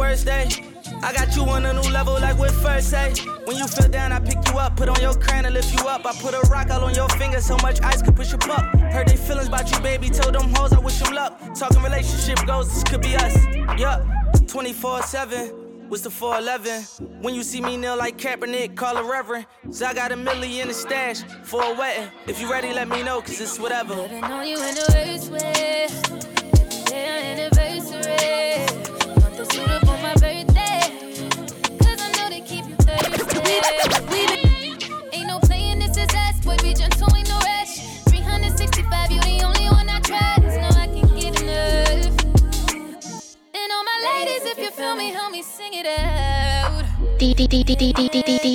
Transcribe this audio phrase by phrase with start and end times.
[0.00, 0.48] worst day.
[1.02, 3.12] I got you on a new level like with first say.
[3.44, 5.86] When you feel down, I pick you up, put on your crown and lift you
[5.86, 6.06] up.
[6.06, 8.64] I put a rock out on your finger, so much ice could push you up.
[8.94, 10.08] Heard they feelings about you, baby.
[10.08, 11.38] Told them hoes I wish them luck.
[11.54, 13.36] Talking relationship goals, this could be us.
[13.78, 14.00] Yup,
[14.46, 15.48] 24 7.
[15.90, 17.20] What's the 411?
[17.20, 19.46] When you see me kneel like Kaepernick, call a reverend.
[19.70, 22.10] So I got a million in the stash for a wedding.
[22.26, 23.96] If you ready, let me know, cause it's whatever.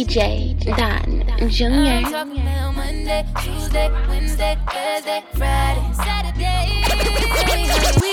[0.05, 1.91] DJ Dan Junior.
[1.91, 8.01] I'm talking about Monday, Tuesday, Wednesday, Thursday, Friday, Saturday.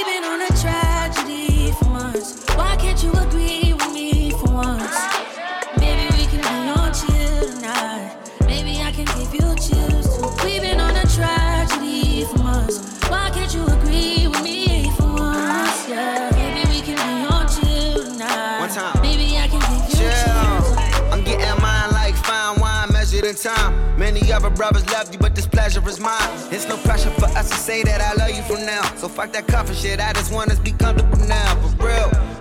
[23.32, 23.98] in time.
[23.98, 26.30] Many other brothers love you, but this pleasure is mine.
[26.50, 28.82] It's no pressure for us to say that I love you from now.
[28.96, 30.00] So fuck that comfort shit.
[30.00, 31.54] I just want us to be comfortable now.
[31.78, 32.31] For real.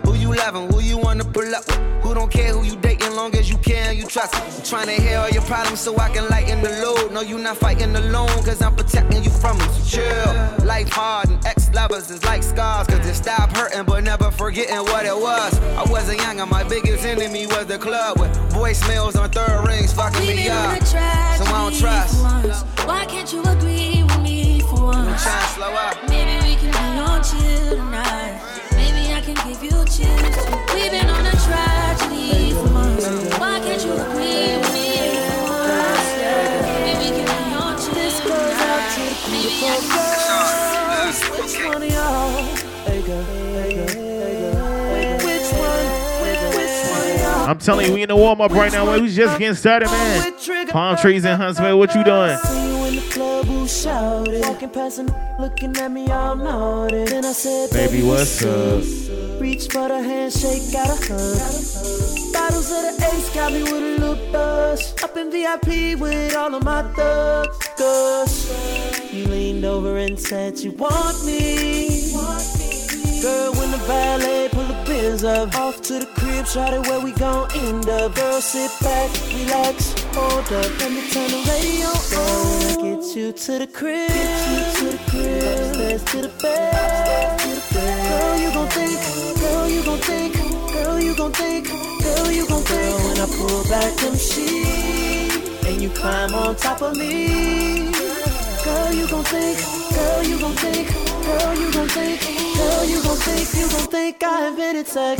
[0.42, 0.74] Who you loving?
[0.74, 1.78] Who you wanna pull up with?
[2.02, 4.42] Who don't care who you dating long as you care and you trust it.
[4.42, 7.12] I'm trying to hear all your problems so I can lighten the load.
[7.12, 9.70] No, you not fighting alone, cause I'm protecting you from them.
[9.74, 10.66] So chill.
[10.66, 14.84] Life hard and ex lovers is like scars, cause it stop hurting but never forgetting
[14.92, 15.60] what it was.
[15.78, 19.94] I wasn't young and my biggest enemy was the club with voicemails on third rings
[19.94, 20.82] fucking me up.
[20.84, 22.22] So I don't trust.
[22.24, 22.64] once.
[22.88, 25.24] Why can't you agree with me for once?
[25.24, 26.10] trying to slow up.
[26.10, 28.71] Maybe we can be on chill tonight.
[29.32, 30.36] Maybe I can give you chills.
[30.76, 33.08] We've been on a tragedy for months.
[33.40, 36.10] Why can't you agree with me for once?
[36.20, 36.84] Yeah.
[36.84, 38.92] Maybe we can be on chill tonight.
[39.32, 40.04] Maybe I can
[41.32, 42.44] Which one of y'all?
[45.24, 45.86] Which one?
[47.44, 47.50] Of?
[47.50, 48.86] I'm telling you, we in the warm up right now.
[48.86, 49.02] man.
[49.02, 50.68] We just getting started, man.
[50.68, 51.80] Palm trees in Huntsville.
[51.80, 52.38] What you doing?
[53.42, 54.42] See you in the shouted.
[54.42, 57.08] Walking past and looking at me all nodded.
[57.08, 58.84] Then I said, Baby, what's up?
[59.42, 62.34] Reach for the handshake, got a hug.
[62.34, 64.94] Bottles of the ace got me with a little buzz.
[65.04, 68.52] Up in VIP with all of my thugs.
[69.12, 72.81] You leaned over and said you want me.
[73.22, 77.00] Girl, when the valet pull the biz up, off to the crib, shot it where
[77.00, 78.16] we gon' end up.
[78.16, 82.82] Girl, sit back, relax, hold up, let me turn the radio on.
[82.82, 87.40] Girl, get you to the crib, get you to the crib, upstairs to the bed,
[87.42, 88.10] to the bed.
[88.10, 90.34] Girl, you gon' think, girl, you gon' think,
[90.74, 91.68] girl, you gon' think,
[92.02, 92.82] girl, you gon' think.
[92.82, 97.92] Girl, when I pull back them sheets and you climb on top of me.
[98.64, 99.60] Girl, you gon' think,
[99.94, 100.90] girl, you gon' think,
[101.24, 105.18] girl, you gon' think, girl, you gon' think, you gon' think I invented sex.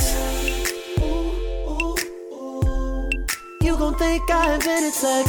[3.62, 5.26] You gon' think I invented sex.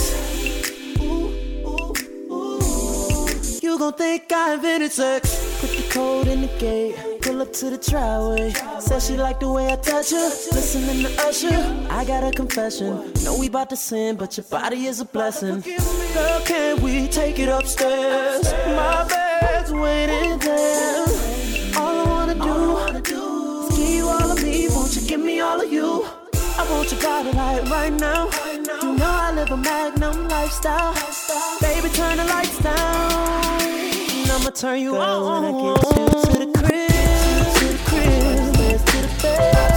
[3.63, 5.23] You gon' think I invented sex.
[5.61, 8.53] Put the code in the gate, pull up to the driveway.
[8.81, 10.29] Said she like the way I touch her.
[10.57, 13.13] Listening to Usher, I got a confession.
[13.25, 15.61] Know we bout to sin, but your body is a blessing.
[15.61, 18.53] Girl, can we take it upstairs?
[18.67, 21.12] My bed's waiting there.
[25.43, 26.07] All of you?
[26.35, 28.31] I want your body like right now.
[28.83, 30.95] You know I live a magnum lifestyle.
[31.61, 33.61] Baby, turn the lights down.
[33.61, 35.43] And I'ma turn you on.
[35.43, 36.91] When I get you to the crib,
[37.59, 39.72] to the crib, to the bed,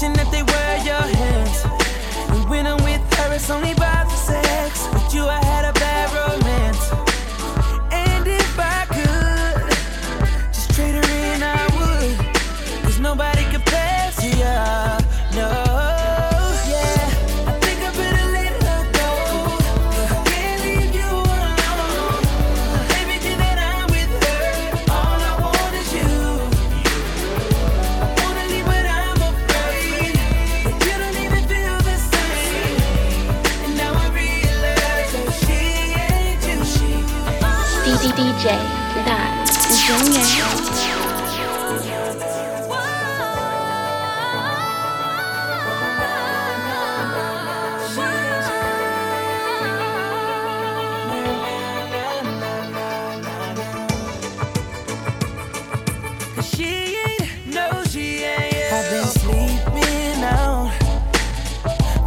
[0.00, 1.64] affection that they were your hands.
[2.30, 3.99] And when I'm with her, it's only by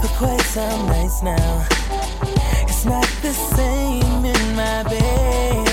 [0.03, 1.67] for quite some nights now.
[2.67, 5.72] It's not the same in my bed.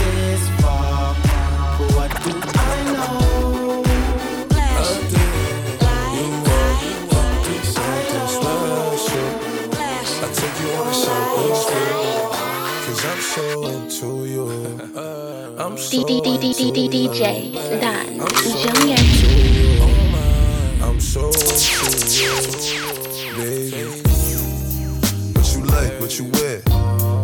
[15.91, 17.51] DJ
[17.81, 18.07] Dot
[18.63, 18.95] Junior.
[20.81, 21.29] I'm so
[23.35, 23.91] baby.
[25.35, 26.61] What you like, what you wear?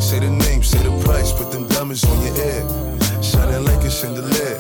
[0.02, 2.68] Say the name, say the price, put them diamonds on your ear.
[3.24, 4.60] Shining like a chandelier.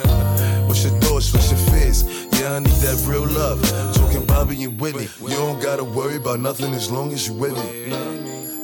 [0.67, 2.05] What's your thoughts, what's your fears?
[2.39, 3.61] Yeah, I need that real love.
[3.93, 5.09] Talking Bobby and Whitney.
[5.19, 7.89] You don't gotta worry about nothing as long as you with me.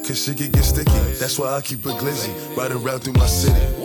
[0.08, 0.92] Cause shit can get sticky.
[1.20, 2.32] That's why I keep it glizzy.
[2.56, 3.83] Riding around through my city.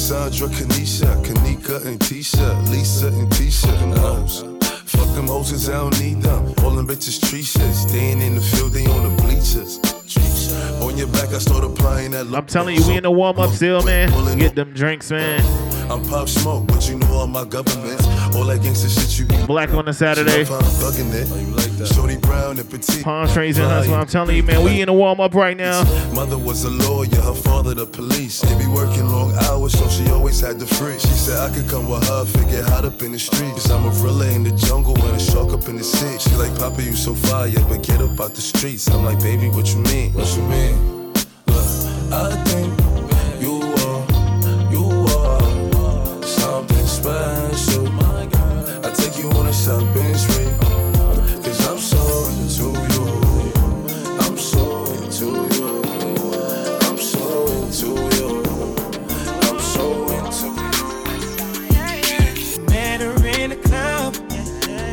[0.00, 3.70] Cassandra, Kanisha, Kanika and Tisha, Lisa and Tisha.
[3.80, 4.40] Them hoes.
[4.86, 6.54] Fuck them hoes I don't need them.
[6.64, 7.74] All them bitches tree shit.
[7.74, 9.78] Staying in the field, they on the bleachers.
[10.80, 12.26] On your back, I start applying that.
[12.34, 14.38] I'm telling you, we in the warm up still, man.
[14.38, 15.69] Get them drinks, man.
[15.90, 18.06] I'm pop smoke, but you know all my governments.
[18.36, 20.42] All that gangsta shit you be Black on a Saturday.
[20.42, 21.26] I'm bugging it.
[21.28, 23.02] Oh, Shorty brown and petite.
[23.02, 23.94] Palm trees and hustle.
[23.94, 25.82] I'm telling you, man, we in the warm up right now.
[26.14, 28.40] Mother was a lawyer, her father the police.
[28.40, 30.98] They be working long hours, so she always had the free.
[30.98, 33.66] She said I could come with her, figure hot up in the streets.
[33.66, 36.18] Cause I'm a gorilla in the jungle and a shark up in the sea.
[36.20, 38.88] She like, Papa, you so fire, but get up out the streets.
[38.90, 40.12] I'm like, baby, what you mean?
[40.12, 41.12] What you mean?
[41.46, 42.89] Look, I think
[47.00, 47.88] special.
[48.84, 50.50] I take you on a shopping spree.
[51.44, 52.02] Cause I'm so
[52.36, 53.06] into you.
[54.24, 54.62] I'm so
[54.94, 55.68] into you.
[56.86, 57.24] I'm so
[57.56, 58.28] into you.
[59.46, 59.84] I'm so
[60.16, 60.48] into
[61.72, 62.66] you.
[62.68, 64.12] Met her in the club,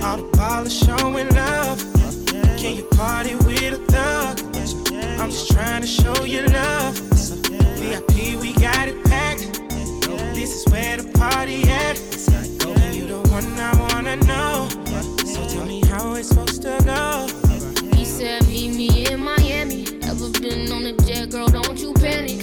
[0.03, 1.79] all the ballers showing love.
[2.57, 4.35] Can you party with a thug?
[5.19, 6.76] I'm just trying to show you love.
[13.37, 14.67] one I wanna know.
[15.25, 17.27] So tell me how it's supposed to go.
[17.95, 19.85] He said, Meet me in Miami.
[20.03, 21.47] Ever been on a jet, girl?
[21.47, 22.39] Don't you panic.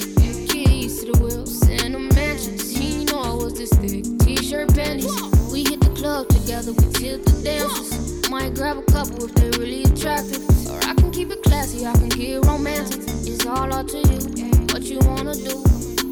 [0.51, 2.59] Keys to the wheels and the mansion.
[2.59, 4.05] He know I was this thick.
[4.21, 5.11] T-shirt panties.
[5.53, 6.73] We hit the club together.
[6.73, 8.31] We tilt the dancers.
[8.31, 10.45] Might grab a couple if they really attractive.
[10.71, 11.87] Or I can keep it classy.
[11.87, 13.03] I can get romantic.
[13.27, 14.21] It's all up to you.
[14.71, 15.57] What you wanna do?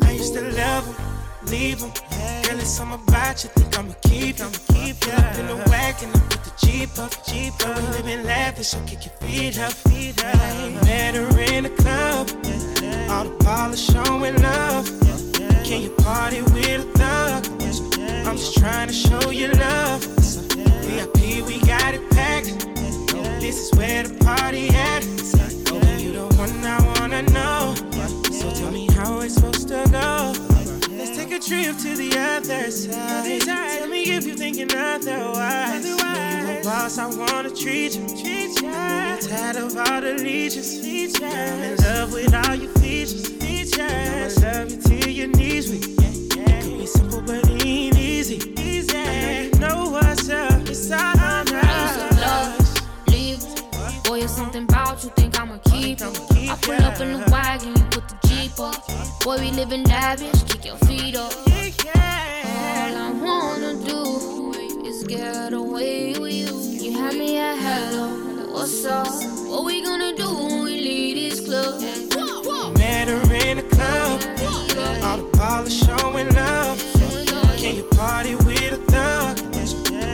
[0.03, 2.12] I used to love him, leave him.
[2.45, 3.51] Girl, it's something about you.
[3.51, 5.13] Think I'ma keep, I'ma keep you.
[5.13, 7.77] Up in the wagon, I put the Jeep up, Jeep up.
[7.77, 10.85] We living lavish, so kick your feet up, feet up.
[10.85, 12.29] Met her in the club,
[13.11, 14.87] all the polish showing love.
[15.65, 17.47] Can you party with a thug?
[18.27, 20.03] I'm just trying to show you love.
[20.85, 22.69] VIP, we got it packed.
[23.41, 25.05] This is where the party at.
[26.01, 27.75] You the one I wanna know.
[28.31, 30.52] So tell me how it's supposed to go.
[31.33, 33.41] Take a trip to the other side.
[33.41, 35.83] Tell me if you're thinking otherwise.
[35.83, 35.97] Know
[36.59, 38.05] you boss, I wanna treat you.
[38.69, 40.77] I'm tired of all the leeches.
[41.23, 43.41] I'm in love with all your features.
[43.41, 45.85] I'ma love you till your knees weak.
[46.03, 48.39] It could be simple, but it ain't easy.
[48.95, 50.69] I know you know what's up.
[50.69, 51.45] It's all I
[51.81, 52.61] used to love,
[53.09, 53.43] leave.
[54.05, 56.51] Boy, it's something about you, think I'ma keep it.
[56.51, 58.22] I pull up in the wagon, you put the
[58.53, 59.21] Jeep up.
[59.21, 61.33] Boy, we living lavish, kick your feet up.
[61.33, 64.53] All I wanna do
[64.85, 66.53] is get away with you.
[66.85, 69.07] You had me at hello, what's up?
[69.49, 71.81] What we gonna do when we leave this club?
[72.77, 74.21] Met her in the club.
[75.03, 76.79] All the polish showing love.
[77.57, 79.39] Can you party with a thug?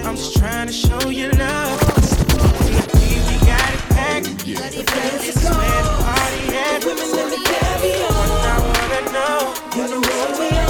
[0.04, 1.80] I'm just trying to show you love.
[2.66, 2.94] VIP,
[3.26, 4.44] we got it packed.
[4.44, 6.84] This is where the party at.
[6.84, 8.08] Women in the caviar.
[8.08, 8.17] I wanna
[9.78, 10.67] You know what we are.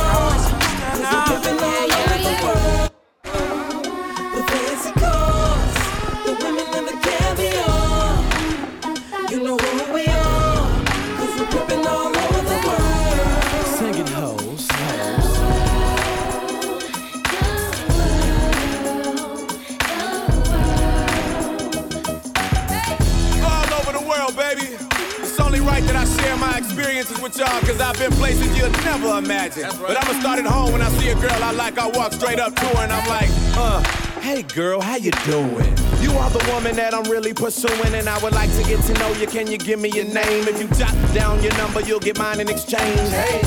[26.98, 29.68] Experiences with y'all, cause I've been places you'll never imagine.
[29.80, 32.40] But I'ma start at home when I see a girl I like, I walk straight
[32.40, 33.82] up to her and I'm like, uh,
[34.20, 35.76] hey girl, how you doing?
[36.00, 38.94] You are the woman that I'm really pursuing, and I would like to get to
[38.94, 39.26] know you.
[39.26, 40.46] Can you give me your name?
[40.48, 43.10] If you jot down your number, you'll get mine in exchange.
[43.10, 43.42] Hey.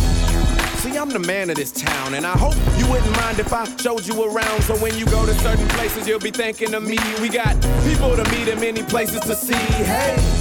[0.79, 3.65] See, I'm the man of this town, and I hope you wouldn't mind if I
[3.77, 4.63] showed you around.
[4.63, 6.97] So when you go to certain places, you'll be thinking of me.
[7.21, 7.55] We got
[7.87, 9.53] people to meet and many places to see.
[9.53, 10.40] Hey,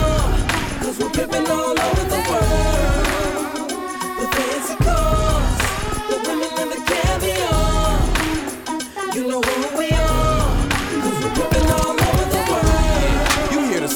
[0.91, 2.70] cause we're dripping all over the world.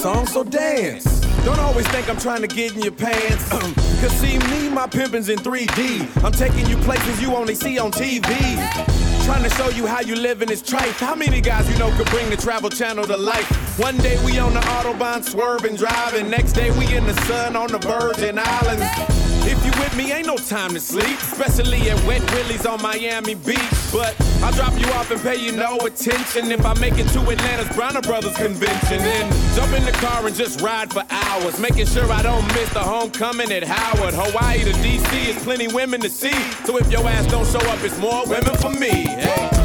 [0.06, 1.04] Song, so dance.
[1.46, 3.50] Don't always think I'm trying to get in your pants.
[4.02, 6.24] Cause see me, my pimpin's in 3D.
[6.24, 8.28] I'm taking you places you only see on TV.
[9.26, 11.00] Trying to show you how you live in this trife.
[11.00, 13.80] How many guys you know could bring the travel channel to life?
[13.80, 16.30] One day we on the Autobahn swerving, driving.
[16.30, 19.35] Next day we in the sun on the Virgin Islands.
[19.48, 21.18] If you with me, ain't no time to sleep.
[21.20, 23.60] Especially at Wet Willie's on Miami Beach.
[23.94, 27.20] But I'll drop you off and pay you no attention if I make it to
[27.20, 28.98] Atlanta's Bronner Brothers convention.
[28.98, 31.60] Then jump in the car and just ride for hours.
[31.60, 34.16] Making sure I don't miss the homecoming at Howard.
[34.16, 36.34] Hawaii to DC is plenty women to see.
[36.66, 39.06] So if your ass don't show up, it's more women for me.
[39.06, 39.65] Hey.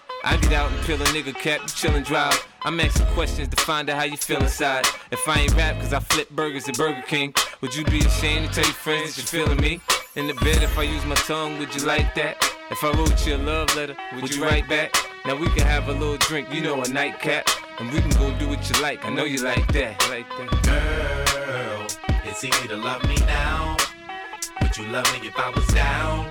[0.23, 2.47] I get out and peel a nigga cap, you chillin' drive.
[2.61, 4.85] I'm asking questions to find out how you feel inside.
[5.09, 8.47] If I ain't rap cause I flip burgers at Burger King, would you be ashamed
[8.49, 9.81] to tell your friends you're feeling me?
[10.15, 12.37] In the bed, if I use my tongue, would you like that?
[12.69, 14.95] If I wrote you a love letter, would, would you write back?
[15.25, 17.47] Now we can have a little drink, you know, a nightcap.
[17.79, 20.07] And we can go do what you like, I know you like that.
[20.09, 20.63] Like that.
[20.63, 21.87] Girl,
[22.25, 23.75] it's easy to love me now.
[24.61, 26.30] Would you love me if I was down?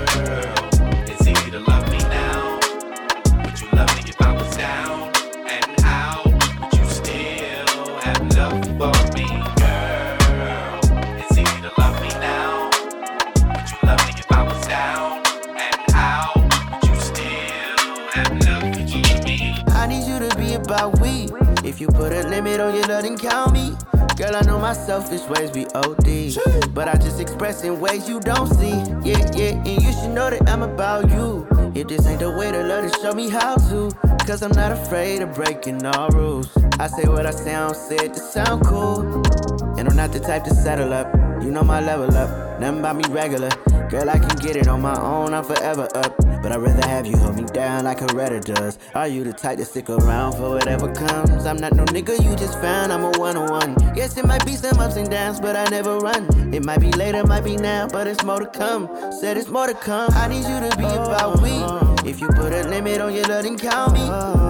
[22.75, 23.75] Your love, then count me.
[24.17, 26.35] Girl, I know my selfish ways be OD.
[26.73, 28.77] But I just express in ways you don't see.
[29.03, 31.47] Yeah, yeah, and you should know that I'm about you.
[31.73, 33.91] If this ain't the way to love, then show me how to.
[34.25, 36.49] Cause I'm not afraid of breaking all rules.
[36.79, 39.01] I say what I sound, say it to sound cool.
[39.77, 41.13] And I'm not the type to settle up.
[41.41, 43.49] You know my level up, nothing about me regular.
[43.89, 46.30] Girl, I can get it on my own, I'm forever up.
[46.41, 48.79] But I'd rather have you hold me down like a redder does.
[48.95, 51.45] Are you the type to stick around for whatever comes?
[51.45, 53.95] I'm not no nigga you just found, I'm a one on one.
[53.95, 56.53] Yes, it might be some ups and downs, but I never run.
[56.53, 58.89] It might be later, might be now, but it's more to come.
[59.11, 60.09] Said it's more to come.
[60.13, 62.09] I need you to be about me.
[62.09, 64.05] If you put a limit on your love, then count me.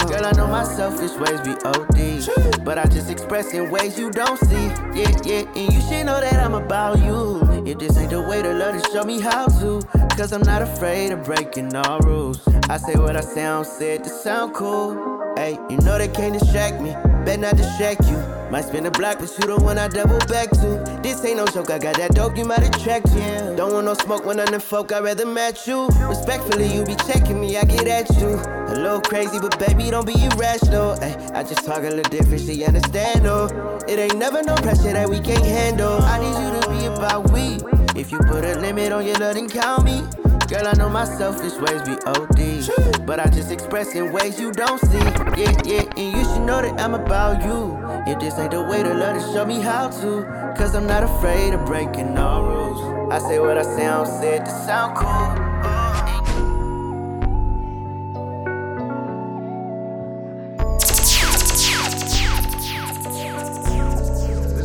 [0.09, 2.63] Girl, I know my selfish ways be OD.
[2.63, 4.67] But I just express in ways you don't see.
[4.95, 7.41] Yeah, yeah, and you should know that I'm about you.
[7.65, 9.81] If this ain't the way to love, then show me how to.
[10.21, 12.47] Cause I'm not afraid of breaking all rules.
[12.69, 14.93] I say what I sound, said to sound cool.
[15.35, 16.91] Hey, you know they can't distract me.
[17.25, 18.17] Better not distract you.
[18.51, 20.99] Might spin a block, but you the one I double back to.
[21.01, 23.55] This ain't no joke, I got that dope, you might attract you.
[23.57, 25.87] Don't want no smoke when I'm the folk, I'd rather match you.
[25.87, 28.27] Respectfully, you be checking me, I get at you.
[28.27, 31.01] A little crazy, but baby, don't be irrational.
[31.01, 33.79] Ay, I just talk a little different, she understand, oh.
[33.87, 35.99] It ain't never no pressure that we can't handle.
[36.03, 37.80] I need you to be about we.
[38.01, 40.01] If you put a limit on your love, then count me.
[40.47, 43.05] Girl, I know my selfish ways be OD.
[43.05, 44.97] But I just express in ways you don't see.
[45.37, 47.77] Yeah, yeah, and you should know that I'm about you.
[48.11, 50.23] If this ain't the way to love, then show me how to.
[50.57, 53.13] Cause I'm not afraid of breaking all rules.
[53.13, 55.51] I say what I say i'll said to sound cool.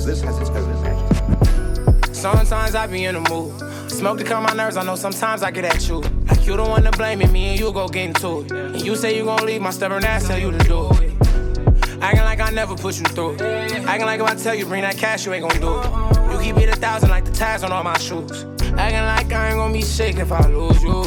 [0.06, 0.95] This has its own magic.
[2.34, 3.54] Sometimes I be in the mood.
[3.88, 6.00] Smoke to calm my nerves, I know sometimes I get at you.
[6.00, 8.50] Like you the one to blame me, me and you go get into it.
[8.50, 11.12] And you say you gon' leave my stubborn ass, tell you to do it.
[12.02, 13.36] Acting like I never put you through.
[13.38, 16.32] Acting like if I tell you bring that cash, you ain't gon' do it.
[16.32, 18.44] You keep it a thousand like the tags on all my shoes.
[18.76, 21.04] Acting like I ain't gon' be sick if I lose you.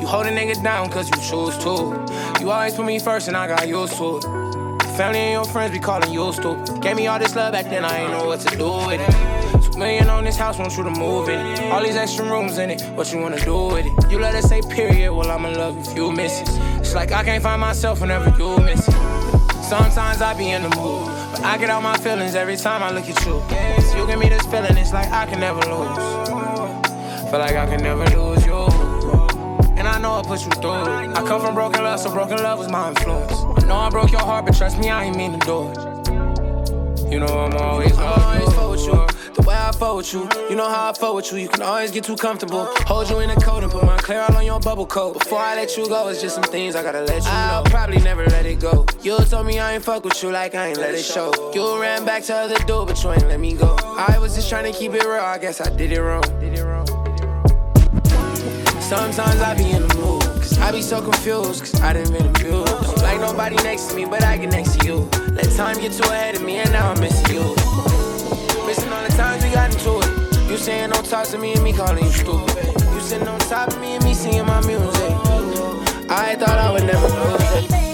[0.00, 2.40] You hold a nigga down cause you choose to.
[2.40, 4.22] You always put me first and I got used to it.
[4.96, 6.80] Family and your friends be calling you stupid.
[6.80, 9.33] Gave me all this love back then, I ain't know what to do with it.
[9.62, 11.72] Two million on this house, want you to move in it.
[11.72, 14.10] All these extra rooms in it, what you wanna do with it?
[14.10, 16.48] You let us say period, well I'ma love if you miss it.
[16.80, 18.94] It's like I can't find myself whenever you miss it.
[19.62, 22.90] Sometimes I be in the mood, but I get out my feelings every time I
[22.90, 23.42] look at you.
[23.98, 25.96] You give me this feeling, it's like I can never lose.
[27.30, 28.66] Feel like I can never lose you.
[29.76, 30.70] And I know I put you through.
[30.70, 33.32] I come from broken love, so broken love was my influence.
[33.32, 37.10] I know I broke your heart, but trust me, I ain't mean to do it.
[37.10, 39.06] You know I'm always, always fuck with you.
[39.34, 40.28] The way I fuck with you.
[40.48, 41.38] You know how I fuck with you.
[41.38, 42.66] You can always get too comfortable.
[42.86, 45.14] Hold you in a coat and put my clear all on your bubble coat.
[45.14, 47.30] Before I let you go, it's just some things I gotta let you know.
[47.30, 48.86] I'll probably never let it go.
[49.02, 51.32] You told me I ain't fuck with you like I ain't let it show.
[51.52, 53.76] You ran back to other door, but you ain't let me go.
[53.82, 55.20] I was just trying to keep it real.
[55.20, 56.22] I guess I did it wrong.
[56.38, 56.86] Did it wrong.
[58.80, 60.22] Sometimes I be in the mood.
[60.22, 62.66] Cause I be so confused, cause I didn't been abused.
[62.66, 64.96] Don't like nobody next to me, but I get next to you.
[65.32, 68.03] Let time get too ahead of me, and now I'm missing you.
[69.16, 70.50] Times we got into it.
[70.50, 72.66] You saying don't talk to me, and me calling you stupid.
[72.92, 75.12] You sitting on top of me, and me singing my music.
[76.10, 77.93] I thought I would never lose it.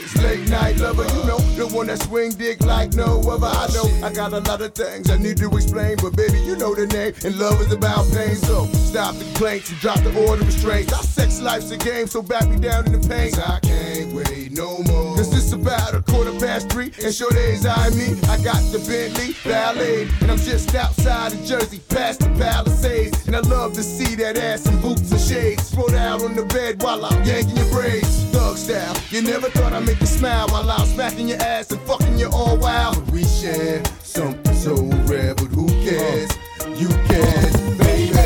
[0.00, 1.04] This late night lover.
[1.04, 1.37] You know,
[1.86, 3.46] that swing dick like no other.
[3.46, 6.56] I know I got a lot of things I need to explain, but baby, you
[6.56, 7.14] know the name.
[7.24, 8.36] And love is about pain.
[8.36, 10.92] So stop the complaints and drop the order of restraints.
[10.92, 13.32] Our sex life's a game, so back me down in the pain.
[13.34, 15.16] I can't wait no more.
[15.16, 18.18] Cause it's about a quarter past three, and sure days I me.
[18.28, 23.26] I got the Bentley Ballet, and I'm just outside of Jersey, past the Palisades.
[23.26, 25.64] And I love to see that ass in boots and shades.
[25.68, 28.24] Spread out on the bed while I'm yanking your braids.
[28.32, 28.96] Thug style.
[29.10, 32.28] You never thought I'd make you smile while I'm smacking your ass and fucking you
[32.32, 33.04] all wild.
[33.04, 34.74] But we share something so
[35.06, 36.30] rare, but who cares?
[36.78, 38.18] You cares, baby.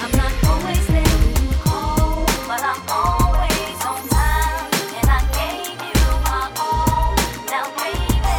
[0.00, 4.70] I'm not always there when you call, but I'm always on time.
[4.98, 7.14] And I gave you my all.
[7.52, 8.38] Now, baby, be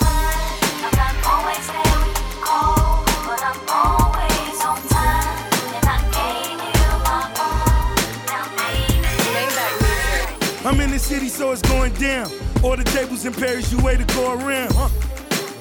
[0.00, 0.60] mine.
[0.84, 5.36] I'm not always there when you call, but I'm always on time.
[5.76, 7.92] And I gave you my all.
[8.30, 9.04] Now, baby,
[10.64, 12.45] I'm in the city, so it's going down.
[12.62, 14.72] All the tables in Paris, you way to go around.
[14.74, 14.88] Huh?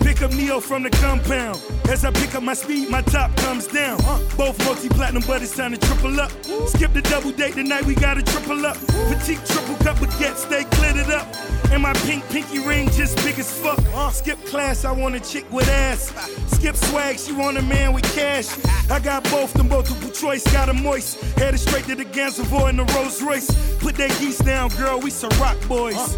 [0.06, 1.60] Pick up Neo from the compound.
[1.90, 3.98] As I pick up my speed, my top comes down.
[4.38, 6.32] Both multi platinum, but it's time to triple up.
[6.68, 8.78] Skip the double date tonight, we gotta triple up.
[9.10, 11.28] Petite triple cup baguette, stay glittered up.
[11.72, 13.80] And my pink pinky ring just big as fuck.
[14.14, 16.14] Skip class, I want a chick with ass.
[16.54, 18.48] Skip swag, she want a man with cash.
[18.92, 21.20] I got both, them multiple choice, got a moist.
[21.40, 23.50] Headed straight to the Gansevoort in the Rolls Royce.
[23.80, 26.16] Put that geese down, girl, we some rock boys.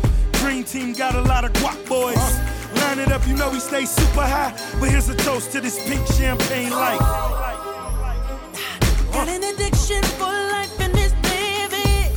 [0.47, 2.15] Dream team got a lot of guac boys.
[2.81, 4.53] Line it up, you know we stay super high.
[4.79, 6.99] But here's a toast to this pink champagne light.
[9.12, 12.15] Got an addiction for life in this baby.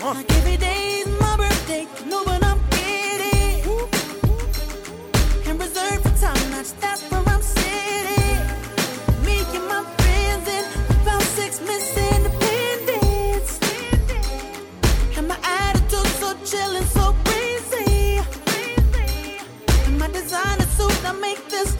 [0.00, 2.10] Like every day is my birthday, you
[21.14, 21.79] make this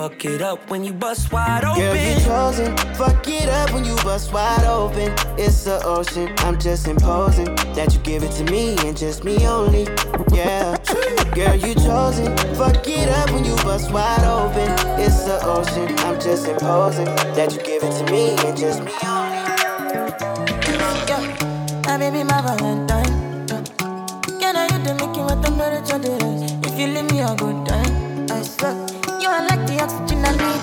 [0.00, 1.82] Fuck it up when you bust wide open.
[1.82, 2.74] Girl, you chosen.
[2.94, 5.12] Fuck it up when you bust wide open.
[5.36, 6.34] It's the ocean.
[6.38, 9.84] I'm just imposing that you give it to me and just me only.
[10.32, 10.74] Yeah,
[11.34, 12.34] girl, you chosen.
[12.56, 14.70] Fuck it up when you bust wide open.
[14.98, 15.94] It's the ocean.
[15.98, 17.04] I'm just imposing
[17.36, 19.36] that you give it to me and just me only.
[21.10, 21.20] Yeah,
[21.84, 23.46] my baby, my Valentine.
[23.48, 23.62] Yeah.
[24.40, 26.52] Can I hit the making what temperature it is?
[26.72, 27.79] If you leave me a good time,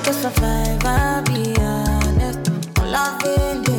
[0.08, 0.86] to survive.
[0.86, 2.50] I'll be honest.
[2.80, 3.77] Loving the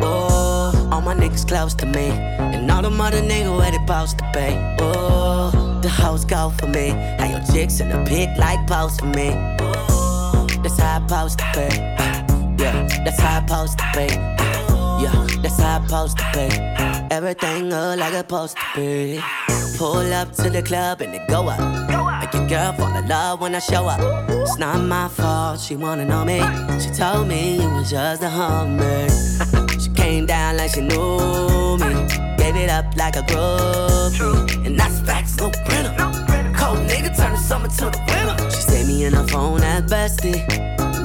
[0.00, 4.18] Oh, all my niggas close to me, and all the mother niggas where they supposed
[4.18, 4.76] to pay.
[4.80, 6.90] Oh, the hoes go for me.
[7.18, 9.30] How your chicks in the pit like post for me.
[9.60, 11.74] Oh, that's how I supposed to pay.
[12.58, 14.08] Yeah, that's how I supposed to pay.
[15.02, 17.08] Yeah, that's how I supposed to pay.
[17.10, 19.20] Everything look like it's supposed to be.
[19.78, 21.60] Pull up to the club and it go up.
[22.20, 24.00] Make your girl fall in love when I show up.
[24.30, 26.40] It's not my fault, she wanna know me.
[26.80, 29.08] She told me you was just a hummer.
[30.02, 31.94] she came down like she knew me.
[32.36, 34.66] Gave it up like a groupie.
[34.66, 35.94] And that's facts, no printer.
[36.56, 38.50] Cold nigga turn the summer to the winter.
[38.50, 40.46] She saved me in her phone as bestie.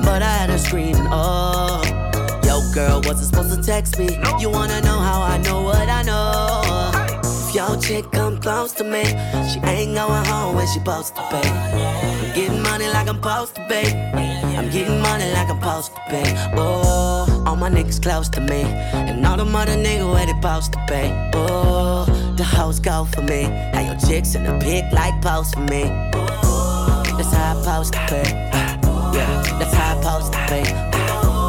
[0.03, 1.81] But I had her screaming, oh.
[2.43, 4.17] Yo, girl, wasn't supposed to text me.
[4.39, 6.91] You wanna know how I know what I know?
[7.23, 9.03] If your chick come close to me,
[9.49, 11.49] she ain't going home when she supposed to pay.
[11.49, 14.46] I'm getting money like I'm supposed to be.
[14.57, 16.23] I'm getting money like I'm supposed to be.
[16.57, 20.73] Oh, all my niggas close to me, and all the mother niggas where they supposed
[20.73, 21.03] to be.
[21.35, 23.43] Oh, the hoes go for me.
[23.47, 25.83] Now your chicks in the pic like post for me.
[26.15, 28.23] Oh, that's how I supposed to be.
[29.15, 30.61] Yeah, that's how I supposed to be.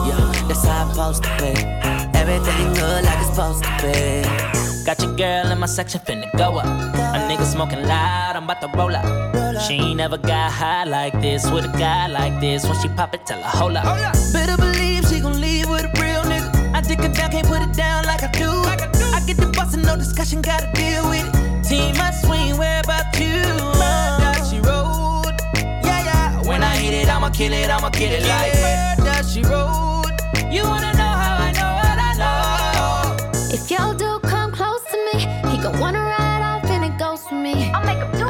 [0.08, 2.18] Yeah, that's how I supposed to be.
[2.18, 4.84] Everything good like it's supposed to be.
[4.84, 6.66] Got your girl in my section finna go up.
[6.66, 9.47] A nigga smoking loud, I'm about to roll up.
[9.66, 12.64] She ain't never got high like this with a guy like this.
[12.64, 13.84] When she pop it, tell her hold up.
[14.32, 16.74] Better believe she gon' leave with a real nigga.
[16.74, 18.50] I dick her down, can't put it down like I do.
[18.50, 21.64] I get the boss and no discussion, gotta deal with it.
[21.68, 23.42] Team, I swing, where about you?
[23.82, 25.36] Murder, she rode.
[25.84, 26.48] Yeah, yeah.
[26.48, 30.14] When I hit it, I'ma kill it, I'ma kill it like murder, she rode.
[30.54, 33.52] You wanna know how I know what I know?
[33.52, 37.22] If your dude come close to me, he gon' wanna ride off and it goes
[37.26, 37.72] for me.
[37.72, 38.27] I'll make him do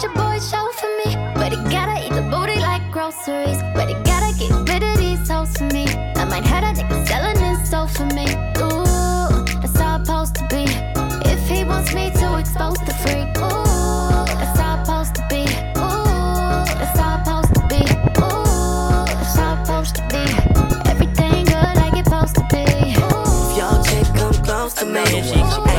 [0.00, 1.14] what your boy show for me.
[1.34, 3.62] But he gotta eat the booty like groceries.
[3.74, 5.86] But he gotta get rid of these hoes for me.
[6.16, 8.24] I might have a nigga selling his soul for me.
[8.62, 10.64] Ooh, that's how supposed to be.
[11.28, 13.28] If he wants me to expose the freak.
[13.38, 15.42] Ooh, that's how supposed to be.
[15.76, 17.82] Ooh, that's how supposed to be.
[18.24, 20.24] Ooh, that's how supposed to be.
[20.90, 22.64] Everything good like it's supposed to be.
[22.64, 25.69] If y'all chick come close to me.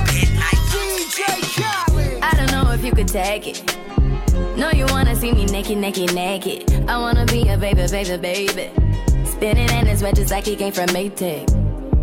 [0.07, 0.27] they
[0.73, 2.21] supposed to be.
[2.21, 3.77] I don't know if you could take it.
[4.57, 6.89] No, you wanna see me naked, naked, naked.
[6.89, 8.71] I wanna be a baby, baby, baby.
[9.25, 11.49] Spinning in his wet just like he came from Maytag.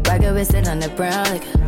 [0.07, 1.59] Rocket with it on the brown liquor.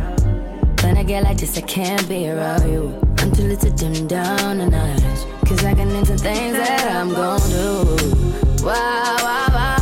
[0.83, 2.99] When I get like this, I can't be around you.
[3.19, 5.01] I'm too little to dim down the night.
[5.45, 8.65] Cause I can into things that I'm gon' do.
[8.65, 9.73] Wow, wow, wow.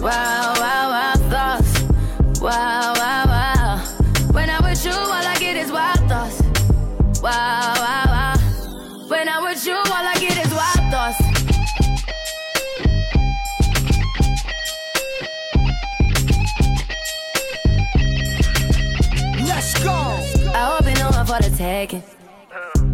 [0.00, 0.59] Wow, wow, wow,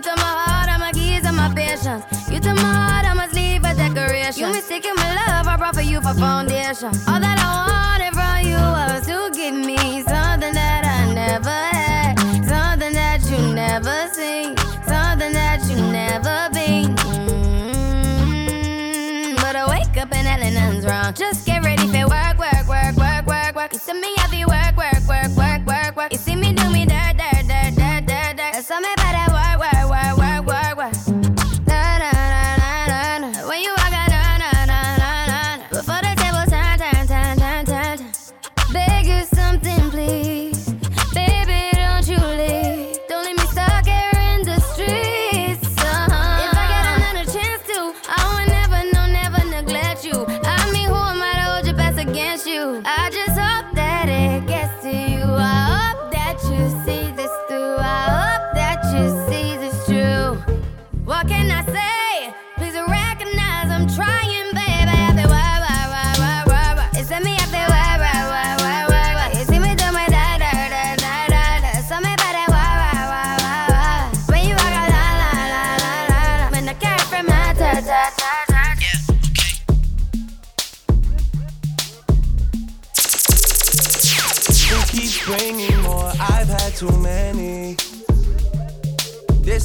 [0.00, 2.06] You took my heart, all my keys, and my patience.
[2.30, 4.40] You took my heart, I must leave a decoration.
[4.46, 6.88] You mistaken my love, I brought for you for foundation.
[7.06, 12.16] All that I wanted from you was to give me something that I never had,
[12.48, 14.56] something that you never seen,
[14.88, 16.96] something that you never been.
[18.00, 21.12] Mm, But I wake up and nothing's wrong.
[21.12, 23.72] Just get ready for work, work, work, work, work, work.
[23.74, 26.12] You see me happy work, work, work, work, work, work.
[26.12, 27.19] You see me do me dirt,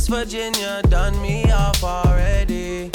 [0.05, 2.91] This Virginia done me off already.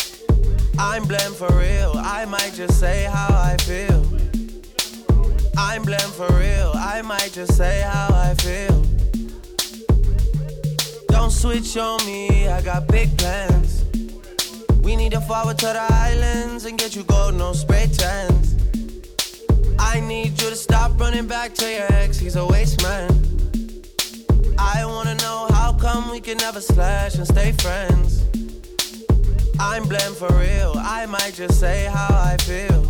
[0.79, 1.95] I'm blamed for real.
[1.97, 4.07] I might just say how I feel.
[5.59, 6.71] I'm blamed for real.
[6.77, 8.85] I might just say how I feel.
[11.09, 12.47] Don't switch on me.
[12.47, 13.85] I got big plans.
[14.85, 18.55] We need to forward to the islands and get you gold, no spray tans.
[19.81, 23.11] I need you to stop running back to your ex, he's a waste man.
[24.61, 28.23] I wanna know how come we can never slash and stay friends.
[29.59, 32.85] I'm blamed for real, I might just say how I feel.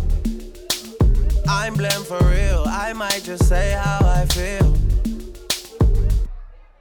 [1.47, 4.75] I'm blamed for real, I might just say how I feel.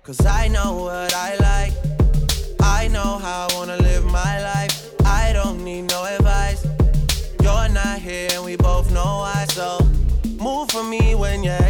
[0.03, 1.72] Cause I know what I like,
[2.61, 4.91] I know how I wanna live my life.
[5.05, 6.66] I don't need no advice.
[7.43, 9.78] You're not here and we both know why, so
[10.38, 11.62] move for me when you're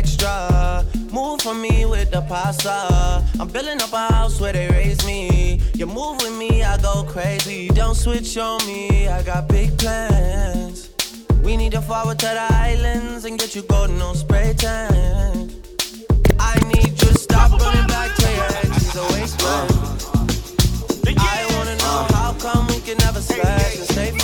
[1.50, 3.24] for me with the pasta.
[3.40, 5.60] I'm building up a house where they raise me.
[5.74, 7.68] You move with me, I go crazy.
[7.68, 10.90] Don't switch on me, I got big plans.
[11.42, 15.50] We need to forward to the islands and get you golden no spray tan.
[16.38, 19.68] I need you to stop running back to your ex, he's a waste man.
[21.18, 24.19] I wanna know how come we can never slash and stay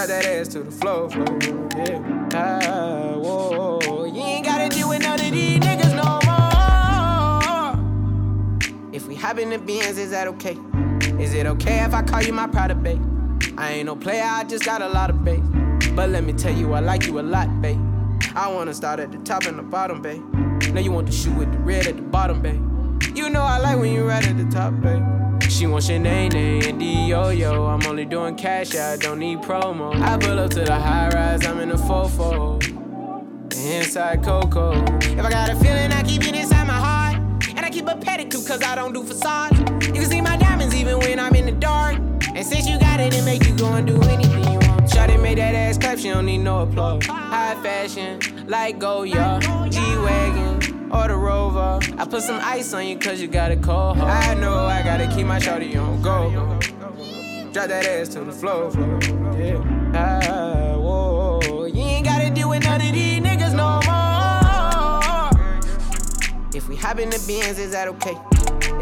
[0.00, 1.26] Drop that ass to the floor, floor,
[1.76, 2.30] yeah.
[2.32, 6.18] Ah, whoa, you ain't gotta deal with none of these niggas no
[8.80, 8.94] more.
[8.94, 10.56] If we hop in the is that okay?
[11.22, 13.04] Is it okay if I call you my pride of babe?
[13.58, 15.44] I ain't no player, I just got a lot of bass.
[15.94, 17.76] But let me tell you, I like you a lot, babe.
[18.34, 20.22] I wanna start at the top and the bottom, babe.
[20.72, 22.62] Now you want the shoe with the red at the bottom, babe.
[23.14, 25.19] You know I like when you right at the top, babe.
[25.60, 27.66] She wants your name, and D-Yo-Yo.
[27.66, 29.94] I'm only doing cash, I don't need promo.
[30.00, 32.56] I pull up to the high rise, I'm in a fofo.
[33.54, 34.72] Inside Coco.
[35.02, 37.16] If I got a feeling, I keep it inside my heart.
[37.54, 39.54] And I keep a pedicure, cause I don't do facade.
[39.84, 41.96] You can see my diamonds even when I'm in the dark.
[42.34, 44.88] And since you got it, it make you go and do anything you want.
[44.88, 47.04] Shawty made that ass clap, she don't need no applause.
[47.04, 49.38] High fashion, like Goya,
[49.68, 50.59] G-Wagon,
[50.92, 51.78] or the Rover.
[51.98, 54.26] I put some ice on you cause you got a cold heart.
[54.26, 56.30] I know I gotta keep my shawty on go.
[57.52, 58.70] Drop that ass to the floor.
[59.36, 59.60] Yeah.
[59.94, 61.66] Ah, whoa.
[61.66, 64.10] You ain't gotta deal with none of these niggas no more.
[66.54, 68.16] If we hop in the Benz, is that okay?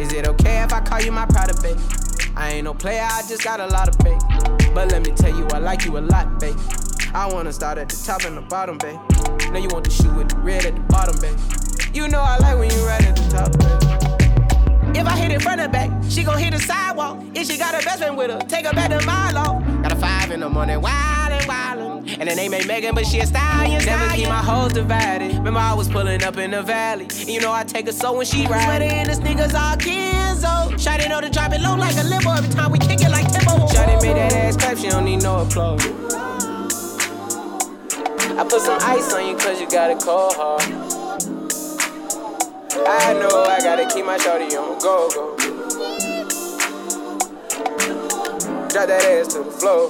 [0.01, 1.79] Is it okay if I call you my pride babe?
[2.37, 4.21] I ain't no player, I just got a lot of babe.
[4.75, 6.57] But let me tell you, I like you a lot, babe.
[7.15, 9.01] I wanna start at the top and the bottom, babe.
[9.51, 11.68] Now you want the shoe with the red at the bottom, babe.
[11.99, 14.97] You know I like when you right at the top.
[14.97, 17.21] If I hit it front and back, she gon' hit the sidewalk.
[17.35, 19.59] If she got her best friend with her, take her back to my law.
[19.83, 22.19] Got a five in the morning, wildin', wildin'.
[22.21, 23.85] And then they made Megan, but she a stallion.
[23.85, 25.39] Never keep my hoes divided.
[25.39, 27.09] Remember I was pulling up in the valley.
[27.19, 28.63] And you know I take her so when she ride.
[28.63, 30.71] Sweater in the sneakers all Kenzo.
[30.79, 33.27] Shawty know to drop it low like a limo every time we kick it like
[33.33, 33.67] Timbo.
[33.67, 35.85] Shawty made that ass clap, she don't need no applause.
[38.39, 40.78] I put some ice on you cause you got a cold heart.
[42.87, 45.37] I know I gotta keep my shorty on go, go.
[48.69, 49.89] Drop that ass to the floor.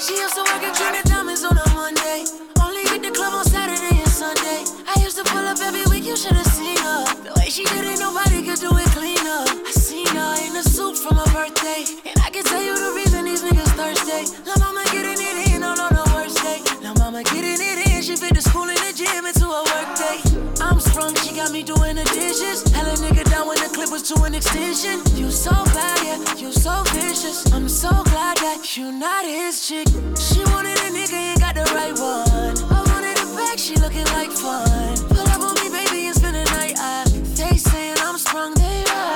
[0.00, 2.24] She used to work at Trinity Diamonds on a Monday.
[2.62, 4.64] Only hit the club on Saturday and Sunday.
[4.86, 7.04] I used to pull up every week, you should have seen her.
[7.24, 9.44] The way she did it, nobody could do it cleaner.
[9.48, 11.84] I seen her in a suit from her birthday.
[12.06, 14.32] And I can tell you the reason these niggas thirsty.
[14.48, 16.62] La mama getting it in on, on the worst day.
[16.82, 19.90] La mama getting it in, she fit the school and the gym into a work
[19.98, 20.33] day.
[20.74, 22.64] I'm sprung, she got me doing the dishes.
[22.72, 24.98] Hella nigga down when the clip was to an extension.
[25.14, 27.46] You so bad, yeah, you so vicious.
[27.52, 29.86] I'm so glad that you not his chick.
[30.18, 32.58] She wanted a nigga, ain't got the right one.
[32.74, 34.98] I wanted a bag, she looking like fun.
[35.14, 36.74] Pull up on me, baby, and spend the night.
[36.76, 37.04] I,
[37.38, 39.13] they saying I'm sprung, they right.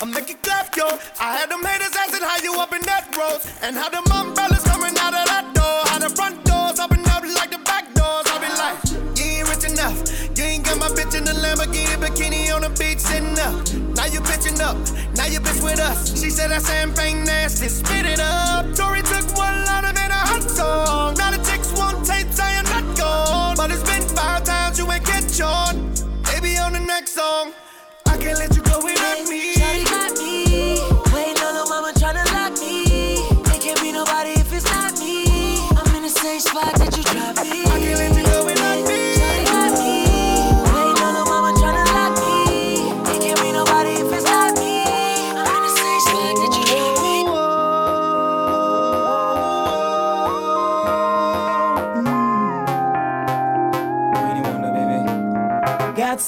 [0.00, 0.86] I make it clap, yo.
[1.20, 4.64] I had them haters asking how you up in that road, and how them umbrellas
[4.64, 8.26] coming out of that door, how the front doors open up like the back doors.
[8.28, 8.78] I be like,
[9.18, 9.96] you ain't rich enough.
[10.36, 13.54] You ain't got my bitch in the Lamborghini bikini on the beach sitting up.
[13.94, 14.76] Now you bitching up.
[15.16, 16.20] Now you bitch with us.
[16.20, 17.68] She said that champagne nasty.
[17.68, 18.66] Spit it up.
[18.74, 21.14] Tori took one line of it a hot song.
[21.14, 22.40] Now the chicks want tapes.
[22.40, 23.56] I am not gone.
[23.56, 25.63] But it's been five times you ain't catch on.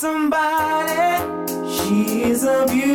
[0.07, 1.26] Somebody,
[1.74, 2.86] she is a beauty,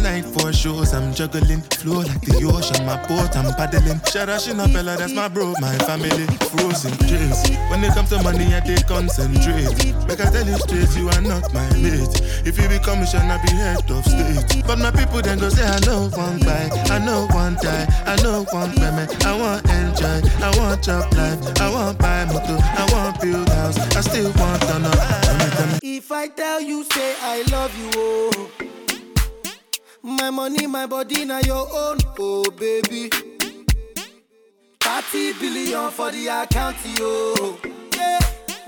[0.00, 1.60] Tonight for shows, I'm juggling.
[1.76, 4.00] Flow like the ocean, my boat, I'm paddling.
[4.08, 6.24] Sharashin fella, that's my bro, my family.
[6.48, 7.44] Frozen dreams.
[7.68, 9.68] When it comes to money, I take concentrate.
[10.08, 12.16] Make I tell you straight, you are not my mate.
[12.48, 14.64] If you become commissioner, be head of state.
[14.64, 18.16] But my people then go say, I know one buy, I know one die, I
[18.24, 19.12] know one payment.
[19.28, 23.76] I want enjoy, I want job life, I want buy motor, I want build house,
[23.92, 24.96] I still want to know.
[25.84, 28.49] If I tell you, say I love you, oh
[30.30, 33.08] my money, my body, now your own, oh baby.
[34.80, 37.58] 30 billion for the account, yo.
[37.96, 38.18] Yeah.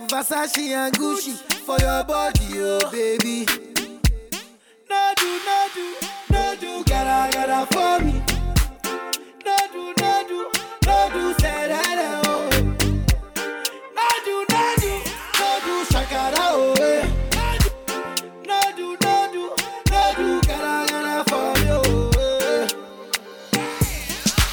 [0.08, 3.61] Versace and Gucci for your body, oh baby.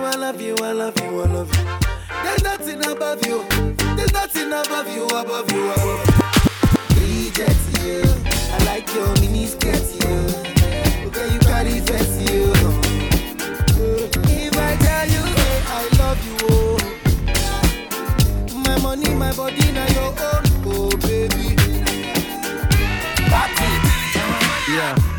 [0.00, 1.64] I love you, I love you, I love you.
[2.22, 3.44] There's nothing above you.
[3.96, 7.00] There's nothing above you, above you, above you.
[7.00, 8.02] Reject you.
[8.52, 10.16] I like your mini skirt, you.
[11.08, 12.52] Okay, you carry fancy, you.
[14.28, 15.24] If I tell you,
[15.68, 16.78] I love you, oh.
[18.64, 20.44] My money, my body, now your own,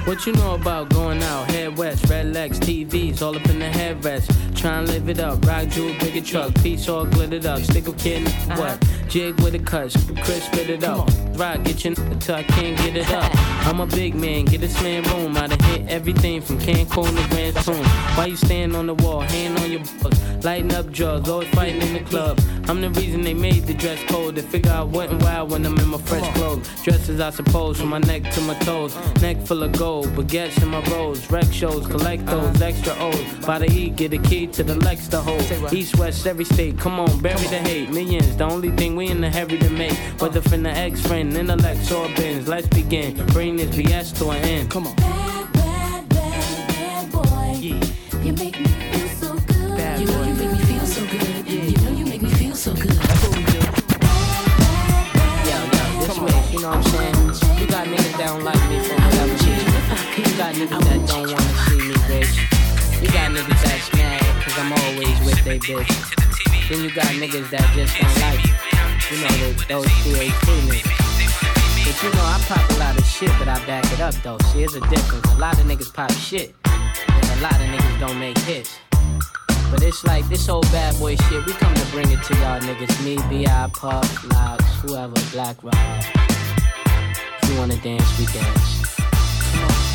[0.06, 1.50] what you know about going out?
[1.50, 4.56] Head west, red legs, TVs, all up in the headrest.
[4.56, 7.62] Try and live it up, rock jewel, bigger truck, piece all glittered up.
[7.62, 8.62] Stick a kid, uh-huh.
[8.62, 9.03] what?
[9.14, 11.08] Jig with a cut, Chris spit it up.
[11.36, 13.32] Rock, get your until I can't get it up.
[13.68, 15.38] I'm a big man, get this man room.
[15.38, 17.86] I done hit everything from Cancun to Grand Tune.
[18.16, 21.84] Why you stand on the wall, hand on your balls, lighting up drugs, always fighting
[21.84, 22.40] in the club.
[22.68, 24.36] I'm the reason they made the dress code.
[24.36, 26.68] They figure out what and wild when I'm in my fresh clothes.
[26.84, 28.96] Dresses, I suppose, from my neck to my toes.
[29.22, 31.30] Neck full of gold, baguettes in my rolls.
[31.30, 33.46] Rec shows, collect those extra O's.
[33.46, 35.44] By the E, get a key to the Lex to hold.
[35.74, 37.90] East, west, every state, come on, bury the hate.
[37.92, 39.98] Millions, the only thing we in the heavy to make.
[40.20, 42.48] Whether from the ex friend, intellect, or bins.
[42.48, 43.26] Let's begin.
[43.28, 44.70] Bring this BS to an end.
[44.70, 44.96] Come on.
[48.24, 49.78] You make me feel so good.
[49.78, 51.48] Bad you know you make me feel so good.
[51.48, 52.94] You know you make me feel so good.
[55.44, 57.60] Yo, yo, this way, you know what I'm saying?
[57.60, 59.34] You got niggas that don't like me for whatever.
[60.16, 62.36] You got niggas that don't wanna see me rich.
[63.02, 66.14] You got niggas that's mad cause I'm always with they bitch.
[66.70, 68.83] Then you got niggas that just don't like me.
[69.12, 70.32] You know, those PhD
[70.70, 71.14] niggas.
[71.86, 74.38] But you know, I pop a lot of shit, but I back it up though.
[74.52, 75.26] See, there's a difference.
[75.34, 78.80] A lot of niggas pop shit, and a lot of niggas don't make hits.
[79.70, 81.46] But it's like this old bad boy shit.
[81.46, 83.04] We come to bring it to y'all niggas.
[83.04, 85.76] Me, B.I., Puff, Lox, whoever, Black Rob.
[87.42, 88.93] If you wanna dance, we dance.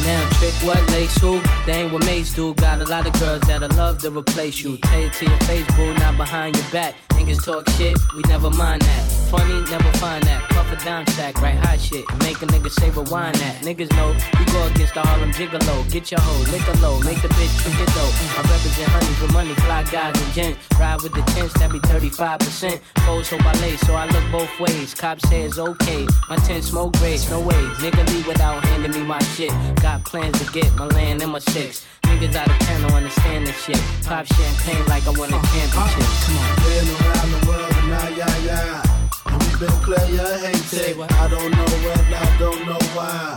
[0.05, 1.41] Now trick what lace who?
[1.67, 2.55] They ain't what mates do.
[2.55, 4.79] Got a lot of girls that'll love to replace you.
[4.79, 6.95] Tell it to your face, boo, not behind your back.
[7.11, 9.03] Niggas talk shit, we never mind that.
[9.29, 10.41] Funny, never find that.
[10.49, 12.05] Puff a down sack, right hot shit.
[12.21, 13.57] Make a nigga say rewind that.
[13.63, 15.91] Niggas know we go against the Harlem Gigolo.
[15.91, 18.13] Get your hoe, lick a low, make the bitch it though.
[18.39, 20.59] I represent honeys with money, fly guys and gents.
[20.79, 22.81] Ride with the tents, that be 35%.
[23.05, 24.95] Foes hope I lay, so I look both ways.
[24.95, 27.63] Cop says okay, my tent smoke grades, no way.
[27.83, 29.48] Nigga leave without handing me my shit.
[29.81, 31.85] Got plans to get my land and my six.
[32.05, 33.81] Niggas out of town don't understand this shit.
[34.05, 36.09] Pop champagne like I won a championship.
[36.25, 36.57] Come on.
[36.65, 38.83] Been around the world and now, yeah, yeah.
[39.27, 41.01] And we been player hated.
[41.01, 43.35] I don't know when, I don't know why.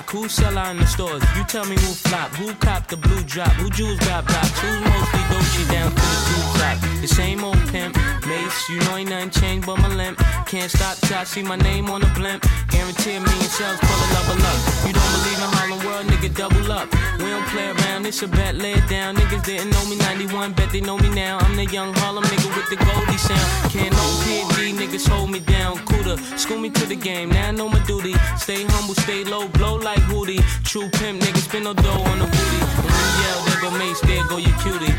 [0.08, 1.24] Me who rock, who sell out in the stores.
[1.36, 4.80] You tell me who flop, who cop the blue drop, who jewels got blocks, who's
[4.82, 7.02] mostly Dolce down to the two drop.
[7.02, 7.96] The same old pimp,
[8.28, 10.20] Mase, you know ain't nothing changed but my limp.
[10.46, 12.46] Can't stop till I see my name on the blimp.
[12.70, 14.60] Guarantee a million sales, pull a level up.
[14.86, 16.88] You don't believe in Harlem World, nigga, double up.
[17.20, 19.16] We don't play around, it's a bet, lay it down.
[19.16, 21.40] Niggas didn't know me 91, bet they know me now.
[21.40, 23.72] I'm the young Harlem nigga with the Goldie sound.
[23.72, 25.78] Can't no PD, niggas hold me down.
[25.86, 28.16] Cooler, school me to the game, now I know my duty.
[28.38, 30.42] Stay humble, stay low, blow like Hootie.
[30.64, 32.60] True pimp, niggas spin no dough on the booty.
[32.82, 34.94] When you yell, there go Mase, there go your cutie.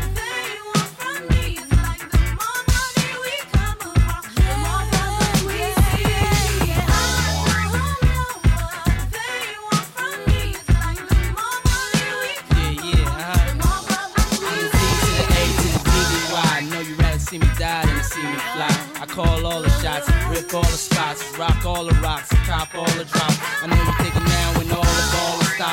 [12.55, 13.39] Yeah, yeah.
[13.39, 16.49] I'm the D to the A to the D to the Y.
[16.53, 18.73] I know you rather see me die than see me fly.
[19.01, 22.85] I call all the shots, rip all the spots, rock all the rocks, cop all
[22.97, 23.37] the drops.
[23.61, 24.38] I know you thinking now when all the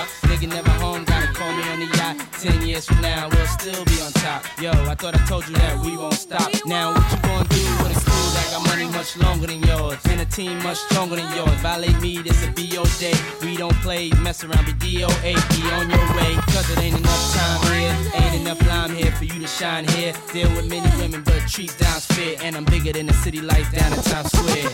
[0.07, 0.41] stopped.
[0.41, 2.17] Nigga never home, gotta call me on the yacht.
[2.41, 4.45] Ten years from now, we'll still be on top.
[4.61, 6.51] Yo, I thought I told you that we won't stop.
[6.67, 9.99] Now what you gonna do with a crew that got money much longer than yours?
[10.07, 11.57] And a team much stronger than yours.
[11.61, 13.15] Violate me, this a BO day.
[13.43, 15.33] We don't play, mess around, be DOA.
[15.55, 17.97] Be on your way, cause it ain't enough time here.
[18.15, 20.13] Ain't enough lime here for you to shine here.
[20.33, 22.37] Deal with many women, but treat down's fair.
[22.43, 24.71] And I'm bigger than the city lights down in Times Square.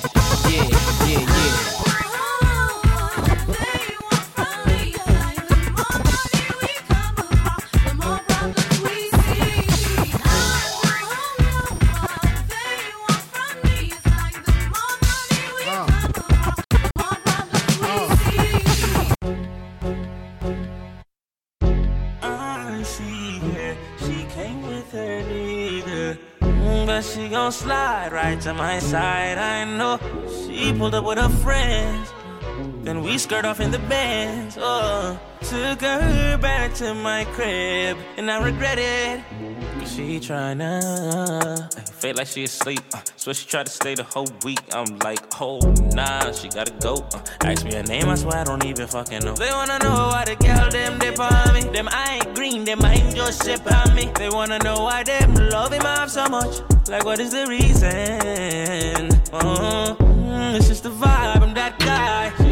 [0.51, 0.69] Yeah,
[1.07, 2.02] yeah, yeah.
[27.13, 29.37] She gon' slide right to my side.
[29.37, 29.99] I know
[30.47, 32.09] she pulled up with her friends.
[32.83, 34.59] Then we skirt off in the bands.
[34.61, 39.23] Oh, took her back to my crib, and I regret it.
[39.79, 42.81] Cause she tryna feel like she asleep.
[42.93, 44.59] Uh, so she tried to stay the whole week.
[44.73, 45.61] I'm like, oh
[45.95, 46.95] nah, she gotta go.
[47.15, 49.35] Uh, ask me her name, I swear I don't even fucking know.
[49.35, 51.63] They wanna know why the girl them dip on me.
[51.63, 54.11] Them I ain't green, them I ain't just ship on me.
[54.17, 56.61] They wanna know why them love him off so much.
[56.89, 59.09] Like what is the reason?
[59.33, 61.43] Uh, mm, it's just the vibe.
[61.43, 62.52] I'm that guy.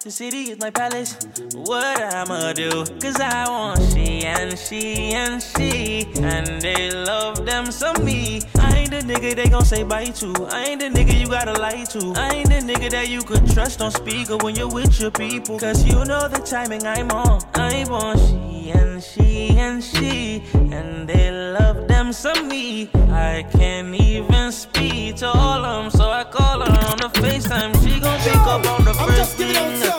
[0.00, 1.18] The city is my palace.
[1.54, 2.84] What I'ma do?
[3.00, 6.06] Cause I want she and she and she.
[6.22, 8.40] And they love them some me.
[8.60, 10.46] I ain't the nigga they gon' say bye to.
[10.52, 12.12] I ain't the nigga you gotta lie to.
[12.16, 15.58] I ain't the nigga that you could trust on speaker when you're with your people.
[15.58, 17.42] Cause you know the timing I'm on.
[17.54, 20.44] I want she and she and she.
[20.54, 22.88] And they love them some me.
[23.10, 25.90] I can't even speak to all of them.
[25.90, 27.74] So I call her on the FaceTime.
[27.82, 28.87] She gon' pick up on
[29.28, 29.48] first thing.
[29.48, 29.97] We got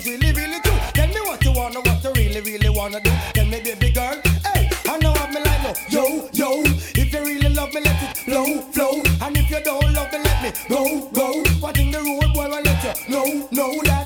[0.00, 0.78] is really, really true.
[0.94, 3.10] Tell me what you wanna, what you really, really wanna do.
[3.34, 4.68] Tell me, baby girl, hey.
[4.88, 6.62] I know I'm like no, yo, yo.
[6.94, 9.02] If you really love me, let it flow, flow.
[9.22, 11.42] And if you don't love me, let me go, go.
[11.60, 13.99] What in the road, boy, I let you know, know that.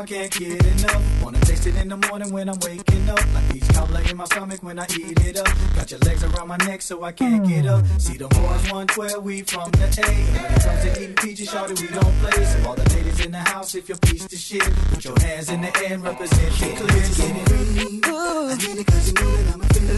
[0.00, 1.02] I can't get enough.
[1.22, 3.20] Wanna taste it in the morning when I'm waking up.
[3.34, 5.46] Like peach cobbler in my stomach when I eat it up.
[5.76, 7.84] Got your legs around my neck so I can't get up.
[7.98, 9.86] See the boys 112, we from the A.
[9.90, 12.44] When it comes to eating peaches, shawty, we don't play.
[12.46, 15.50] So all the ladies in the house, if you're piece of shit, put your hands
[15.50, 17.04] in the air and represent the clear.
[17.82, 18.00] It?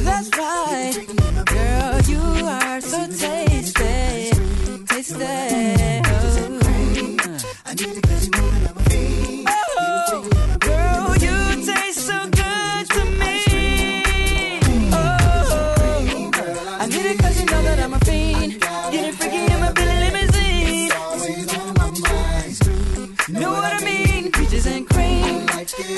[0.02, 0.96] That's right.
[1.46, 4.32] Girl, you are so tasty.
[4.84, 6.02] Tasty.
[6.06, 6.58] Oh,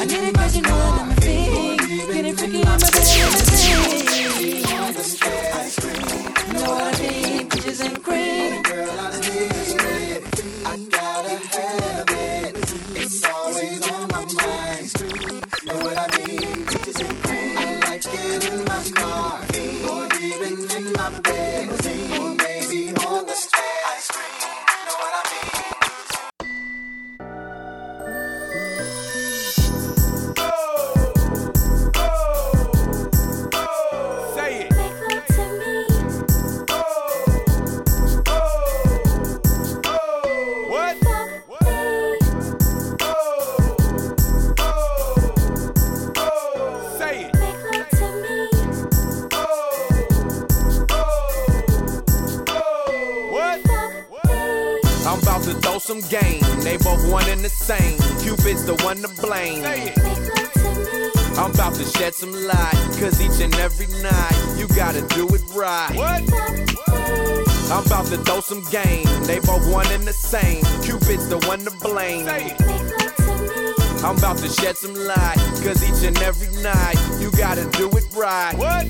[0.05, 0.34] I need it
[75.05, 75.37] shed.
[75.65, 78.55] Cause each and every night, you gotta do it right.
[78.57, 78.89] What?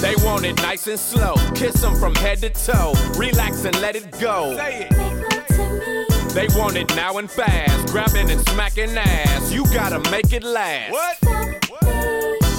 [0.00, 1.34] They want it nice and slow.
[1.54, 2.94] Kiss them from head to toe.
[3.16, 4.56] Relax and let it go.
[4.56, 6.34] Say it.
[6.34, 7.88] They want it now and fast.
[7.88, 9.52] Grabbing and smacking ass.
[9.52, 10.92] You gotta make it last.
[10.92, 11.18] What?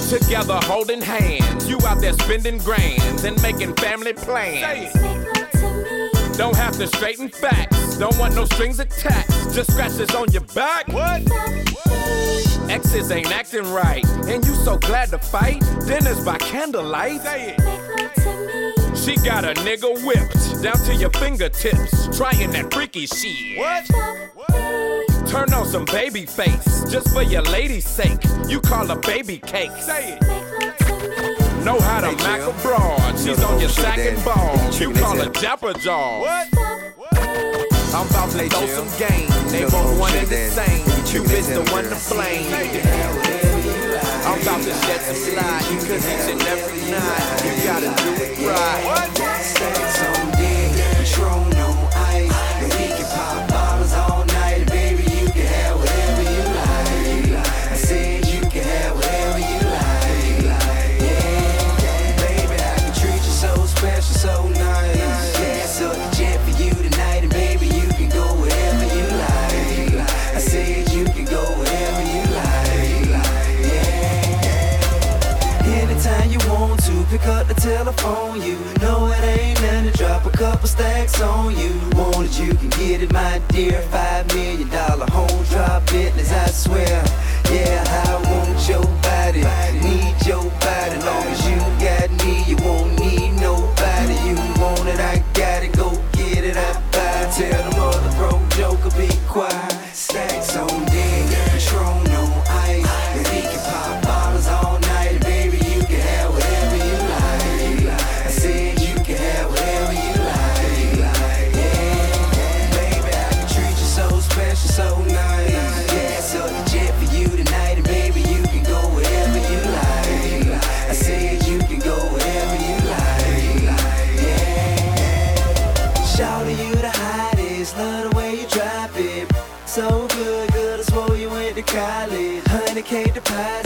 [0.10, 1.68] Together holding hands.
[1.68, 4.96] You out there spending grands and making family Say plans.
[4.96, 6.38] it.
[6.38, 7.98] Don't have to straighten facts.
[7.98, 9.54] Don't want no strings attached.
[9.54, 10.88] Just scratches on your back.
[10.88, 11.73] What?
[12.70, 14.06] Exes ain't acting right.
[14.28, 15.62] And you so glad to fight.
[15.86, 17.22] Dinners by candlelight.
[17.22, 18.98] Say it.
[18.98, 22.18] She got a nigga whipped down to your fingertips.
[22.18, 23.58] Trying that freaky shit.
[23.58, 23.88] What?
[24.36, 25.28] what?
[25.28, 26.90] Turn on some Babyface.
[26.90, 28.20] Just for your lady's sake.
[28.48, 29.72] You call her baby cake.
[29.80, 31.64] Say it.
[31.66, 33.18] Know how to mac a broad.
[33.20, 34.80] She's on your sack and balls.
[34.80, 36.20] You call her Dapper Jaw.
[36.20, 36.48] What?
[37.94, 39.30] I'm about to throw some game.
[39.50, 40.93] They both one and the same.
[41.14, 42.52] Cupid's the one to blame.
[44.26, 45.62] I'm about to shed some light.
[45.86, 49.93] Cause each and every night, you gotta do it right.
[77.26, 78.42] Up the telephone.
[78.42, 81.72] You know it ain't nothing to drop a couple stacks on you.
[81.96, 83.82] Want it, you can get it, my dear.
[83.92, 87.04] Five million dollar home drop business, I swear.
[87.52, 89.44] Yeah, I want your body,
[89.86, 90.98] need your body.
[91.06, 94.16] Long as you got me, you won't need nobody.
[94.28, 97.32] You want it, I got it, go get it, I buy.
[97.36, 97.73] Tell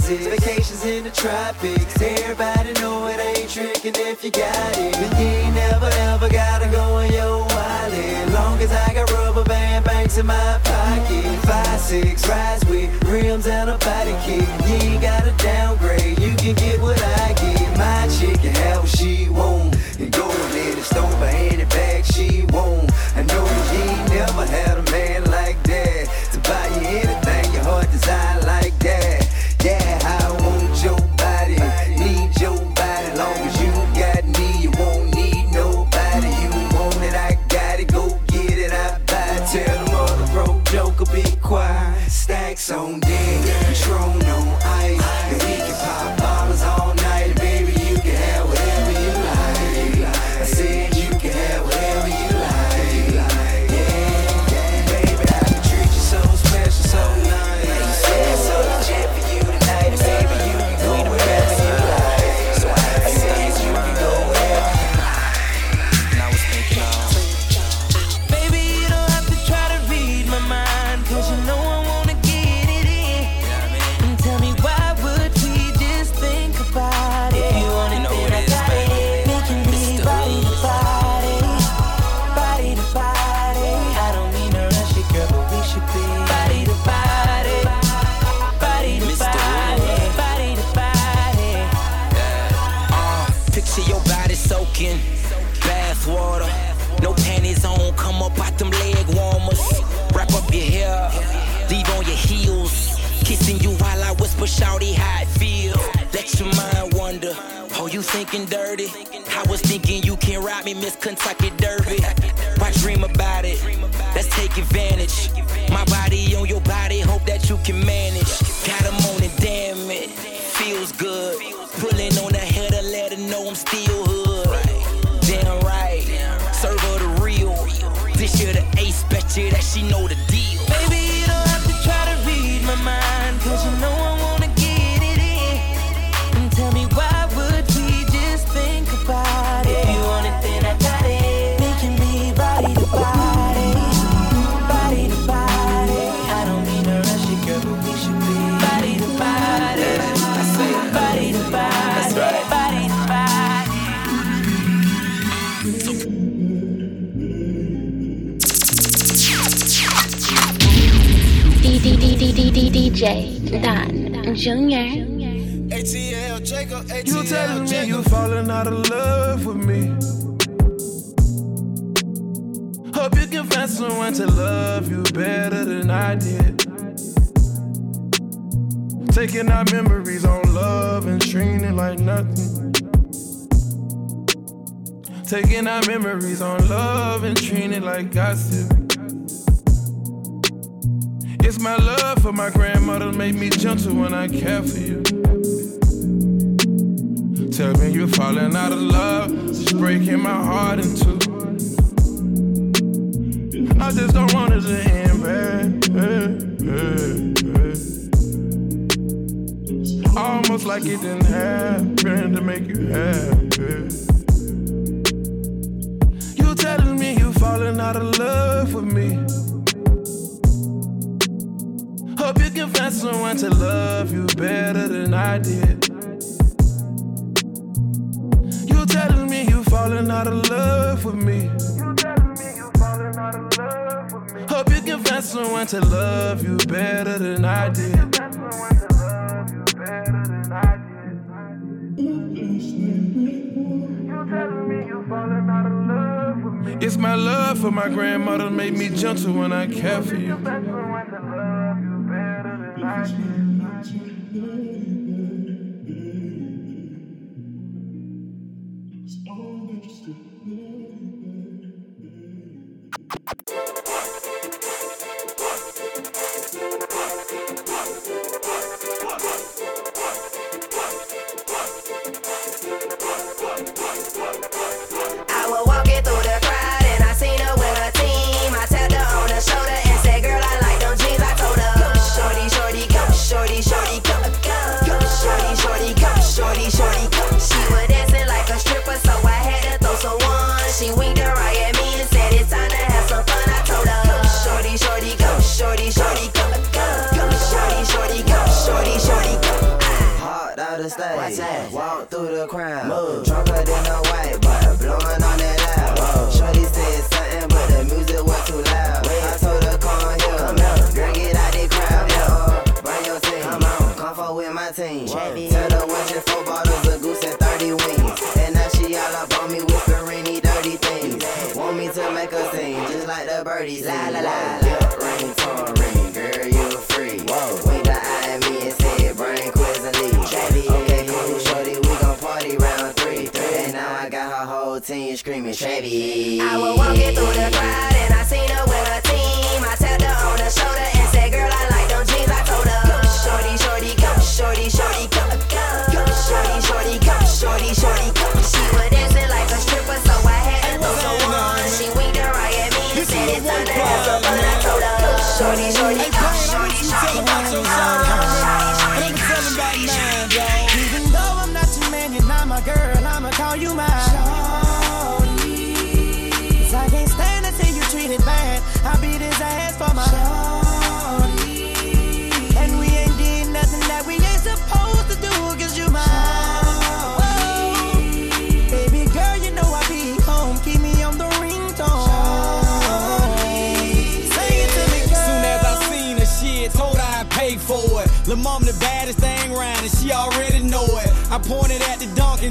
[0.10, 0.40] exit.
[0.40, 2.02] Vacations in the tropics.
[2.02, 4.96] Everybody know it ain't tricking if you got it.
[4.98, 8.34] And you ain't never ever gotta go in your wallet.
[8.34, 11.40] Long as I got rubber band banks in my pocket.
[11.46, 14.48] Five, six, rides with rims and a body kick.
[14.68, 16.20] You ain't gotta downgrade.
[16.20, 17.78] You can get what I get.
[17.78, 19.76] My chick can have what she want.
[20.00, 22.92] And go in the store by any bag she want.
[23.16, 23.44] I know
[23.74, 24.77] you ain't never had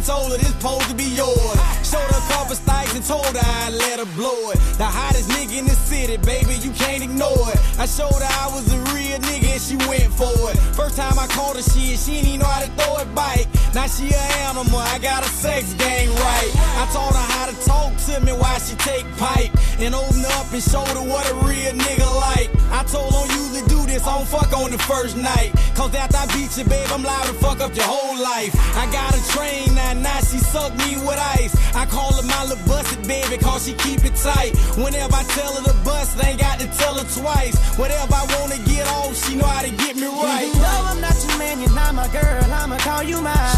[0.06, 1.58] told her this supposed to be yours.
[1.82, 4.58] Showed her a couple stikes and told her I'd let her blow it.
[4.78, 7.58] The hottest nigga in the city, baby, you can't ignore it.
[7.78, 10.58] I showed her I was a real nigga she went for it.
[10.76, 13.48] First time I called her shit, she didn't even know how to throw it bike.
[13.74, 16.50] Now she a animal, I got a sex game right.
[16.80, 19.52] I taught her how to talk to me while she take pipe.
[19.78, 22.48] And open up and show her what a real nigga like.
[22.72, 25.52] I told her usually do this, I don't fuck on the first night.
[25.74, 28.52] Cause after I beat you, babe, I'm liable to fuck up your whole life.
[28.76, 31.54] I got a train now, now she suck me with ice.
[31.74, 34.56] I call her my little busted baby, cause she keep it tight.
[34.76, 37.56] Whenever I tell her to bust, I ain't got to tell her twice.
[37.76, 40.46] Whatever I wanna get off, she know to get me right.
[40.46, 43.56] Even though I'm not your man, you're not my girl, I'ma call you mine.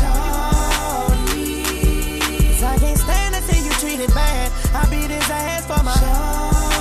[1.19, 1.65] Shorty.
[2.53, 4.53] Cause I can't stand to see you treated bad.
[4.75, 6.78] I beat his ass for my shorty.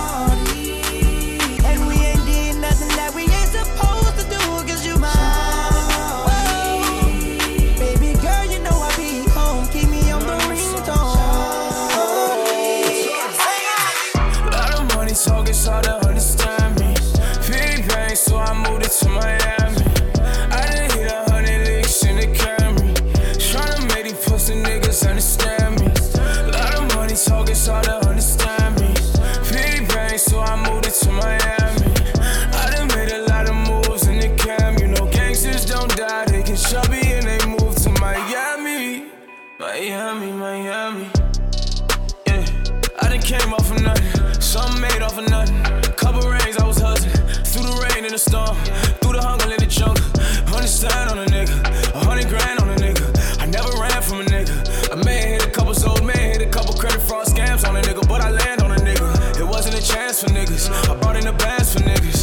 [60.27, 60.69] Niggas.
[60.89, 62.16] I brought in the bands for niggas.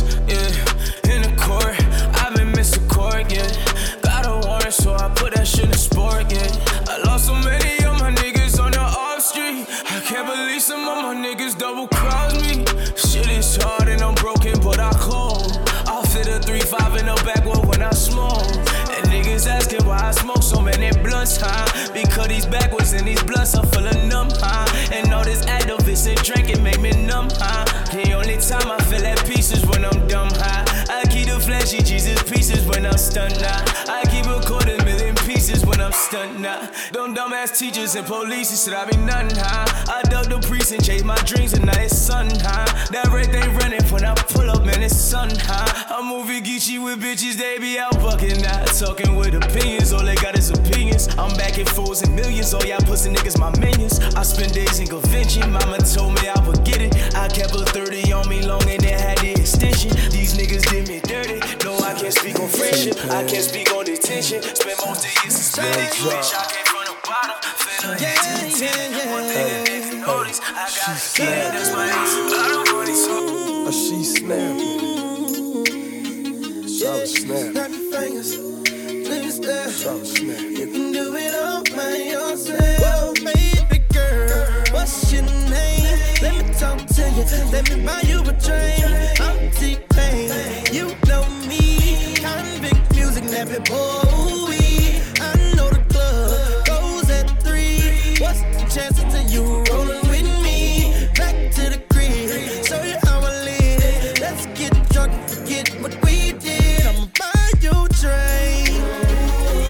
[33.14, 33.73] Pieces
[36.14, 36.66] pieces when I'm stunned, nah.
[36.92, 39.66] Them dumbass teachers and police He said I be nothing, high.
[39.88, 42.64] I dug the priest and chased my dreams and now it's sun, high.
[42.90, 45.84] That red they running when I pull up, man, it's sun, high.
[45.90, 48.64] I'm moving Geechee with bitches, they be out bucking, nah.
[48.64, 51.08] Talking with opinions, all they got is opinions.
[51.18, 54.00] I'm back at fools and millions, oh, all y'all pussy niggas my minions.
[54.14, 56.94] I spend days in convention, mama told me I would get it.
[57.14, 59.90] I kept a 30 on me long and it had the extension.
[60.10, 61.40] These niggas did me dirty.
[61.64, 64.42] No, I can't speak on friendship, I can't speak on detention.
[64.42, 67.36] Spend most of years suspended, bitch, I came from the bottom.
[67.40, 68.12] Fell Yeah,
[68.60, 69.12] yeah, yeah.
[69.12, 72.16] One thing that if you notice, I got yeah, that's my ace.
[72.28, 73.14] I don't money, so.
[73.66, 74.84] Oh, she snapping.
[76.68, 77.52] Solid snap.
[77.52, 78.30] Snap your fingers.
[79.06, 79.70] Please stare.
[79.70, 80.40] Solid snap.
[80.40, 82.80] You can do it all by yourself.
[82.80, 85.98] Well, baby girl, what's your name?
[86.20, 87.24] Let me talk to you.
[87.50, 89.20] Let me buy you a drink.
[89.20, 90.28] I'm T-Pain.
[90.70, 91.62] You know me.
[92.20, 94.13] Konvict music, nappy boy.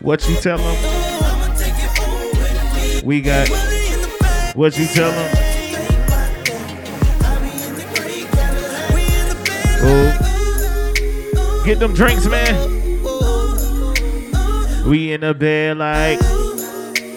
[0.05, 0.77] What you tell them?
[3.07, 3.49] We got.
[4.55, 5.31] What you tell them?
[9.81, 11.63] Oh.
[11.65, 12.55] Get them drinks, man.
[14.87, 16.21] We in the bed like.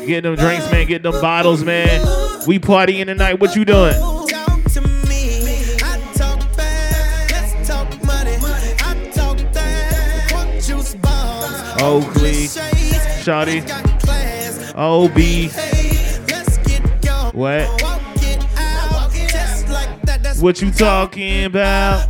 [0.07, 0.88] Get them drinks, man.
[0.88, 1.99] Get them bottles, man.
[2.47, 3.41] We partying tonight.
[3.41, 3.95] What you doing?
[3.95, 5.41] Talk to me.
[5.84, 7.53] I talk fast.
[7.53, 8.38] Let's talk money.
[8.80, 10.30] I talk that.
[10.31, 11.81] Quote juice bombs.
[11.81, 12.47] Oakley,
[13.27, 13.59] Shawty,
[14.73, 15.17] OB.
[16.29, 17.35] Let's get going.
[17.35, 17.81] What?
[17.81, 19.11] Walk it out.
[19.11, 20.23] Just like that.
[20.23, 22.09] That's What you talking about?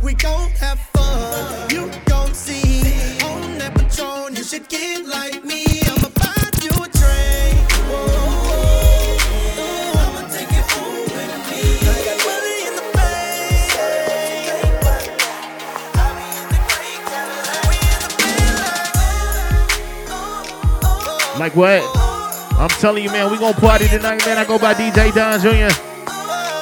[21.48, 22.60] Like what?
[22.60, 24.36] I'm telling you, man, we gonna party tonight, man.
[24.36, 25.72] I go by DJ Don Jr.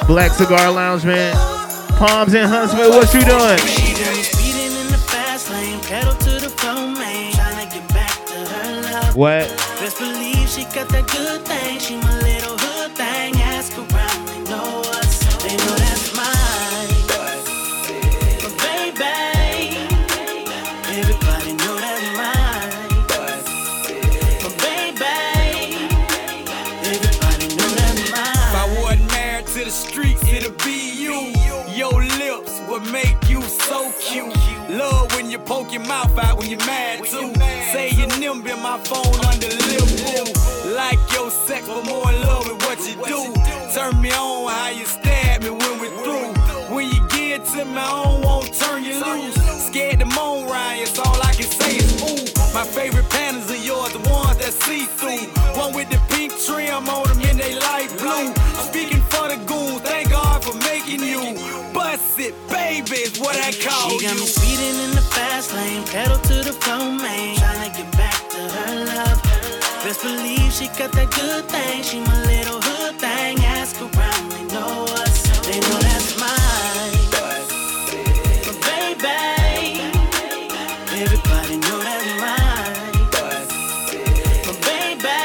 [0.07, 1.35] Blaque Cigar Lounge, man.
[1.99, 3.59] Palms in Huntsville, what you doing?
[3.59, 7.33] Speeding in the fast lane, pedal to the floor, man.
[7.33, 9.17] Tryna get back to her love.
[9.17, 9.49] What?
[9.81, 11.81] Best believe she got that good thing.
[11.81, 12.26] She my
[38.77, 40.29] my phone under lip.
[40.77, 43.21] Like your sex, but more in love with what you do.
[43.73, 46.33] Turn me on how you stab me when we're through.
[46.75, 49.35] When you get to me, I don't want turn you loose.
[49.67, 52.25] Scared to moan, Ryan, it's all I can say is ooh.
[52.53, 55.25] My favorite panties are yours, the ones that see through.
[55.61, 58.35] One with the pink trim on them and they light blue.
[58.69, 61.23] Speaking for the goons, thank God for making you.
[61.73, 65.85] Bust it, baby, is what I call She got me speeding in the fast lane,
[65.85, 67.36] pedal to the floor, man.
[70.57, 71.83] She got that good thing.
[71.83, 73.37] She my little hood thing.
[73.45, 75.21] Ask around, they know us.
[75.45, 76.97] They know that's mine.
[78.47, 79.85] But baby,
[81.05, 82.97] everybody know that's mine.
[84.47, 85.21] But baby,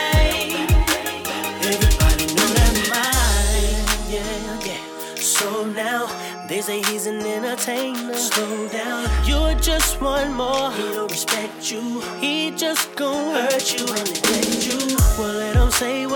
[1.71, 3.79] everybody know that's mine.
[4.11, 5.15] Yeah, yeah.
[5.15, 6.11] So now
[6.49, 8.15] they say he's an entertainer.
[8.15, 10.71] Slow down, you're just one more.
[10.73, 12.01] He don't respect you.
[12.19, 14.30] He just gon' hurt you.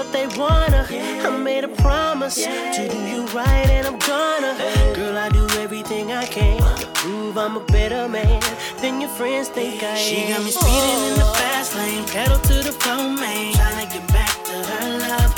[0.06, 0.86] What they wanna.
[0.90, 4.54] I made a promise to do you right, and I'm gonna.
[4.94, 8.42] Girl, I do everything I can to prove I'm a better man
[8.82, 9.98] than your friends think I am.
[9.98, 13.54] She got me speeding in the fast lane, pedal to the floor, man.
[13.54, 15.36] Tryna get back to her love.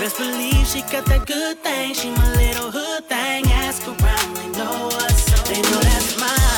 [0.00, 1.94] Best believe she got that good thing.
[1.94, 3.44] She my little hood thing.
[3.66, 5.48] Ask around, they know us.
[5.48, 6.49] They know that's mine.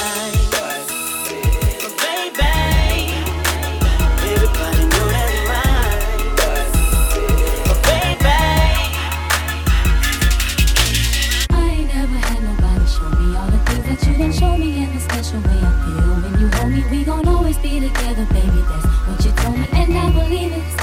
[17.03, 18.63] We gon' always be together, baby.
[18.69, 20.82] That's what you told me, and I believe it.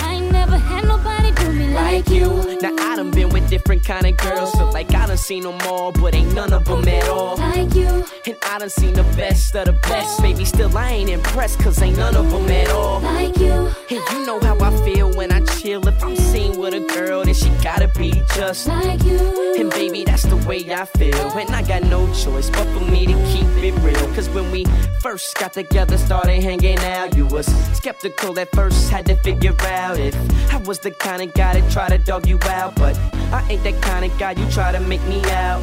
[1.73, 2.27] Like you.
[2.61, 5.59] Now I done been with different kind of girls, feel like I done seen them
[5.61, 7.37] all, but ain't none of them at all.
[7.37, 8.05] Like you.
[8.25, 10.45] And I done seen the best of the best, baby.
[10.45, 13.01] Still I ain't impressed, cause ain't none of them at all.
[13.01, 13.71] Like you.
[13.89, 15.87] And you know how I feel when I chill.
[15.87, 19.55] If I'm seen with a girl, then she gotta be just like you.
[19.57, 21.31] And baby, that's the way I feel.
[21.37, 24.13] And I got no choice but for me to keep it real.
[24.13, 24.65] Cause when we
[25.01, 29.97] first got together, started hanging out, you was skeptical at first, had to figure out
[29.97, 30.15] if
[30.53, 32.75] I was the kind of guy that try to dog you out.
[32.75, 32.97] But
[33.31, 35.61] I ain't that kind of guy you try to make me out.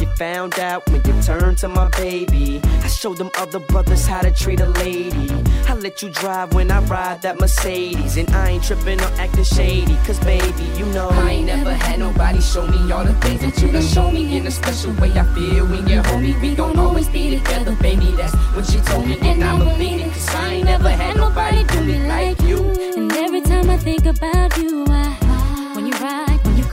[0.00, 2.60] You found out when you turned to my baby.
[2.82, 5.30] I showed them other brothers how to treat a lady.
[5.68, 8.18] I let you drive when I ride that Mercedes.
[8.18, 9.96] And I ain't tripping or acting shady.
[10.04, 13.62] Cause baby, you know I ain't never had nobody show me all the things that
[13.62, 15.10] you done show me in a special way.
[15.12, 18.10] I feel when you're home, we gon' always be together, baby.
[18.12, 20.12] That's what you told me, and I believe it.
[20.12, 22.58] Cause I ain't never had nobody do me like you.
[22.96, 25.25] And every time I think about you, I,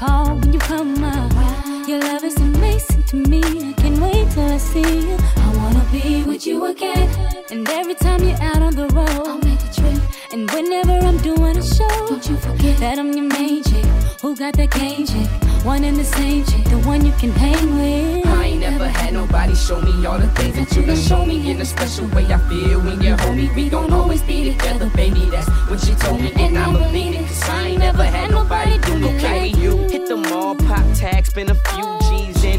[0.06, 3.74] call, when you come up, your love is amazing to me.
[4.04, 5.18] I wait till I see you.
[5.38, 7.08] I wanna be with you again.
[7.52, 10.02] And every time you're out on the road, I'll make a trip.
[10.34, 13.86] And whenever I'm doing a show, don't you forget that I'm your main chick.
[14.22, 15.30] Who got that cane chick?
[15.64, 18.28] One and the same chick, the one you can hang with.
[18.28, 21.50] I ain't never had nobody show me all the things that you done show me
[21.50, 22.26] in a special way.
[22.26, 23.50] I feel when you hold me.
[23.56, 25.30] We gon' always be together, baby.
[25.30, 27.26] That's what she told me, and I'ma beat it.
[27.28, 29.78] Cause I ain't never had nobody do me like you.
[29.88, 32.03] Hit the mall, pop tags, spend a few G's in.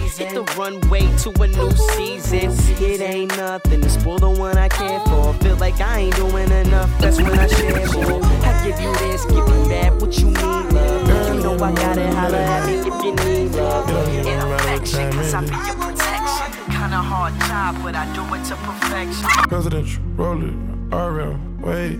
[0.04, 2.52] Hit the runway to a new season.
[2.82, 5.34] It ain't nothing to spoil the one I care for.
[5.42, 8.22] Feel like I ain't doing enough, that's when I share more.
[8.22, 11.34] I give you this, give you that, what you need, love.
[11.34, 13.88] You know I got it, holla at me if you need love.
[13.88, 16.52] And affection, cause I be your protection.
[16.66, 19.28] Kinda hard job, but I do it to perfection.
[19.48, 20.54] Presidential, roll it,
[20.94, 21.98] RM, wait.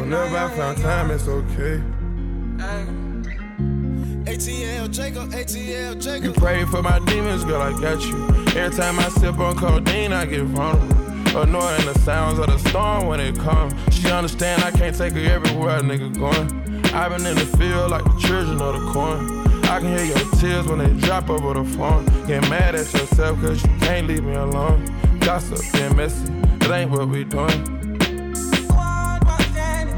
[0.00, 1.82] Whenever I found time, it's okay.
[4.26, 6.24] ATL Jacob, ATL Jacob.
[6.24, 8.26] You pray for my demons, girl, I got you.
[8.60, 11.38] Every time I sip on codeine, I get vulnerable.
[11.38, 13.72] Annoying the sounds of the storm when it comes.
[13.94, 16.84] She understand I can't take her everywhere nigga going.
[16.92, 19.46] I've been in the field like the children of the corn.
[19.66, 22.04] I can hear your tears when they drop over the phone.
[22.26, 24.84] Get mad at yourself cause you can't leave me alone.
[25.20, 26.28] Gossip, being messy,
[26.58, 27.48] that ain't what we doing.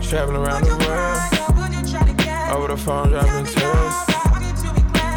[0.03, 2.55] Traveling around the world.
[2.55, 4.08] Over the phone, dropping tears.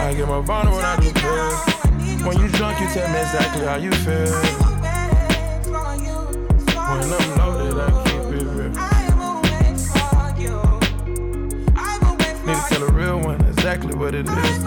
[0.01, 2.25] I get more vulnerable when I do pills.
[2.25, 4.31] When you drunk, you tell me exactly how you feel.
[6.89, 8.69] When I'm loaded, I keep it real.
[12.45, 14.63] Need to tell a real one exactly what it is.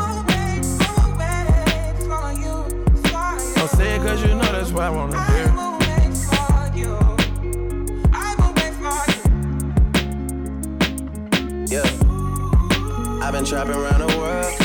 [3.57, 5.53] Don't say it cause you know that's why I wanna hear.
[11.67, 11.83] Yeah.
[13.21, 14.64] I've been trapping around the world.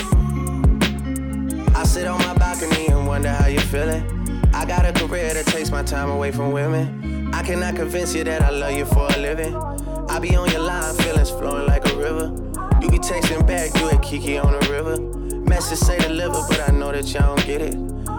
[1.79, 4.03] I sit on my balcony and wonder how you're feeling.
[4.53, 7.33] I got a career that takes my time away from women.
[7.33, 9.55] I cannot convince you that I love you for a living.
[10.09, 12.33] I be on your line, feelings flowing like a river.
[12.81, 14.99] You be texting back, you at Kiki on the river.
[15.47, 17.75] Message say deliver, but I know that y'all don't get it.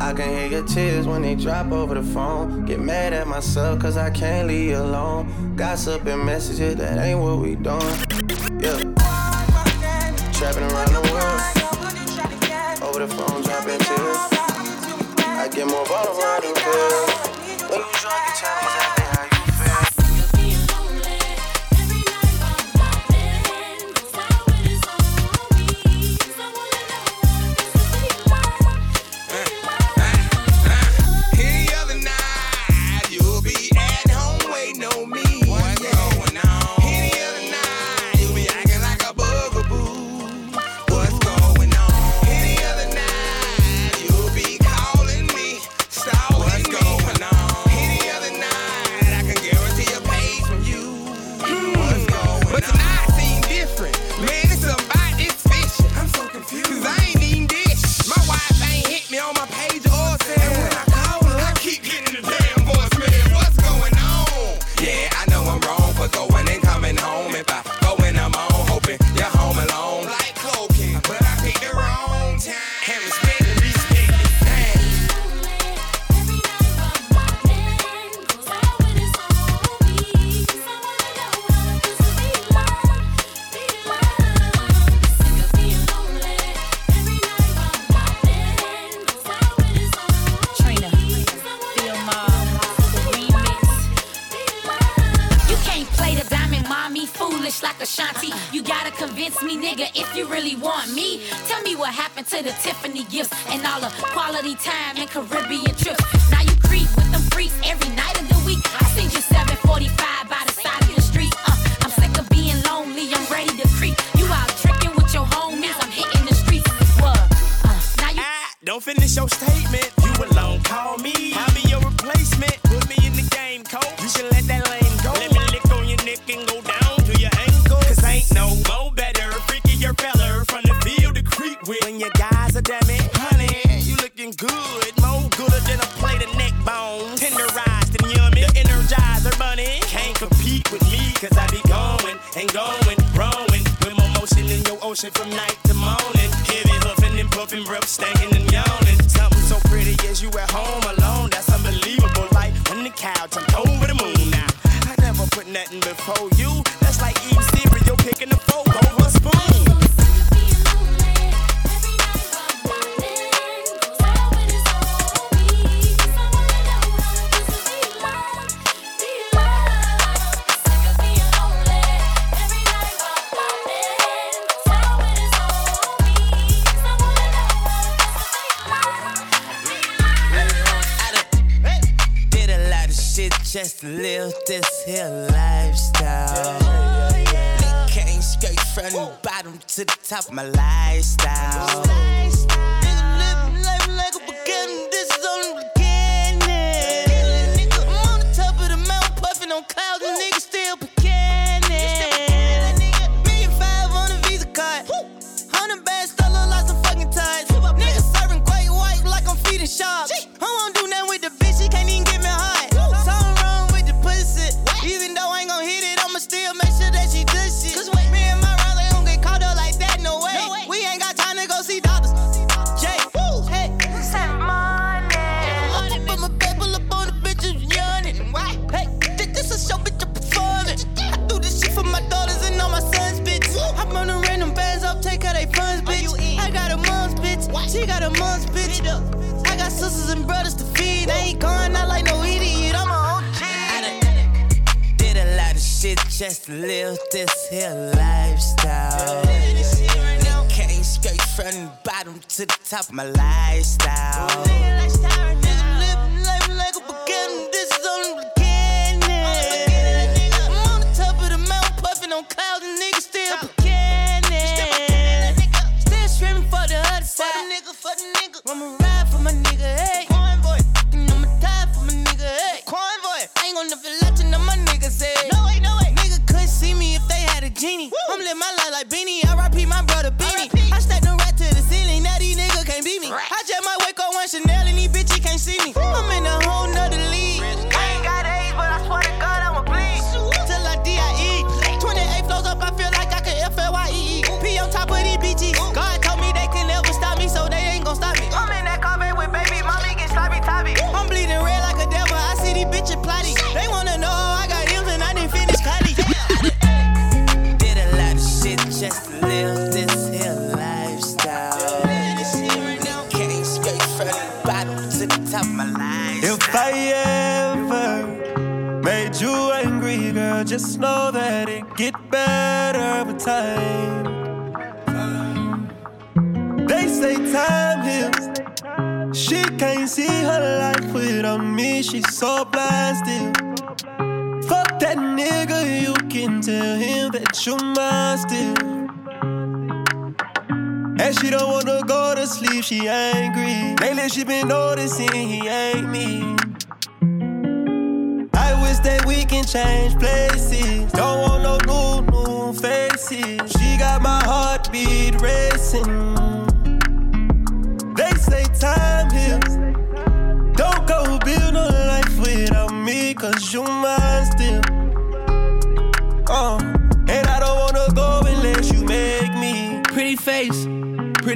[0.00, 2.64] I can hear your tears when they drop over the phone.
[2.64, 5.54] Get mad at myself cause I can't leave alone.
[5.56, 7.80] Gossip and messages, that ain't what we doing.
[8.60, 8.80] Yeah.
[10.32, 11.40] Trapping around the world.
[12.82, 14.16] Over the phone, dropping tears.
[15.18, 17.09] I get more vulnerable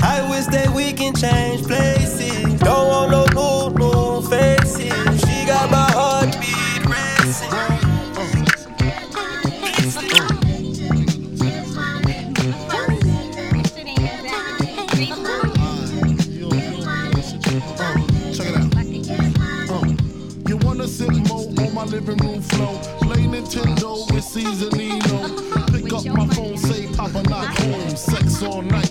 [0.00, 2.54] I wish that we can change places.
[2.60, 5.20] Don't want no new, new faces.
[5.20, 7.54] She got my heartbeat racing.
[21.74, 25.70] My living room flow, play Nintendo with seasonino.
[25.70, 28.87] Pick up my phone, say Papa not home, sex all night.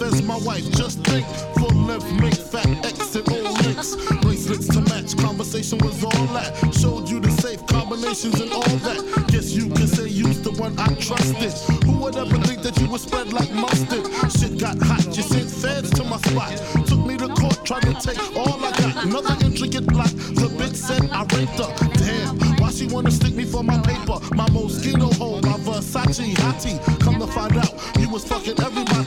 [0.00, 1.26] As my wife, just think.
[1.58, 3.96] Full length, make fat exit all links.
[4.22, 6.54] Bracelets to match, conversation was all that.
[6.72, 9.26] Showed you the safe combinations and all that.
[9.28, 11.52] Guess you can say you's the one I trusted.
[11.84, 14.06] Who would ever think that you would spread like mustard?
[14.30, 16.56] Shit got hot, you sent feds to my spot.
[16.86, 19.04] Took me to court, tried to take all I got.
[19.04, 20.10] Another intricate plot.
[20.38, 21.70] The bitch said I raped her.
[21.98, 24.18] Damn, why she wanna stick me for my paper?
[24.34, 26.78] My Moschino hole, my Versace hottie.
[27.00, 28.97] Come to find out, you was fucking everybody.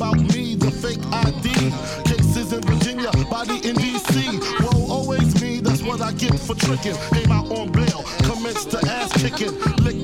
[0.00, 1.52] About me, the fake ID.
[2.08, 4.40] Cases in Virginia, body in DC.
[4.64, 6.96] Whoa, always me, that's what I get for tricking.
[7.12, 9.52] Came out on bail, commenced to ass kicking.
[9.84, 9.99] Licking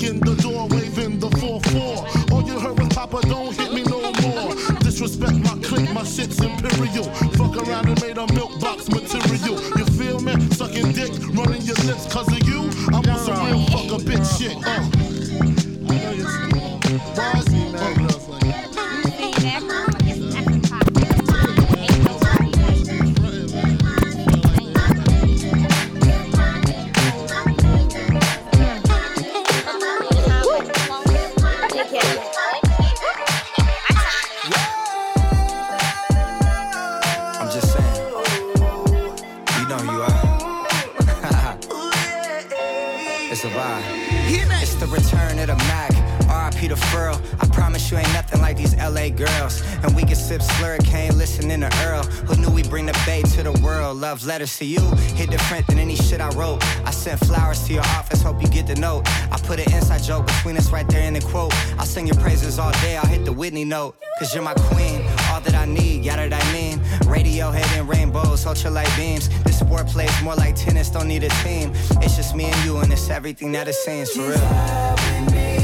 [54.47, 54.81] letters to you.
[55.15, 56.63] Hit different than any shit I wrote.
[56.85, 59.03] I sent flowers to your office, hope you get the note.
[59.31, 61.53] I put an inside joke between us right there in the quote.
[61.77, 63.95] I'll sing your praises all day, I'll hit the Whitney note.
[64.19, 66.79] Cause you're my queen, all that I need, yada that I mean.
[67.05, 69.29] Radiohead and rainbows, ultralight beams.
[69.43, 71.71] This sport plays more like tennis, don't need a team.
[72.01, 75.56] It's just me and you, and it's everything that it seems for real.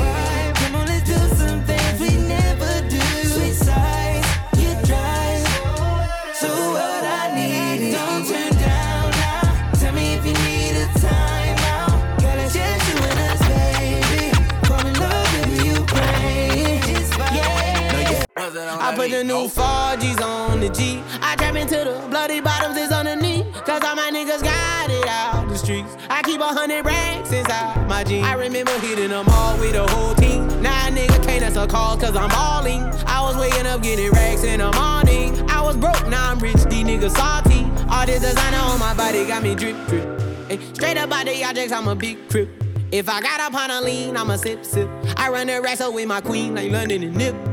[19.23, 21.01] The new 4Gs on the G.
[21.21, 23.45] I trap into the bloody bottoms is underneath.
[23.65, 25.95] Cause all my niggas got it out the streets.
[26.09, 28.25] I keep a hundred racks inside my jeans.
[28.25, 30.47] I remember hitting them all with the whole team.
[30.61, 32.81] Now a nigga can't answer call cause I'm balling.
[33.07, 35.49] I was waking up getting racks in the morning.
[35.49, 37.63] I was broke, now I'm rich, these niggas salty.
[37.89, 40.05] All this designer on my body got me drip, drip.
[40.49, 42.49] Ay, straight up out the objects, I'm a big crip.
[42.91, 44.87] If I got up on a lean, I'ma sip, sip.
[45.17, 47.52] I run the racks up with my queen, like London and Nip.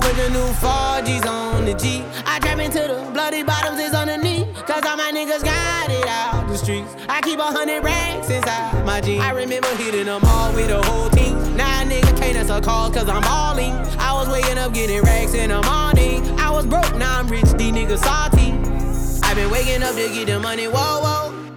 [0.00, 2.04] put the new 4Gs on the G.
[2.26, 4.46] I trap into the bloody bottoms is underneath.
[4.66, 6.94] Cause all my niggas got it out the streets.
[7.08, 9.22] I keep a hundred racks inside my jeans.
[9.22, 11.56] I remember hitting them all with the whole team.
[11.56, 13.72] Now nigga can't answer calls cause I'm balling.
[13.98, 16.38] I was waking up getting racks in the morning.
[16.38, 18.52] I was broke, now I'm rich, these niggas salty.
[19.22, 21.37] i been waking up to get the money, whoa, whoa.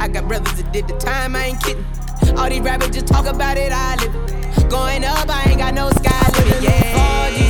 [0.00, 1.84] I got brothers that did the time, I ain't kidding.
[2.38, 4.70] All these rappers just talk about it, I live it.
[4.70, 7.49] Going up, I ain't got no sky limit, yeah.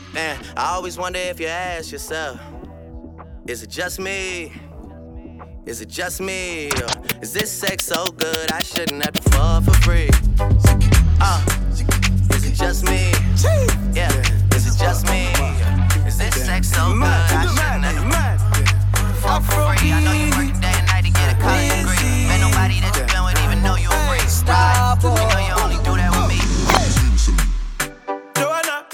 [0.13, 2.37] Man, I always wonder if you ask yourself,
[3.47, 4.51] is it just me?
[5.65, 6.69] Is it just me?
[6.71, 10.09] Or is this sex so good I shouldn't have to fall for free?
[11.21, 13.13] Uh, is it just me?
[13.93, 14.11] Yeah,
[14.53, 15.31] is it just me?
[16.05, 18.35] Is this sex so good I shouldn't have
[19.15, 19.91] to fall for free?
[19.93, 22.27] I know you work day and night to get a college degree.
[22.27, 24.27] Man, nobody that you been with even know you a freak.
[24.45, 24.99] Right?
[25.03, 26.50] You know you only do that with me.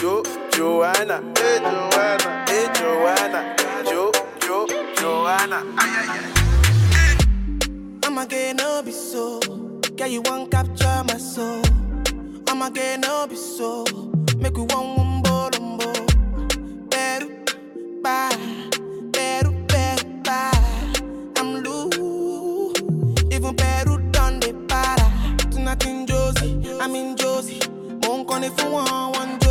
[0.00, 0.22] Jo,
[0.52, 1.20] Joanna?
[1.38, 4.66] Hey Joanna, hey Joanna, Jo, Jo,
[4.96, 5.62] Joanna?
[5.76, 8.06] Ay, ay, ay.
[8.06, 9.40] I'ma get no be so.
[9.96, 11.62] Girl, you won't capture my soul.
[12.48, 13.84] I'ma get no be so.
[14.38, 15.92] Make we one one bolombo.
[16.90, 17.28] Better,
[18.02, 18.36] bye.
[19.10, 20.52] Better, better, bye.
[21.38, 22.80] I'm loose.
[23.32, 25.50] Even better done the para.
[25.50, 27.60] Tonight in Josie, I'm in Josie.
[28.02, 29.47] Won't call it for one, one Josie.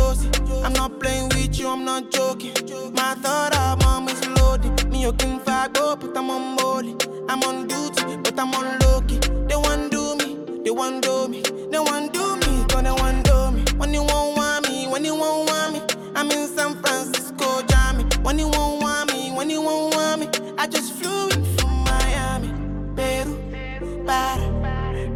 [0.68, 2.52] I'm not playing with you, I'm not joking.
[2.92, 4.86] My thought of mom is loaded.
[4.90, 6.94] Me, you can up, but I'm on molly.
[7.26, 9.18] I'm on duty, but I'm on low key.
[9.48, 13.24] They want do me, they want do me, they want do me, cause they want
[13.24, 13.64] do me.
[13.78, 15.80] When you won't want me, when you won't want me,
[16.14, 18.04] I'm in San Francisco, Jammy.
[18.20, 20.28] When you won't want me, when you won't want me,
[20.58, 22.52] I just flew in from Miami.
[22.94, 24.44] Peru, para,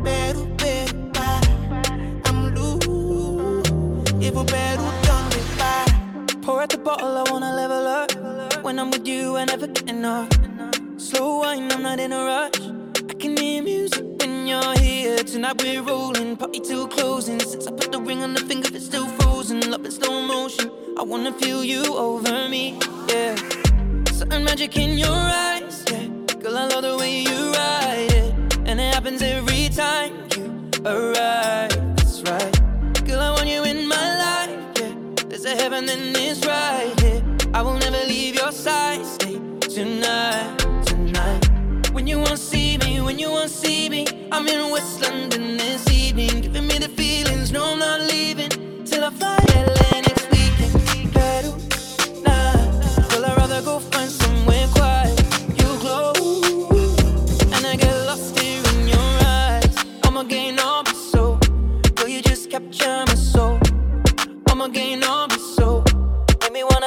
[0.02, 2.22] Peru, Peru, para.
[2.24, 3.68] I'm loose,
[4.24, 5.01] even Peru.
[6.42, 8.64] Pour out the bottle, I wanna level up.
[8.64, 10.28] When I'm with you, I never get enough.
[10.96, 12.60] Slow wine, I'm not in a rush.
[13.10, 15.18] I can hear music when you're here.
[15.18, 17.38] Tonight we're rolling, party till closing.
[17.38, 19.70] Since I put the ring on the finger, it's still frozen.
[19.70, 20.68] Love in slow motion.
[20.98, 22.76] I wanna feel you over me,
[23.08, 23.36] yeah.
[24.10, 26.08] Certain magic in your eyes, yeah.
[26.40, 28.34] Girl, I love the way you ride it,
[28.66, 30.44] and it happens every time you
[30.84, 31.70] arrive.
[31.96, 32.52] That's right.
[33.06, 34.31] Girl, I want you in my life.
[35.42, 37.20] There's a heaven and it's right here.
[37.52, 39.04] I will never leave your side.
[39.04, 40.56] Stay tonight,
[40.86, 41.90] tonight.
[41.90, 45.90] When you won't see me, when you won't see me, I'm in West London this
[45.90, 47.50] evening, giving me the feelings.
[47.50, 49.92] No, I'm not leaving till I fly LA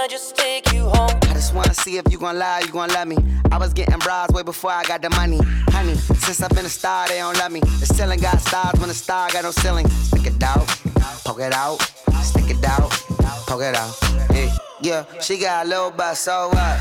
[0.07, 1.09] just take you home.
[1.23, 3.17] I just wanna see if you gon' lie, you gon' love me.
[3.51, 5.39] I was getting bras way before I got the money.
[5.69, 7.59] Honey, since I've been a star, they don't love me.
[7.59, 9.87] The ceiling got stars when the star got no ceiling.
[9.87, 10.67] Stick it out,
[11.23, 11.81] poke it out,
[12.21, 12.91] stick it out,
[13.47, 13.97] poke it out.
[14.33, 16.79] Yeah, yeah, she got a little butt, so what?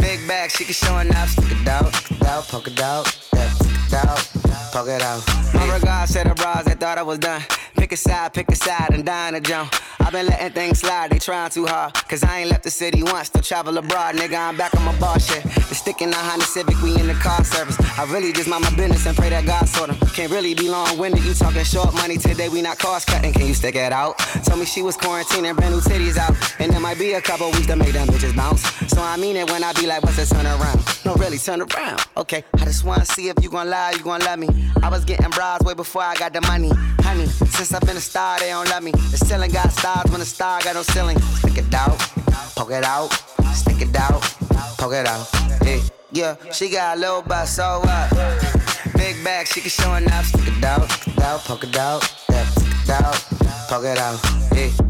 [0.00, 1.28] Big back, she can show enough.
[1.30, 4.29] Stick it out, stick it out, poke it out, yeah, stick it out,
[4.72, 5.22] poke it out.
[5.54, 7.42] My regards to the bras, they thought I was done.
[7.76, 9.74] Pick a side, pick a side, and dine a jump.
[10.00, 11.94] I've been letting things slide, they trying too hard.
[11.94, 14.16] Cause I ain't left the city once to travel abroad.
[14.16, 15.42] Nigga, I'm back on my bar shit.
[15.42, 17.76] The stick the Honda Civic, we in the car service.
[17.98, 19.96] I really just mind my business and pray that God sort 'em.
[20.14, 23.32] Can't really be long winded, you talking short money today, we not cost cutting.
[23.32, 24.18] Can you stick it out?
[24.44, 26.34] Told me she was quarantining, brand new titties out.
[26.58, 28.62] And there might be a couple weeks to make them bitches bounce.
[28.88, 30.80] So I mean it when I be like, what's the turn around?
[31.04, 32.04] No, really, turn around.
[32.16, 34.48] Okay, I just wanna see if you gon' lie, you gon' love me.
[34.82, 36.70] I was getting bras way before I got the money.
[37.00, 38.92] Honey, since I've been a star, they don't love me.
[38.92, 41.18] The ceiling got stars when the star got no ceiling.
[41.20, 41.98] Stick it out,
[42.56, 43.08] poke it out,
[43.54, 44.22] stick it out,
[44.78, 45.28] poke it out.
[45.62, 45.80] Yeah,
[46.12, 48.10] yeah, she got a little butt, so what?
[48.96, 50.26] Big back, she can show enough.
[50.26, 53.14] Stick it out, stick it out, poke it out, yeah, stick it out,
[53.68, 54.18] poke it out.
[54.54, 54.89] Yeah.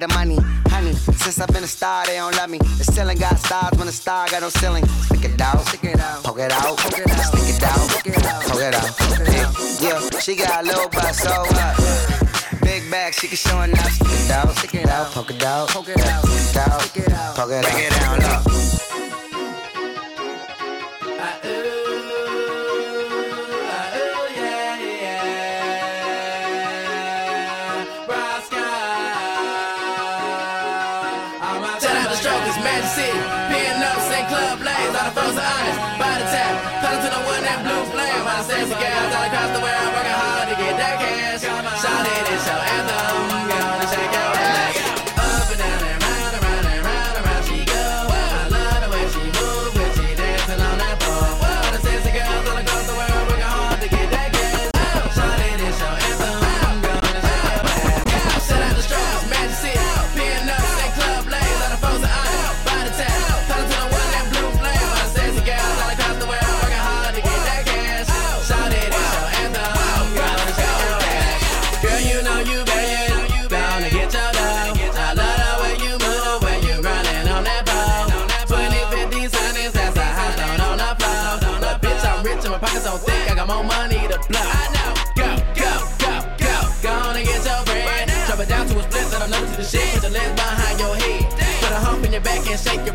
[0.00, 0.38] the money.
[0.68, 2.58] Honey, since I've been a star, they don't love me.
[2.58, 4.86] The ceiling got stars when the star got no ceiling.
[4.86, 9.80] Stick it out, stick it out, poke it out, stick it out, poke it out.
[9.80, 12.60] Yeah, she got a little butt, so what?
[12.62, 13.92] Big bag, she can show enough.
[13.92, 16.80] Stick it out, stick it out, poke it out, poke it out, stick it out,
[16.80, 18.49] poke it out, poke it down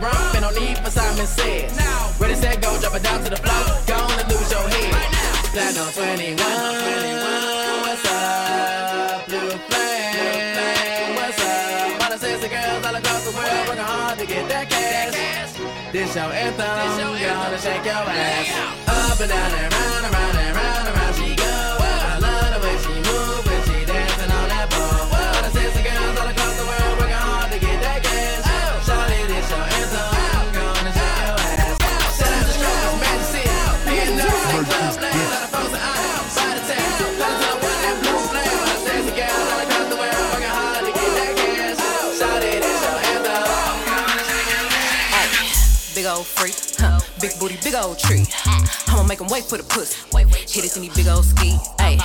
[0.06, 1.72] shake your no need for Simon Says.
[2.20, 3.66] Ready, set, go, drop it down to the floor.
[3.88, 4.94] Go on and lose your head.
[5.54, 6.38] Platinum 21.
[7.84, 9.26] What's up?
[9.28, 11.16] Blue flame.
[11.16, 12.04] What's up?
[12.04, 15.54] All the sexy girls all across the world working hard to get that cash.
[15.92, 16.66] This your anthem.
[17.46, 18.50] Gonna shake your ass.
[18.88, 20.25] Up and down and round and round
[47.26, 48.24] Big booty, big old tree.
[48.86, 49.98] I'ma make him wait for the pussy.
[50.46, 51.58] Hit it in these big old ski.
[51.82, 51.98] Ayy,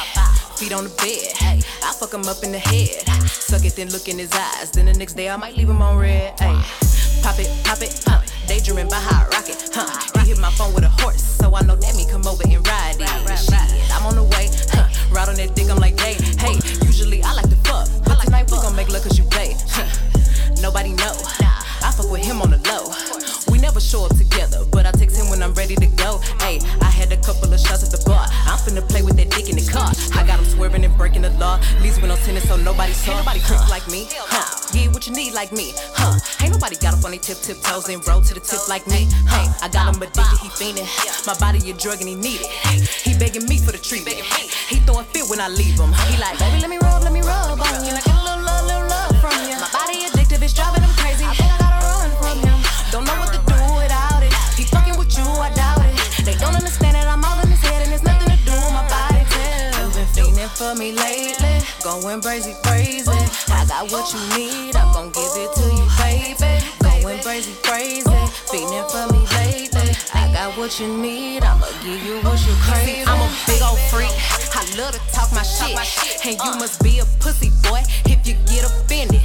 [0.57, 1.37] feet on the bed.
[1.85, 3.05] I fuck him up in the head.
[3.29, 4.71] Suck it, then look in his eyes.
[4.71, 6.39] Then the next day I might leave him on red.
[6.39, 6.57] Ayy,
[7.23, 8.25] pop it, pop it, huh?
[8.49, 9.93] Daydreaming by how I rock it, huh?
[10.25, 12.67] He hit my phone with a horse, so I know that me come over and
[12.67, 13.93] ride it.
[13.93, 14.89] I'm on the way, huh?
[15.13, 16.57] Ride on that dick, I'm like, hey, hey.
[16.89, 19.53] Usually I like to fuck, but tonight we gon' make love cause you play.
[19.69, 19.85] Huh?
[20.63, 21.13] Nobody know.
[21.85, 22.89] I fuck with him on the low.
[23.71, 26.19] Never show up together, but I text him when I'm ready to go.
[26.43, 28.27] Hey, I had a couple of shots at the bar.
[28.51, 29.95] I'm finna play with that dick in the car.
[30.19, 31.63] I got him swerving and breaking the law.
[31.79, 33.15] Leaves with no tennis, so nobody saw.
[33.15, 34.43] Ain't nobody creep like me, huh?
[34.75, 36.19] Get what you need like me, huh?
[36.43, 38.83] Ain't nobody got up on their tip tip toes and roll to the tip like
[38.91, 39.47] me, huh?
[39.63, 40.91] I got him addicted, he fiending.
[41.23, 42.51] My body a drug and he need it.
[43.07, 44.19] He begging me for the treatment.
[44.67, 45.95] He throw a fit when I leave him.
[46.11, 48.30] He like, baby, let me rub, let me rub on you.
[60.57, 63.11] For me lately, going crazy, crazy.
[63.49, 67.03] I got what you need, I'm gon' give it to you, baby.
[67.03, 68.03] Going crazy, crazy,
[68.51, 69.70] fiending for me lately.
[70.41, 73.05] I got what you need, I'ma give you what you crave.
[73.05, 74.09] I'm a big old freak,
[74.57, 75.77] I love to talk my shit,
[76.25, 79.21] and you must be a pussy boy if you get offended.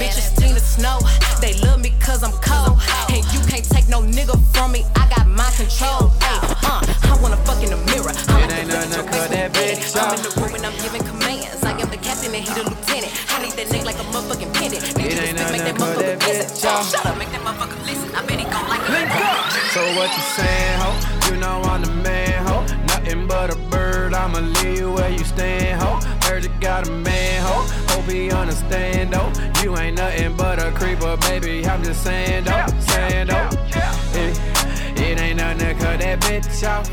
[0.00, 1.00] Bitches Tina Snow,
[1.42, 2.80] they love me cause I'm cold,
[3.12, 4.88] and you can't take no nigga from me.
[4.96, 6.08] I got my control.
[6.24, 8.16] Ay, uh, I wanna fuck in the mirror.
[8.32, 11.04] I'm It ain't nothing to cut that bitch I'm in the room and I'm giving
[11.04, 11.62] commands.
[11.62, 13.12] I am the captain and he the lieutenant.
[13.28, 14.80] I need that neck like a motherfucking pendant.
[14.96, 16.90] Need you to ain't make that nothing to cut motherfucker that bitch off.
[16.90, 17.83] Shut up, make that motherfucker listen.
[18.16, 19.72] I bet he gon' like it.
[19.72, 20.90] So what you saying, ho?
[21.28, 22.64] You know I'm the man, ho.
[22.86, 25.98] Nothing but a bird, I'ma leave you where you stand, ho.
[26.28, 27.66] Heard you got a man, ho.
[27.92, 29.32] Hope he understand, though.
[29.62, 31.66] You ain't nothing but a creeper, baby.
[31.66, 32.66] I'm just saying, though.
[32.78, 33.48] Saying, though.
[34.14, 34.38] It,
[35.00, 36.88] it ain't nothing to cut that bitch off.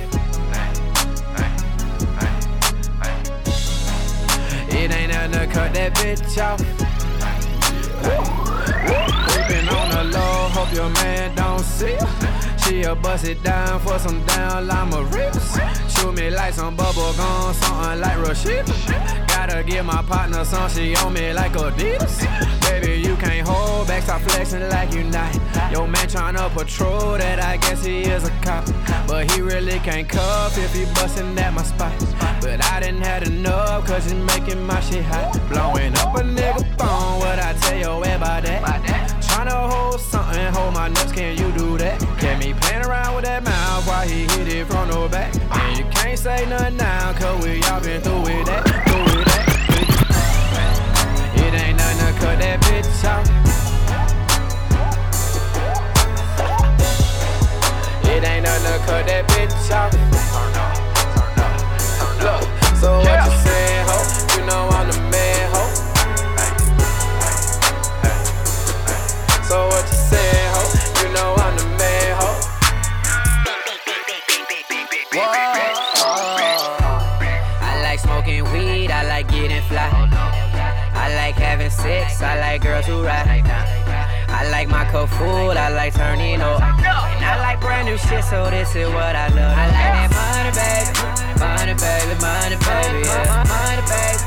[4.73, 6.61] It ain't nothing to cut that bitch off.
[10.61, 12.57] Hope your man don't see her.
[12.57, 15.57] She'll bust it down for some down llama rips.
[15.93, 19.27] Shoot me like some bubble gum, something like Rashida.
[19.27, 22.15] Gotta give my partner some, she on me like Adidas.
[22.61, 25.33] Baby, you can't hold back, stop flexing like you not.
[25.71, 28.65] Yo, man tryna patrol that, I guess he is a cop.
[29.07, 31.93] But he really can't cuff if he bustin' at my spot.
[32.41, 35.33] But I didn't have enough, cause it's making my shit hot.
[35.49, 39.00] Blowing up a nigga phone, what I tell you about that?
[39.41, 41.99] Tryna hold something, hold my nuts, can you do that?
[42.19, 45.33] Get me playing around with that mouth while he hit it from the back.
[45.33, 48.63] And you can't say nothing now, cause we all been through with that.
[48.85, 49.49] Through with that.
[51.41, 53.25] It ain't nothing to cut that bitch off.
[58.05, 59.91] It ain't nothing to cut that bitch off.
[62.21, 62.43] Look,
[62.77, 63.01] so
[82.23, 83.43] I like girls who ride.
[84.29, 86.61] I like my cold food, I like turning up.
[86.61, 89.57] And I like brand new shit, so this is what I love.
[89.57, 90.93] I like that money, baby.
[91.41, 93.05] Money, baby, money, baby.
[93.49, 94.21] Money, baby.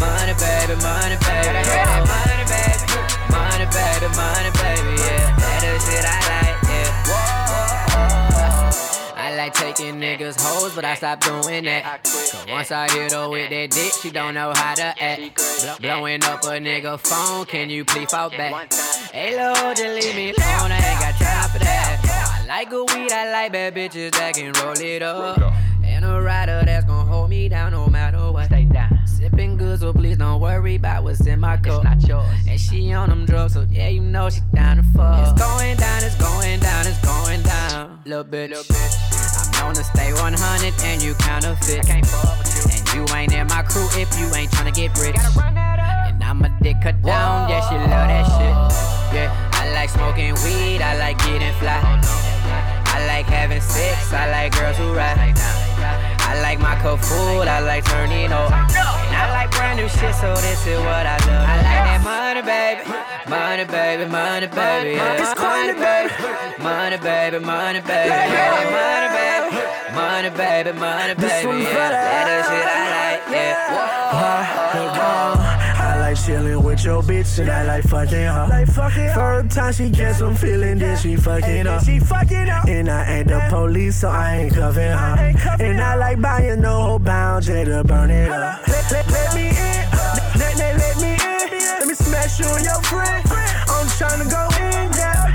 [0.00, 2.04] Money, baby, money, baby, yeah.
[2.04, 2.84] Money, baby.
[3.32, 5.36] Money, baby, money, baby, yeah.
[5.40, 6.56] That is shit I like,
[9.38, 12.02] like taking niggas hoes, but I stopped doing that.
[12.02, 15.80] Cause once I hit her with that dick, she don't know how to act.
[15.80, 18.72] Blowing up a nigga phone, can you please fall back?
[19.12, 22.40] Hey Lord, just leave me alone, I ain't got time for that.
[22.42, 25.52] I like good weed, I like bad bitches that can roll it up.
[25.84, 28.50] And a rider that's gonna hold me down no matter what.
[29.18, 31.82] Sipping good, so please don't worry about what's in my cup.
[31.82, 32.38] It's not yours.
[32.46, 35.26] And she on them drugs, so yeah, you know she down to fuck.
[35.26, 37.98] It's going down, it's going down, it's going down.
[38.06, 38.54] Little bitch.
[38.54, 41.80] I'm known to stay 100 and you counterfeit.
[41.80, 42.62] I can't fuck with you.
[42.70, 45.16] And you ain't in my crew if you ain't tryna get rich.
[45.18, 49.18] And I'm a dick cut down, yeah, she love that shit.
[49.18, 51.82] Yeah, I like smoking weed, I like getting fly.
[52.86, 55.34] I like having sex, I like girls who ride.
[56.28, 58.52] I like my cold food, I like turning up.
[58.52, 61.48] And I like brand new shit, so this is what I love.
[61.48, 62.84] I like that money, baby.
[63.32, 64.90] Money, baby, money, baby.
[65.00, 65.34] Yeah.
[65.40, 66.12] Money, baby.
[66.62, 68.12] Money, baby, money, baby.
[68.12, 68.76] Yeah.
[68.76, 69.56] Money, baby.
[69.96, 71.64] Money, baby, money, baby.
[71.64, 71.96] Yeah.
[71.96, 73.78] That is shit I like, yeah.
[75.54, 75.57] I
[76.18, 78.46] chillin' with your bitch and I like fucking her.
[78.48, 81.84] Like fucking First time she gets some feeling, then she fucking up.
[81.84, 82.66] She fucking up.
[82.66, 85.32] And I ain't the police, so I ain't cuffing her.
[85.60, 88.66] And I like buying no whole bound J to burn it up.
[88.66, 89.84] Let, let, let me in,
[90.38, 91.78] let, let, let me in.
[91.78, 93.24] Let me smash you and your friend.
[93.68, 95.32] I'm tryna go in, yeah.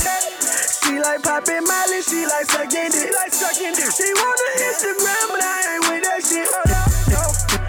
[0.84, 2.92] She like popping Molly, she like sucking dick.
[2.92, 3.92] She like sucking dick.
[3.92, 6.64] She wanna Instagram, but I ain't with that shit.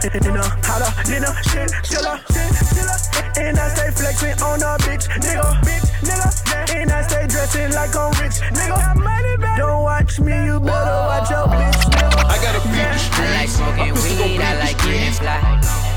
[0.05, 3.04] You know, holla, dinner, shit, shit, chiller.
[3.37, 6.75] And I stay flexing on a bitch, nigga, bitch, nigga.
[6.77, 9.57] And I stay dressing like I'm rich, nigga.
[9.57, 12.25] Don't watch me, you better watch your bitch, nigga.
[12.25, 13.19] I gotta beat the streets.
[13.19, 15.94] I like smoking weed, I like getting fly.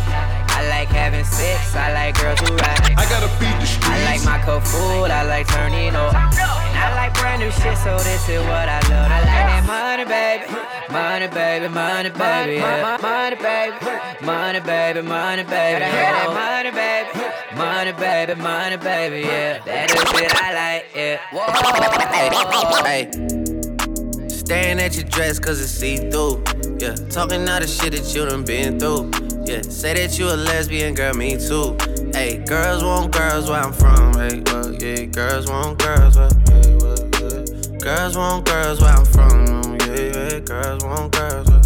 [1.18, 2.94] I like having sex, I like girls who ride.
[2.94, 3.90] I gotta beat the streets.
[3.90, 6.14] I like my cold food, I like turning up.
[6.14, 9.10] And I like brand new shit, so this is what I love.
[9.10, 10.46] I like that money, baby.
[10.94, 12.56] Money, baby, money, baby.
[12.62, 12.98] Yeah.
[13.02, 13.76] Money, baby.
[14.26, 15.86] Money, baby, money, baby.
[15.86, 16.30] Yeah.
[16.38, 17.10] Money, baby.
[17.56, 19.28] Money, baby, money, baby.
[19.28, 19.58] Yeah.
[19.66, 21.18] That is shit I like, yeah.
[21.34, 21.50] Whoa,
[22.14, 23.37] hey, Hey,
[24.48, 26.42] staring at your dress cause it's see through.
[26.80, 29.12] Yeah, talking all the shit that you done been through.
[29.46, 31.76] Yeah, say that you a lesbian, girl, me too.
[32.14, 34.14] Hey, girls want girls where I'm from.
[34.14, 37.78] Hey, well, yeah, girls want girls where, hey, well, yeah.
[37.80, 39.76] Girls want girls where I'm from.
[39.82, 41.62] Yeah, yeah, girls want girls where,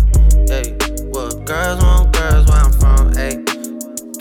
[0.49, 0.75] hey,
[1.13, 2.60] well, girls want girls where.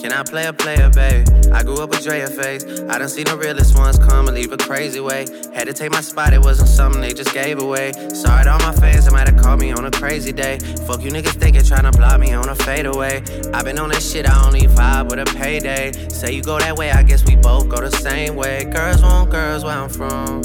[0.00, 1.30] Can I play a player, baby?
[1.52, 2.64] I grew up with Drea face.
[2.88, 5.26] I done seen the realest ones come and leave a crazy way.
[5.52, 7.92] Had to take my spot, it wasn't something they just gave away.
[8.14, 10.58] Sorry to all my fans, they might have called me on a crazy day.
[10.86, 13.22] Fuck you niggas thinking tryna block me on a fadeaway.
[13.52, 15.92] i been on that shit, I only vibe with a payday.
[16.08, 18.64] Say you go that way, I guess we both go the same way.
[18.64, 20.40] Girls want girls where I'm from.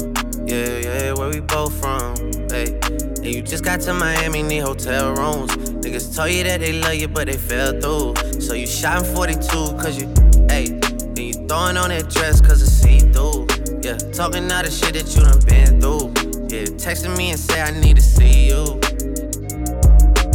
[0.46, 2.14] Yeah, yeah, where we both from.
[2.50, 3.15] Hey.
[3.26, 5.50] And you just got to Miami, need hotel rooms.
[5.82, 8.40] Niggas told you that they love you, but they fell through.
[8.40, 10.06] So you shot in 42, cause you,
[10.48, 10.66] hey.
[10.66, 13.48] Then you throwing on that dress, cause it's see through.
[13.82, 16.14] Yeah, talking all the shit that you done been through.
[16.54, 18.62] Yeah, texting me and say I need to see you.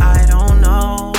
[0.01, 1.13] I don't know,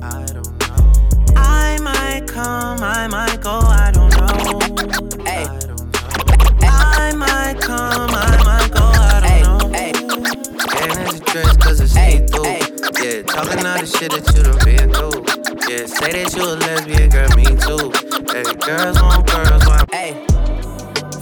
[0.00, 1.34] I don't know.
[1.36, 5.22] I might come, I might go, I don't know.
[5.22, 5.46] Hey.
[6.62, 8.63] I might come, I
[10.76, 12.44] Stand in the dress cause it's see through.
[13.02, 15.22] Yeah, talking all the shit that you done been through.
[15.68, 17.92] Yeah, say that you a lesbian, girl, me too.
[18.32, 19.94] Hey, girls want girls, want.
[19.94, 20.33] Hey.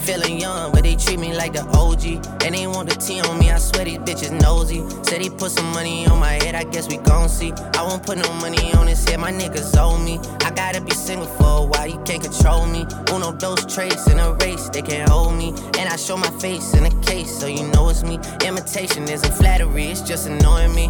[0.04, 2.26] Feeling young, but they treat me like the OG.
[2.44, 4.82] And they want the T on me, I swear these bitches nosy.
[5.04, 7.52] Said he put some money on my head, I guess we gon' see.
[7.78, 10.18] I won't put no money on his head, my niggas owe me.
[10.44, 12.84] I gotta be single for a while, you can't control me.
[13.12, 15.54] Uno, those traits in a race, they can't hold me.
[15.78, 18.18] And I show my face in a case, so you know it's me.
[18.44, 20.88] Imitation isn't flattery, it's just annoying me.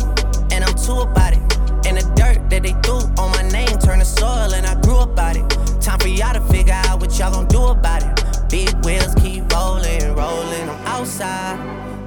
[0.52, 1.43] And I'm too about it.
[1.86, 5.01] And the dirt that they threw on my name turned to soil, and I grew
[5.01, 5.47] about it.
[5.82, 8.11] Time for y'all to figure out what y'all gon' do about it.
[8.53, 10.69] Big wheels keep rolling, rolling.
[10.69, 11.57] I'm outside,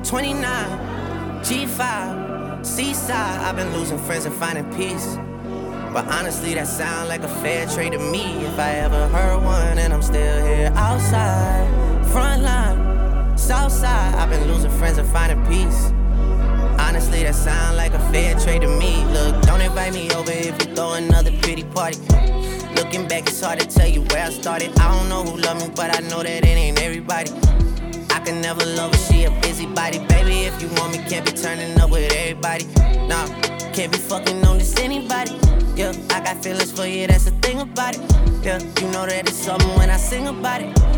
[0.06, 0.44] 29,
[1.42, 3.40] G5, seaside.
[3.42, 5.18] I've been losing friends and finding peace.
[5.92, 8.46] But honestly, that sound like a fair trade to me.
[8.46, 11.68] If I ever heard one, and I'm still here outside,
[12.12, 14.14] front line, south side.
[14.14, 15.92] I've been losing friends and finding peace.
[16.80, 19.04] Honestly, that sound like a fair trade to me.
[19.06, 21.98] Look, don't invite me over if you throw another pretty party.
[22.76, 24.78] Looking back, it's hard to tell you where I started.
[24.80, 27.32] I don't know who loved me, but I know that it ain't everybody.
[28.10, 30.00] I can never love her, she a busybody.
[30.08, 32.66] Baby, if you want me, can't be turning up with everybody.
[33.08, 33.28] Nah,
[33.72, 35.32] can't be fucking on this anybody.
[35.76, 38.02] Yeah, I got feelings for you, that's the thing about it.
[38.44, 40.95] Yeah, you know that it's something when I sing about it.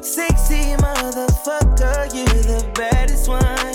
[0.00, 3.74] Sexy motherfucker, you the baddest one.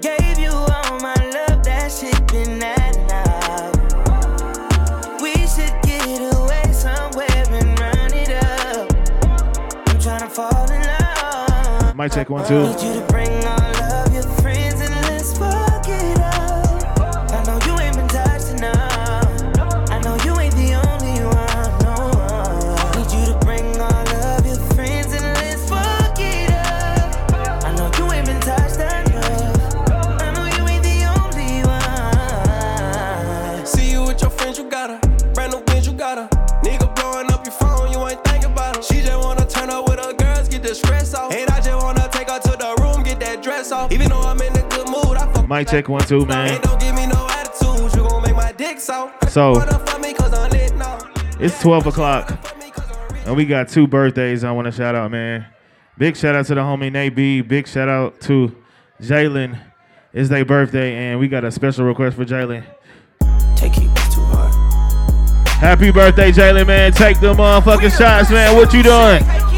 [0.00, 3.74] Gave you all my love, that shit been that enough.
[5.22, 8.92] We should get away somewhere and run it up.
[9.88, 11.94] I'm tryna fall in love.
[11.96, 13.07] Mic check one, two.
[43.68, 43.92] Dress off.
[43.92, 45.48] Even though I'm in a good mood, I fuck.
[45.48, 46.60] Mic check one, two, man.
[46.62, 49.12] Don't give me no attitude, you gon' make my dick so.
[49.28, 50.98] So Wanna fuck me cause I'm lit now.
[51.40, 52.44] it's 12 o'clock.
[53.26, 55.46] And we got two birthdays I want to shout out, man.
[55.98, 57.42] Big shout out to the homie Nate B.
[57.42, 58.56] Big shout out to
[59.02, 59.58] Jalen.
[60.14, 62.64] It's their birthday, and we got a special request for Jalen.
[63.54, 64.54] Take it too hard.
[65.48, 66.92] Happy birthday, Jalen, man.
[66.92, 68.56] Take the motherfucking shots, man.
[68.56, 69.57] What you doing?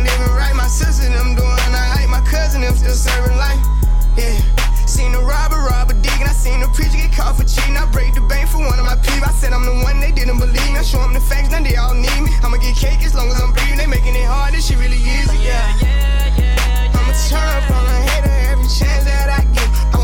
[2.91, 3.63] them serving life.
[4.17, 4.35] Yeah.
[4.85, 7.77] Seen the robber rob a dig and I seen the preacher get caught for cheating.
[7.77, 9.23] I break the bank for one of my people.
[9.23, 10.77] I said I'm the one they didn't believe me.
[10.77, 12.31] I show them the facts, now they all need me.
[12.43, 13.77] I'ma get cake as long as I'm breathing.
[13.77, 15.39] They making it hard, this shit really easy.
[15.39, 15.63] Yeah.
[15.79, 16.97] Yeah, yeah.
[16.99, 19.69] I'ma turn up on a hater every chance that I get.
[19.95, 20.00] I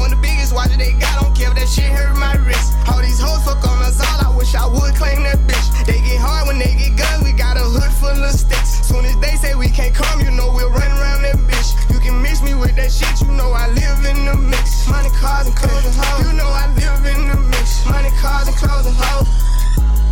[0.57, 1.21] watch that they got.
[1.21, 2.73] Don't care if that shit hurt my wrist.
[2.89, 4.25] All these hoes fuck on us all.
[4.25, 5.67] I wish I would claim that bitch.
[5.85, 7.21] They get hard when they get guns.
[7.21, 8.81] We got a hood full of sticks.
[8.89, 11.77] Soon as they say we can't come, you know we'll run around that bitch.
[11.93, 13.21] You can mix me with that shit.
[13.21, 14.89] You know I live in the mix.
[14.89, 16.25] Money, cars, and clothes and hoes.
[16.25, 17.85] You know I live in the mix.
[17.85, 19.46] Money, cars, and clothes and hoes.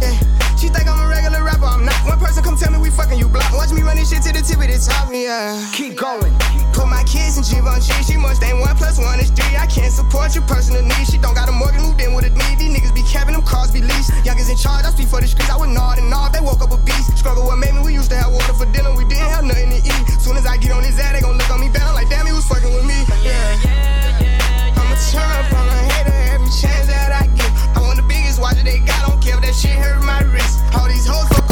[0.01, 0.17] Yeah.
[0.57, 1.95] She think I'm a regular rapper, I'm not.
[2.07, 3.51] One person come tell me we fucking you block.
[3.53, 5.59] Watch me run this shit to the tip of the top, yeah.
[5.73, 6.31] Keep going.
[6.71, 7.91] Put my kids in Givenchy.
[8.03, 9.55] She she must ain't one plus one is three.
[9.59, 11.11] I can't support your personal needs.
[11.11, 12.59] She don't got a mortgage, moved in with a need.
[12.59, 14.15] These niggas be capping them cars be leased.
[14.23, 15.51] Youngers in charge, I speak for the streets.
[15.51, 16.31] I would nod and nod.
[16.31, 17.17] They woke up a beast.
[17.17, 17.81] Struggle what made me.
[17.83, 18.95] We used to have water for dinner.
[18.95, 20.03] We didn't have nothing to eat.
[20.23, 21.83] Soon as I get on his ass, they gon' look on me bad.
[21.83, 22.95] I'm like, damn, he was fucking with me.
[23.27, 23.59] Yeah.
[23.67, 24.79] Yeah, yeah.
[24.79, 27.51] I'ma turn up on a hater every chance that I get.
[27.75, 29.03] I want the biggest watch that they got.
[29.03, 29.14] Don't
[29.55, 30.59] she hurt my wrist.
[30.75, 31.44] All these hoes.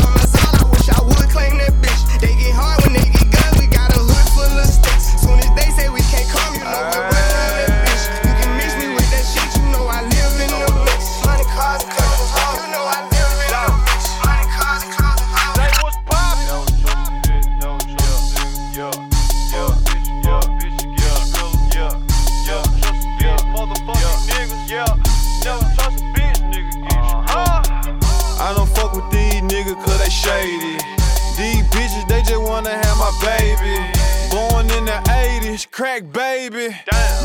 [35.54, 36.76] Babies, crack baby.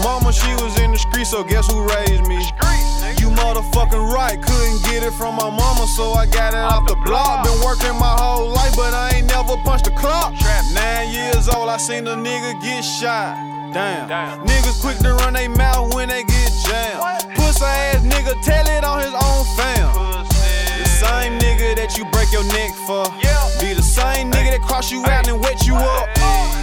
[0.03, 2.37] Mama, she was in the street, so guess who raised me?
[3.19, 6.97] You motherfucking right, couldn't get it from my mama, so I got it off the
[6.97, 7.45] block.
[7.45, 10.35] Been working my whole life, but I ain't never punched a clock.
[10.73, 13.37] Nine years old, I seen a nigga get shot.
[13.73, 14.47] Damn.
[14.47, 17.35] Niggas quick to run they mouth when they get jammed.
[17.37, 20.38] Pussy ass nigga, tell it on his own fam.
[20.99, 23.07] Same nigga that you break your neck for.
[23.63, 26.09] Be the same nigga that cross you out and wet you up.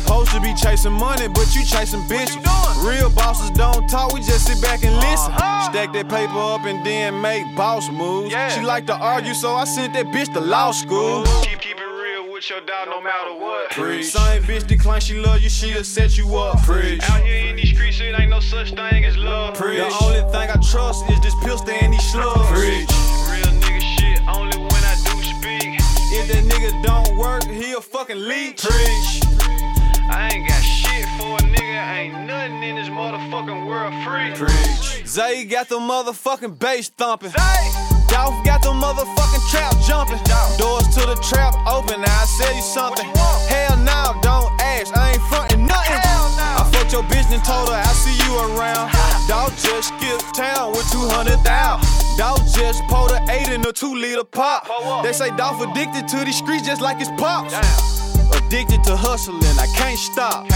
[0.03, 2.43] Supposed to be chasing money, but you chasing bitches.
[2.83, 5.31] Real bosses don't talk, we just sit back and listen.
[5.31, 5.71] Uh-huh.
[5.71, 8.33] Stack that paper up and then make boss moves.
[8.53, 11.23] She like to argue, so I sent that bitch to law school.
[11.43, 13.71] Keep, keep it real with your dog no matter what.
[13.71, 14.11] Preach.
[14.11, 16.61] Same bitch decline, she love you, she'll set you up.
[16.63, 17.01] Preach.
[17.09, 19.55] Out here in these streets, it ain't no such thing as love.
[19.55, 19.79] Preach.
[19.79, 22.49] The only thing I trust is this pistol and these slugs.
[22.51, 23.04] Preach.
[28.07, 28.63] He a fucking leech.
[28.63, 29.21] Preach.
[30.09, 34.33] I ain't got shit for a nigga, ain't nothing in this motherfucking world free.
[34.35, 35.07] Preach.
[35.07, 37.31] Zay got the motherfucking bass thumping.
[38.07, 40.19] Dolph got the motherfucking trap jumping.
[40.57, 43.05] Doors to the trap open, now I sell you something.
[43.49, 45.99] Hell no, don't ask, I ain't frontin' nothing.
[46.03, 48.91] I fucked your bitch and told her I see you around.
[49.27, 52.04] Dog just skipped town with 200 thou.
[52.17, 55.03] Dog just pulled a 8 in a 2 liter pop.
[55.03, 57.53] They say Dolph addicted to these streets just like his pops.
[58.37, 60.47] Addicted to hustling, I can't stop.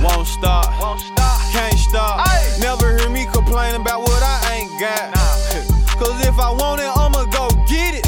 [0.00, 0.80] Won't stop.
[0.80, 1.40] Won't stop.
[1.50, 2.26] Can't stop.
[2.60, 5.12] Never hear me complain about what I ain't got.
[5.98, 8.06] Cause if I want it, I'ma go get it.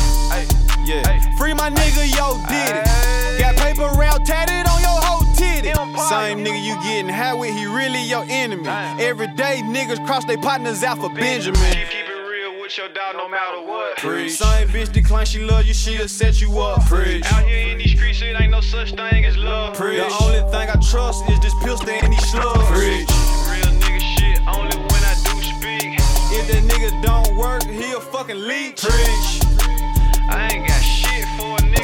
[0.86, 1.02] Yeah.
[1.36, 3.40] Free my nigga, yo, did it.
[3.40, 5.72] Got paper round tatted on your whole titty.
[6.08, 8.68] Same nigga you getting high with, he really your enemy.
[9.02, 11.60] Every day niggas cross their partners out for Benjamin.
[11.72, 12.23] Keep
[12.74, 13.96] it your dog no matter what.
[13.98, 14.32] Preach.
[14.32, 16.84] Same bitch decline, she love you, she'll set you up.
[16.86, 17.24] Preach.
[17.32, 19.76] Out here in these streets, it ain't no such thing as love.
[19.76, 19.98] Preach.
[19.98, 22.66] The only thing I trust is this pistol and these slugs.
[22.70, 23.08] Preach.
[23.50, 25.98] Real nigga shit, only when I do speak.
[26.34, 28.82] If that nigga don't work, he a fucking leech.
[28.82, 29.42] Preach.
[30.30, 31.83] I ain't got shit for a nigga,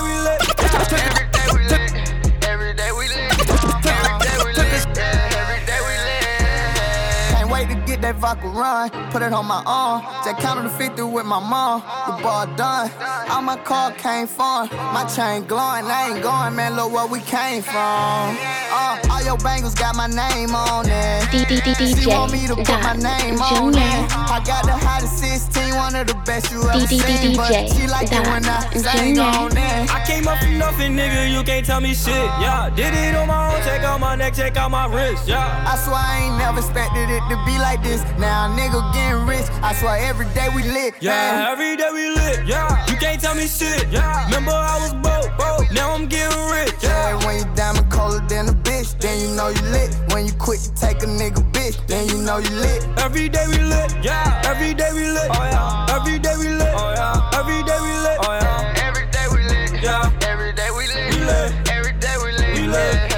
[0.91, 1.30] we
[8.01, 8.89] Can't wait to that vodka run.
[9.11, 10.01] Put it on my arm.
[10.25, 11.81] Just counted the 50 with my mom.
[12.07, 12.91] The ball done.
[13.29, 14.69] All my car came from.
[14.93, 15.85] My chain glowing.
[15.85, 16.75] I ain't going, man.
[16.75, 18.37] Look where we came from.
[18.73, 21.29] Uh, all your bangles got my name on it.
[22.01, 24.11] She want me to put my name on it.
[24.11, 27.35] I got the hottest 16, one of the best you ever seen.
[27.35, 29.91] But she like it when I sing on it.
[29.91, 31.31] I came up from nothing, nigga.
[31.31, 32.15] You can't tell me shit.
[32.39, 33.61] Yeah, did it on my own.
[33.63, 35.27] Check out my neck, check out my wrist.
[35.27, 35.65] Yeah.
[35.67, 37.90] I swear I ain't never expected it to be like this.
[38.17, 39.47] Now a nigga getting rich.
[39.61, 40.93] I swear every day we lit.
[41.01, 41.51] Yeah, man.
[41.51, 42.45] every day we lit.
[42.47, 43.89] Yeah, you can't tell me shit.
[43.91, 45.69] Yeah, remember I was broke, broke.
[45.73, 46.71] Now I'm getting rich.
[46.81, 49.91] Yeah, when you diamond colder than a bitch, then you know you lit.
[50.13, 52.87] When you quit to take a nigga bitch, then you know you lit.
[52.97, 53.91] Every day we lit.
[54.01, 55.27] Yeah, every day we lit.
[55.29, 56.71] Oh yeah, every day we lit.
[56.71, 58.17] Oh yeah, every day we lit.
[58.23, 59.83] Oh yeah, every day we lit.
[59.83, 61.11] Yeah, every day we lit.
[61.11, 61.69] we lit.
[61.69, 62.55] Every day we lit.
[62.55, 63.10] We lit.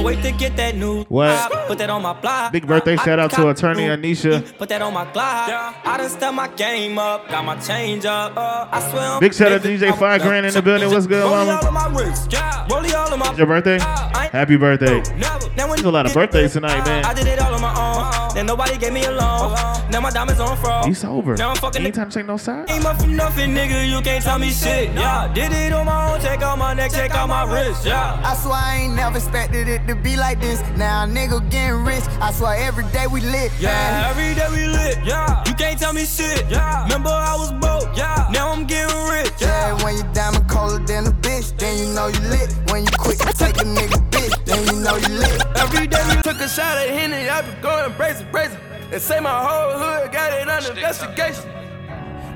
[0.00, 1.04] Can't wait to get that new.
[1.04, 1.52] What?
[1.66, 2.52] Put that on my block.
[2.52, 4.40] Big birthday shout out to attorney Anisha.
[4.40, 5.74] Mm, put that on my glide.
[5.84, 8.34] I done step my game up, got my change up.
[8.34, 9.02] Uh, I swear.
[9.02, 10.88] I'm Big shout out to DJ Five Grand in the building.
[10.88, 11.60] What's good, Rollie mama?
[11.60, 12.32] all of my wrist.
[12.32, 12.66] Yeah.
[12.68, 13.28] Rollie all of my.
[13.28, 13.78] It's your birthday?
[13.78, 15.02] Happy birthday.
[15.02, 17.04] There's a lot of birthdays tonight, man.
[17.04, 18.34] I did it all on my own.
[18.34, 19.52] Then nobody gave me a loan.
[19.90, 20.86] Now my diamonds on froze.
[20.86, 21.36] You sober.
[21.36, 21.82] Now I'm fucking.
[21.82, 22.70] Anytime take no side.
[22.70, 23.86] Ain't up from nothing, nigga.
[23.86, 24.94] You can't tell me shit.
[24.94, 26.20] Yeah, did it on my own.
[26.20, 27.84] Check out my neck, check out my wrist.
[27.84, 28.20] Yeah.
[28.24, 30.60] I swear I ain't never expected it to be like this.
[30.76, 32.04] Now a nigga getting rich.
[32.20, 33.50] I swear every day we lit.
[33.58, 34.10] Yeah, man.
[34.10, 34.98] every day we lit.
[35.04, 36.48] Yeah, you can't tell me shit.
[36.48, 37.96] Yeah, remember I was broke.
[37.96, 39.32] Yeah, now I'm getting rich.
[39.40, 42.54] Yeah, when you diamond colder than a bitch, then you know you lit.
[42.70, 45.42] When you quit to take a nigga bitch, then you know you lit.
[45.56, 48.58] Every day we Took a shot at Henny, I been going brazen, brazen.
[48.90, 51.48] They say my whole hood got it under investigation.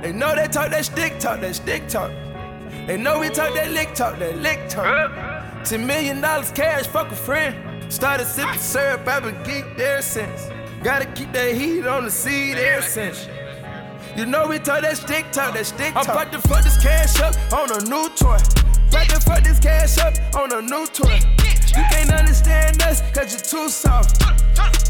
[0.03, 2.11] They know they talk that stick talk, that stick talk.
[2.87, 5.34] They know we talk that lick talk, that lick talk.
[5.65, 7.91] Ten million dollars cash, fuck a friend.
[7.91, 10.51] Started sipping syrup, I've been geeked there since.
[10.83, 13.27] Gotta keep that heat on the seed ever since.
[14.15, 16.07] You know we talk that stick talk, that stick talk.
[16.07, 18.37] I'm about to fuck this cash up on a new toy.
[18.91, 21.19] About to fuck this cash up on a new toy.
[21.75, 24.21] You can't understand us, cause you're too soft.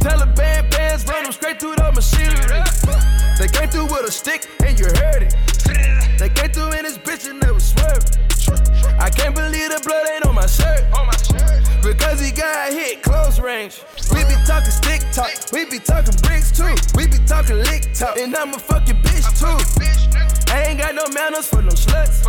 [0.03, 2.63] Taliban bands run them straight through the machinery.
[3.39, 5.37] They came through with a stick and you heard it.
[6.19, 8.19] They came through in this bitch and they never swerved.
[8.99, 10.85] I can't believe the blood ain't on my shirt.
[11.83, 13.83] Because he got hit close range.
[14.11, 16.75] We be talking stick talk, we be talking bricks too.
[16.97, 19.59] We be talking lick talk, and I'm a fucking bitch too.
[20.53, 22.25] I ain't got no manners for no sluts.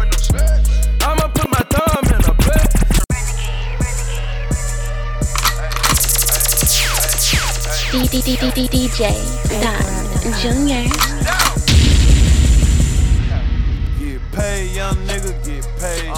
[1.02, 2.76] I'ma put my thumb in a butt.
[7.96, 9.16] DJ
[9.62, 11.55] Don Junior.
[14.36, 16.12] Get paid, young nigga, get paid.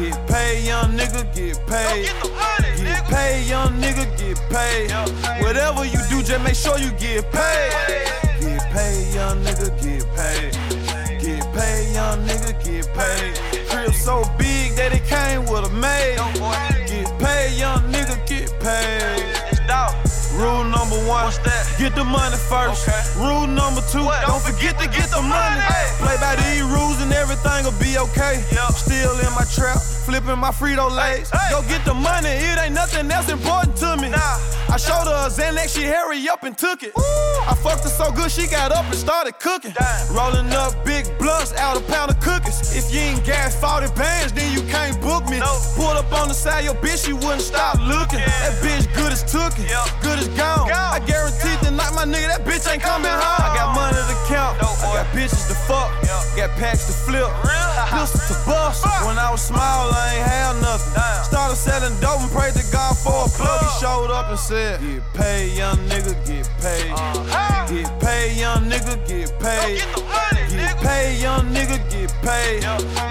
[0.00, 2.06] Get paid, young nigga, get paid.
[2.78, 5.42] Get paid, young nigga, get paid.
[5.42, 8.00] Whatever you do, just make sure you get paid.
[8.40, 10.52] Get paid, young nigga, get paid.
[11.20, 13.68] Get paid, young nigga, get paid.
[13.68, 16.73] Crib so big that it came with a maid.
[21.06, 21.32] One,
[21.78, 22.88] get the money first.
[23.16, 25.60] Rule number two, don't forget to get the money.
[26.00, 28.44] Play by these rules and everything will be okay.
[28.74, 31.30] Still in my trap, flipping my Frito Lays.
[31.50, 34.12] Go get the money, it ain't nothing else important to me.
[34.14, 36.92] I showed her a Xanax, she hurry up and took it.
[36.96, 39.74] I fucked her so good, she got up and started cooking.
[40.10, 42.74] Rolling up big blunts out a pound of cookies.
[42.74, 45.40] If you ain't gas 40 bands, then you can't book me.
[45.76, 48.18] Pulled up on the side, your bitch, she wouldn't stop looking.
[48.18, 49.70] That bitch good as took it,
[50.02, 50.68] good as gone.
[50.94, 53.42] I guarantee tonight, my nigga, that bitch ain't coming home.
[53.42, 55.90] I got money to count, I got bitches to fuck,
[56.38, 57.26] got packs to flip,
[57.90, 58.86] pistols to bust.
[59.02, 60.94] When I was small, I ain't had nothing.
[61.26, 63.58] Started selling dope and prayed to God for a plug.
[63.58, 66.94] He showed up and said, Get paid, young nigga, get paid.
[67.74, 69.82] Get paid, young nigga, get paid.
[70.54, 72.62] Get paid, young nigga, get paid.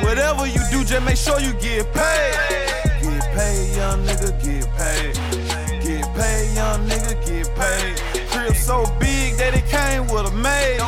[0.08, 2.32] Whatever you do, just make sure you get paid.
[3.04, 5.20] Get paid, young nigga, get paid.
[5.84, 7.23] Get paid, young nigga, get paid.
[7.23, 7.23] Crib
[8.64, 10.80] so big that it came with a maid.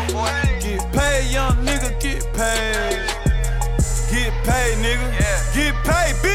[0.64, 3.04] Get paid, young nigga, get paid.
[4.10, 5.12] Get paid, nigga.
[5.54, 6.35] Get paid, bitch.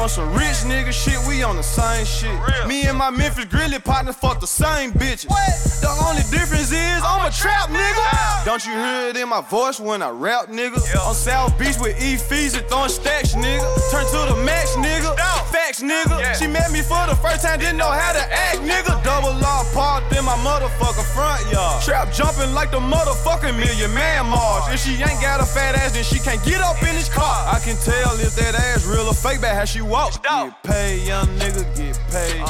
[0.00, 2.32] On some rich nigga shit, we on the same shit.
[2.66, 5.28] Me and my Memphis Grizzly partners fuck the same bitches.
[5.28, 5.52] What?
[5.82, 8.44] The only difference is I'm a trap nigga.
[8.46, 10.80] Don't you hear it in my voice when I rap, nigga?
[11.06, 13.68] On South Beach with E fees and throwing stacks, nigga.
[13.92, 15.14] Turn to the max, nigga.
[15.52, 16.16] Facts, nigga.
[16.40, 19.04] She met me for the first time, didn't know how to act, nigga.
[19.04, 21.84] Double law parked in my motherfucker front yard.
[21.84, 24.72] Trap jumping like the motherfucking million man March.
[24.72, 27.36] If she ain't got a fat ass, then she can't get up in this car.
[27.52, 30.22] I can tell if that ass real or fake by how she walk.
[30.22, 32.40] Get paid, young nigga, get paid.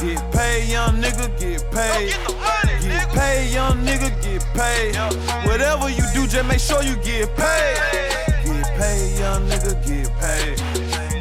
[0.00, 2.14] Get paid, young nigga, get paid.
[2.82, 4.96] Get paid, young nigga, get paid.
[5.46, 7.76] Whatever you do, just make sure you get paid.
[8.44, 10.56] Get paid, young nigga, get paid.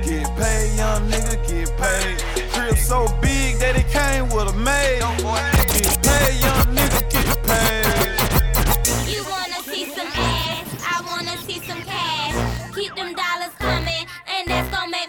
[0.06, 2.18] Get paid, young nigga, get paid.
[2.54, 5.02] Crib so big that it came with a maid.
[5.76, 7.86] Get paid, young nigga, get paid.
[9.14, 10.68] You wanna see some ass?
[10.82, 12.36] I wanna see some cash.
[12.76, 15.01] Keep them dollars coming, and that's gonna make me dance.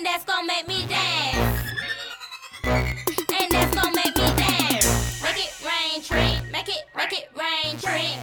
[0.00, 1.36] And that's gonna make me dance.
[2.64, 5.22] And that's gonna make me dance.
[5.22, 6.40] Make it rain, tree.
[6.50, 8.16] Make it, make it rain, tree.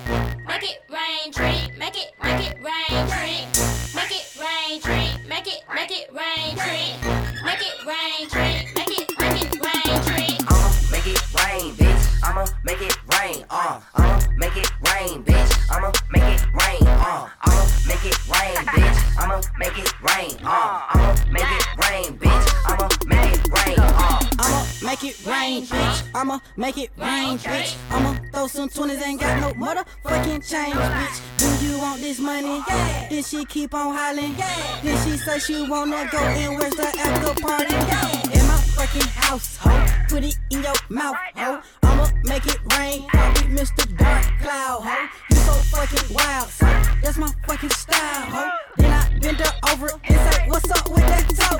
[0.48, 1.70] Make it rain, tree.
[1.78, 3.46] Make it, make it rain, tree.
[3.94, 5.12] Make it rain, tree.
[5.30, 6.98] Make it, make it rain, tree.
[7.46, 8.74] Make it rain, tree.
[8.74, 10.38] Make it, make it rain, tree.
[10.48, 10.92] I'ma uh-huh.
[10.92, 11.87] make it rain.
[12.24, 13.80] I'ma make it rain, uh.
[13.96, 15.72] I'ma make it rain, bitch.
[15.72, 17.28] I'ma make it rain, uh.
[17.42, 19.18] I'ma make it rain, bitch.
[19.18, 20.82] I'ma make it rain, uh.
[20.90, 22.48] I'ma make it rain, bitch.
[22.66, 24.20] I'ma make it rain, uh.
[24.40, 26.04] I'ma make it rain, bitch.
[26.16, 27.76] I'ma make it rain, bitch.
[27.92, 31.60] I'ma throw some 20s, ain't got no motherfucking change, bitch.
[31.60, 32.64] Do you want this money?
[32.68, 33.08] Yeah.
[33.10, 34.36] Then she keep on hollering.
[34.38, 34.80] Yeah.
[34.84, 37.74] Then she say she wanna go and where's the after party?
[37.74, 38.47] Yeah.
[38.78, 40.06] In my fucking house, ho.
[40.08, 41.62] Put it in your mouth, ho.
[41.82, 43.08] I'ma make it rain.
[43.10, 43.98] Call me Mr.
[43.98, 45.08] Dark Cloud, ho.
[45.32, 46.66] You so fucking wild, so
[47.02, 48.50] that's my fucking style, ho.
[48.78, 51.58] Then I bend her over and say, What's up with that toe?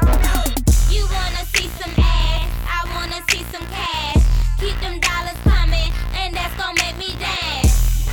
[0.94, 2.52] You wanna see some ass?
[2.70, 4.24] I wanna see some cash.
[4.60, 8.08] Keep them dollars coming, and that's gonna make me dance.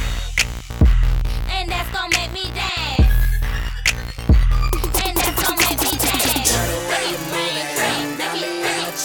[1.51, 2.84] And that's gonna make me dance.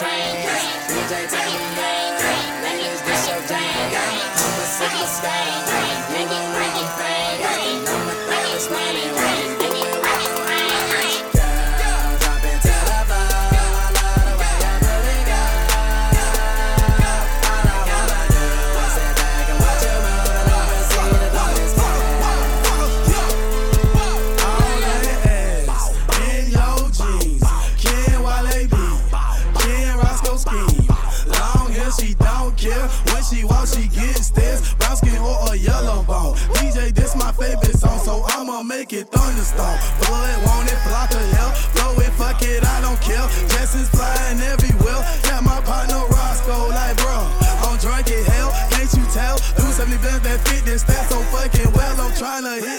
[0.02, 0.46] It,
[0.96, 2.52] make it rain, rain.
[2.64, 5.59] Make it rain, rain, make it, make it rain,
[33.60, 36.36] all she gets this brown skin or a yellow bone.
[36.56, 39.76] DJ, this my favorite song, so I'ma make it thunderstorm.
[40.00, 41.52] Blood, want it, block the hell.
[41.76, 43.28] Blow it, fuck it, I don't care.
[43.52, 45.04] Jesses flying everywhere.
[45.28, 47.20] Yeah, my partner Roscoe, like, bro,
[47.68, 48.52] I'm drunk as hell.
[48.72, 49.36] Can't you tell?
[49.60, 52.00] Do 70 blends that fit this stat so fucking well.
[52.00, 52.79] I'm trying to hit.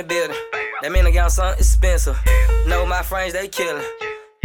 [0.00, 0.36] the building.
[0.82, 2.18] That mean I got something expensive.
[2.66, 3.84] Know my friends, they killin'.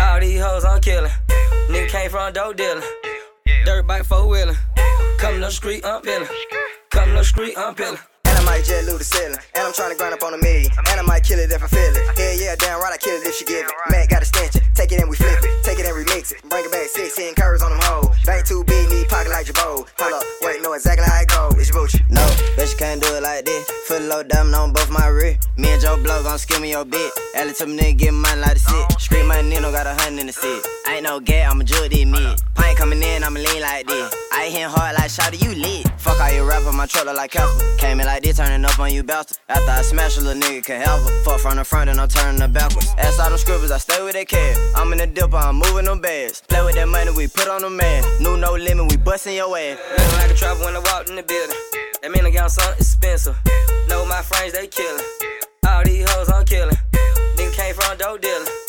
[0.01, 1.11] All these hoes, I'm killin'.
[1.69, 2.83] Nigga came from dope dealin'.
[3.65, 4.57] Dirt bike, four wheelin'.
[5.19, 6.27] Come to the street, I'm feeling.
[6.91, 7.99] Come to the street, I'm feeling
[8.55, 9.39] might just loot the ceiling.
[9.55, 10.71] And I'm trying to grind up on a million.
[10.87, 12.03] And I might kill it if I feel it.
[12.15, 13.73] Yeah, yeah, damn right, I kill it if she give it.
[13.91, 15.51] Matt got a stench, take it and we flip it.
[15.67, 16.39] Take it and remix it.
[16.47, 18.15] Bring it back six, curves on them hoes.
[18.23, 19.83] Bank too big, need pocket like your bowl.
[19.99, 21.51] Hold up, wait, know exactly how it go.
[21.59, 21.99] It's your booch.
[22.09, 22.23] No,
[22.55, 23.67] bitch, you can't do it like this.
[23.91, 25.49] Foot low diamond on both my wrist.
[25.57, 27.11] Me and Joe Blow gon' skim me your bitch.
[27.35, 28.85] Ellie to me nigga, get mine like a sit.
[28.99, 30.63] Scream my Nino, got a hundred in the sit.
[30.87, 32.39] Ain't no gay, I'ma jewel this mid.
[32.63, 34.24] Ain't coming in, I'ma lean like this.
[34.35, 35.87] I hit hard like shouty, you lit.
[35.97, 37.63] Fuck all you on my trailer like Casper.
[37.77, 39.37] Came in like this, turning up on you bastard.
[39.47, 41.23] After I smash a little nigga can help her.
[41.23, 42.93] Fuck from the front and I'm turning the backwards.
[42.97, 44.57] Ass all them scribbles, I stay with that cash.
[44.75, 46.41] I'm in the dipper, I'm moving them bags.
[46.47, 48.03] Play with that money we put on the man.
[48.21, 49.79] New no limit, we busting your ass.
[49.79, 51.57] Feeling like a trap when I walk in the building.
[52.01, 53.37] That mean I got something expensive.
[53.87, 55.05] Know my friends, they killing.
[55.65, 56.75] All these hoes I'm killing.
[57.37, 58.64] Nigga came from dope dealer.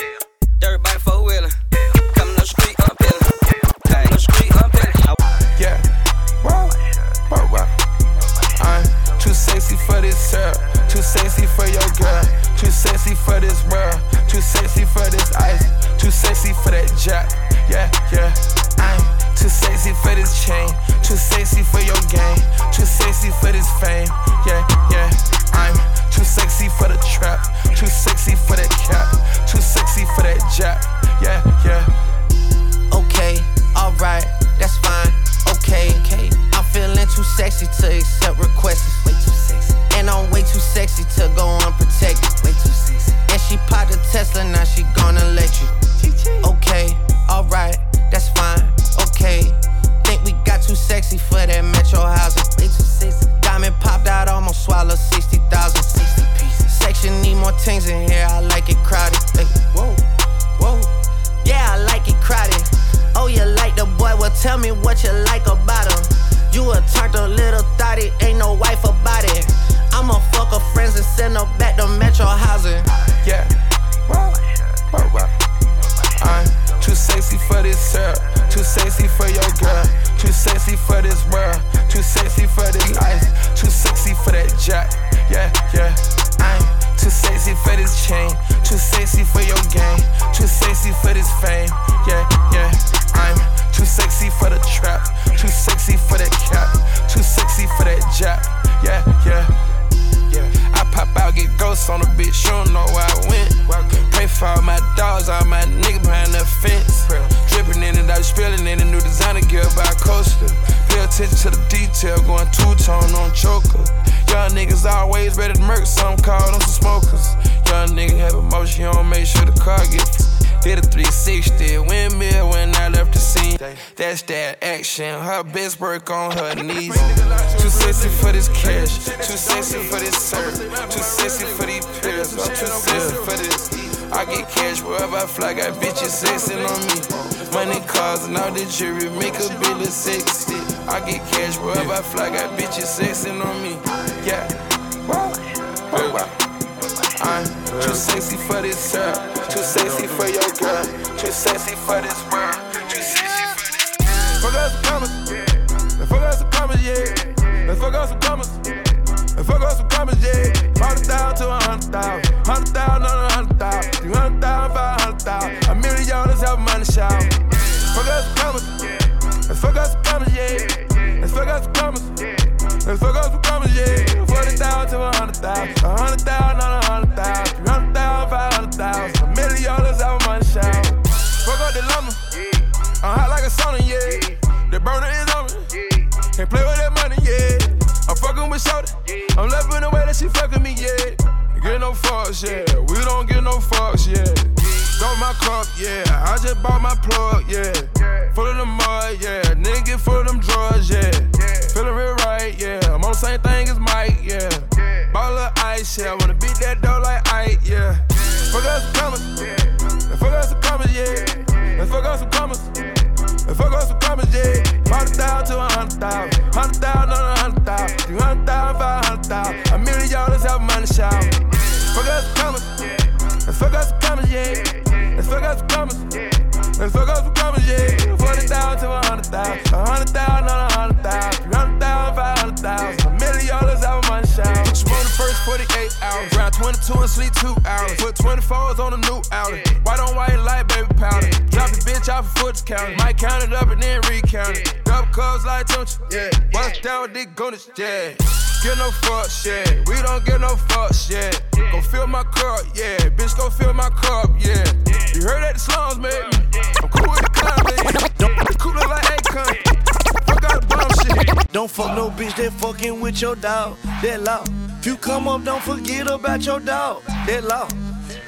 [264.02, 264.44] That law.
[264.78, 267.02] If you come up, don't forget about your dog.
[267.26, 267.68] That law.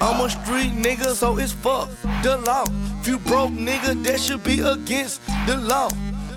[0.00, 1.90] I'm a street nigga, so it's fuck
[2.22, 2.64] the law.
[3.00, 5.90] If you broke nigga, that should be against the law.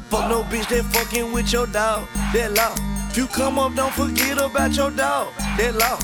[0.10, 2.08] Fuck no bitch that fucking with your dog.
[2.34, 2.76] That law.
[3.10, 5.30] If you come up, don't forget about your dog.
[5.58, 5.98] That law.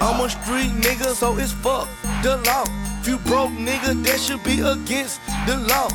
[0.00, 1.88] I'm a street nigga, so it's fuck
[2.22, 2.64] the law.
[3.00, 5.88] If you broke nigga, that should be against the law.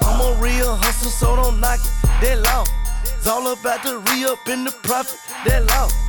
[0.00, 1.92] I'm a real hustler, so don't knock it.
[2.22, 2.64] That law.
[3.04, 5.18] It's all about the re up in the profit.
[5.44, 6.03] That law.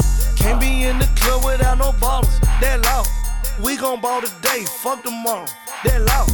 [0.86, 2.38] Be in the club without no ballers.
[2.62, 3.02] That law.
[3.58, 5.48] We gon' ball today, fuck tomorrow.
[5.84, 6.30] That law.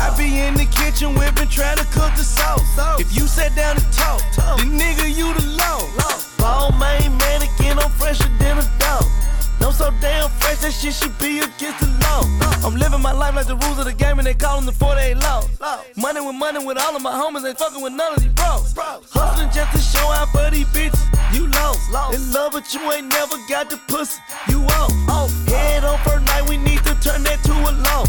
[0.00, 2.64] I be in the kitchen whipping, trying to cook the sauce.
[2.98, 4.24] If you sat down and talk,
[4.56, 5.84] the nigga you the law.
[6.40, 9.04] Ball main mannequin, I'm fresher than a dog.
[9.60, 12.24] I'm so damn fresh, that shit should be against the law.
[12.64, 14.72] I'm living my life like the rules of the game, and they call them the
[14.72, 15.48] 48 laws.
[15.98, 18.72] Money with money with all of my homies, ain't fucking with none of these bros.
[19.12, 20.91] Hustling just to show out for these bitches.
[21.72, 22.14] You lost.
[22.14, 24.20] In love, but you ain't never got the pussy.
[24.48, 25.32] You off.
[25.46, 28.04] Head on first night, we need to turn that to a law.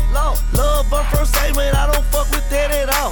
[0.53, 3.11] Love on first sight, man, I don't fuck with that at all.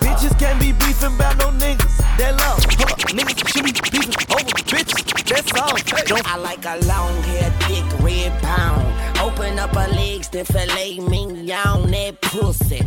[0.00, 1.98] Bitches can't be beefing about no niggas.
[2.18, 2.62] That love.
[2.78, 5.02] Huh, niggas should be beefing over bitches.
[5.28, 5.76] That's all.
[6.06, 8.84] Don't I like a long hair, thick red pound.
[9.20, 12.82] Open up her legs, then fillet me on that pussy.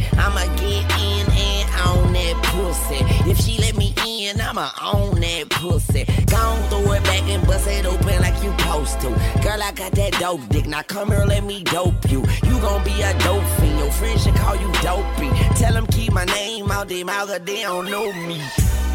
[4.58, 6.04] I'ma own that pussy.
[6.26, 9.10] Gon' throw it back and bust it open like you supposed to.
[9.44, 10.66] Girl, I got that dope dick.
[10.66, 12.26] Now come here, let me dope you.
[12.44, 13.78] You gon' be a dope fiend.
[13.78, 15.30] Your friends should call you dopey.
[15.60, 18.40] Tell them keep my name out their mouth, they don't know me.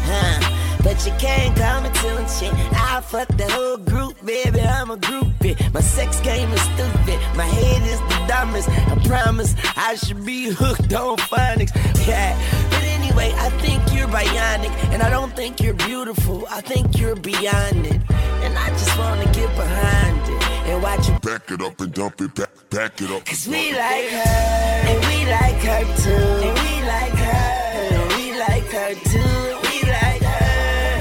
[0.03, 0.59] Huh?
[0.83, 2.53] But you can't come and tell shit.
[2.73, 4.59] I fuck the whole group, baby.
[4.59, 5.55] I'm a groupie.
[5.73, 7.17] My sex game is stupid.
[7.37, 8.67] My head is the dumbest.
[8.67, 11.71] I promise I should be hooked on phonics.
[12.05, 12.92] Yeah.
[13.13, 14.73] Anyway, I think you're bionic.
[14.91, 16.45] And I don't think you're beautiful.
[16.49, 18.01] I think you're beyond it.
[18.43, 20.43] And I just wanna get behind it.
[20.67, 23.23] And watch you Back it up and dump it back, back it up.
[23.25, 26.25] Cause we like her, and we like her too.
[26.47, 27.49] And we like her,
[27.93, 29.45] and we like her too.
[29.67, 30.45] We like her,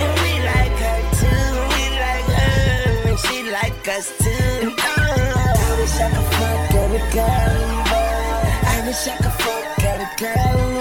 [0.05, 1.49] and we like her too.
[1.73, 4.75] We like her, and she like us too.
[4.79, 7.57] Oh, I wish I could fuck every girl
[7.91, 8.45] world.
[8.75, 10.72] I wish I could fuck every girl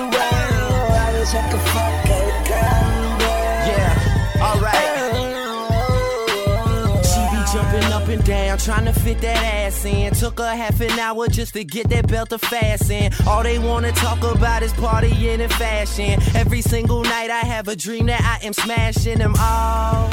[9.14, 10.14] fit that ass in.
[10.14, 13.12] Took her half an hour just to get that belt to fasten.
[13.28, 16.20] All they wanna talk about is partying and fashion.
[16.36, 20.10] Every single night I have a dream that I am smashing them all.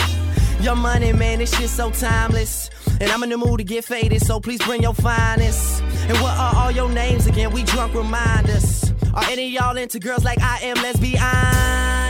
[0.60, 2.70] Your money, man, this shit so timeless.
[3.00, 5.82] And I'm in the mood to get faded, so please bring your finest.
[6.08, 7.52] And what are all your names again?
[7.52, 8.92] We drunk reminders.
[9.14, 10.76] Are any y'all into girls like I am?
[10.82, 12.07] Let's be honest.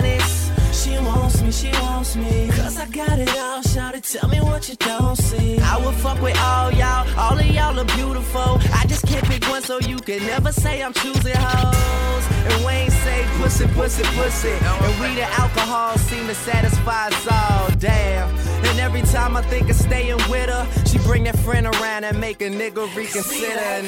[0.99, 2.49] She wants me, she wants me.
[2.49, 5.57] Cause I got it all, shout it, tell me what you don't see.
[5.61, 8.59] I would fuck with all y'all, all of y'all are beautiful.
[8.75, 12.25] I just can't pick one, so you can never say I'm choosing hoes.
[12.51, 14.51] And Wayne say pussy, pussy, pussy.
[14.51, 18.29] And we the alcohol seem to satisfy us all, damn.
[18.67, 22.19] And every time I think of staying with her, she bring that friend around and
[22.21, 23.55] make a nigga reconsider.
[23.55, 23.85] Then,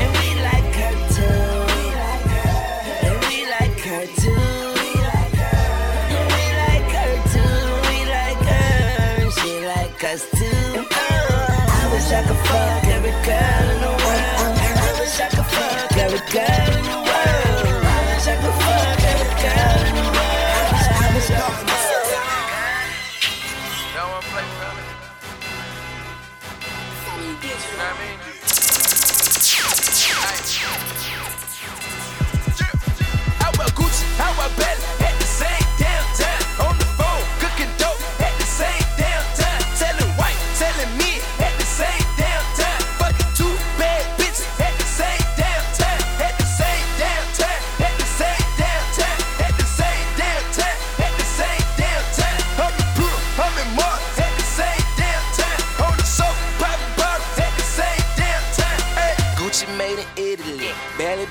[0.00, 1.42] And we like her too.
[3.06, 4.51] And we like her too.
[10.04, 10.44] Us too.
[10.44, 14.58] Uh, I wish I could fuck every girl in the world.
[14.58, 16.81] I wish I could fuck every girl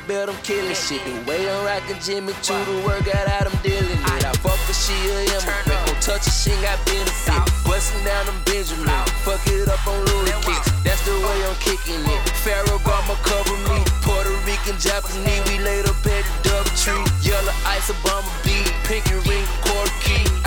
[0.07, 1.03] belt, I'm killing shit.
[1.05, 4.25] The way I'm rocking Jimmy to the workout, out I'm dealing it.
[4.25, 7.41] I fuck her, she a Emma, Don't touch her, she got benefit.
[7.65, 8.87] Busting down them Benjamin.
[9.25, 10.71] Fuck it up on Louis kicks.
[10.83, 12.21] That's the way I'm kicking it.
[12.43, 13.83] Ferragamo cover me.
[14.01, 17.05] Puerto Rican, Japanese, we laid up at the double tree.
[17.21, 18.71] Yellow ice, Obama beat.
[18.85, 20.40] Pinky ring, quarter key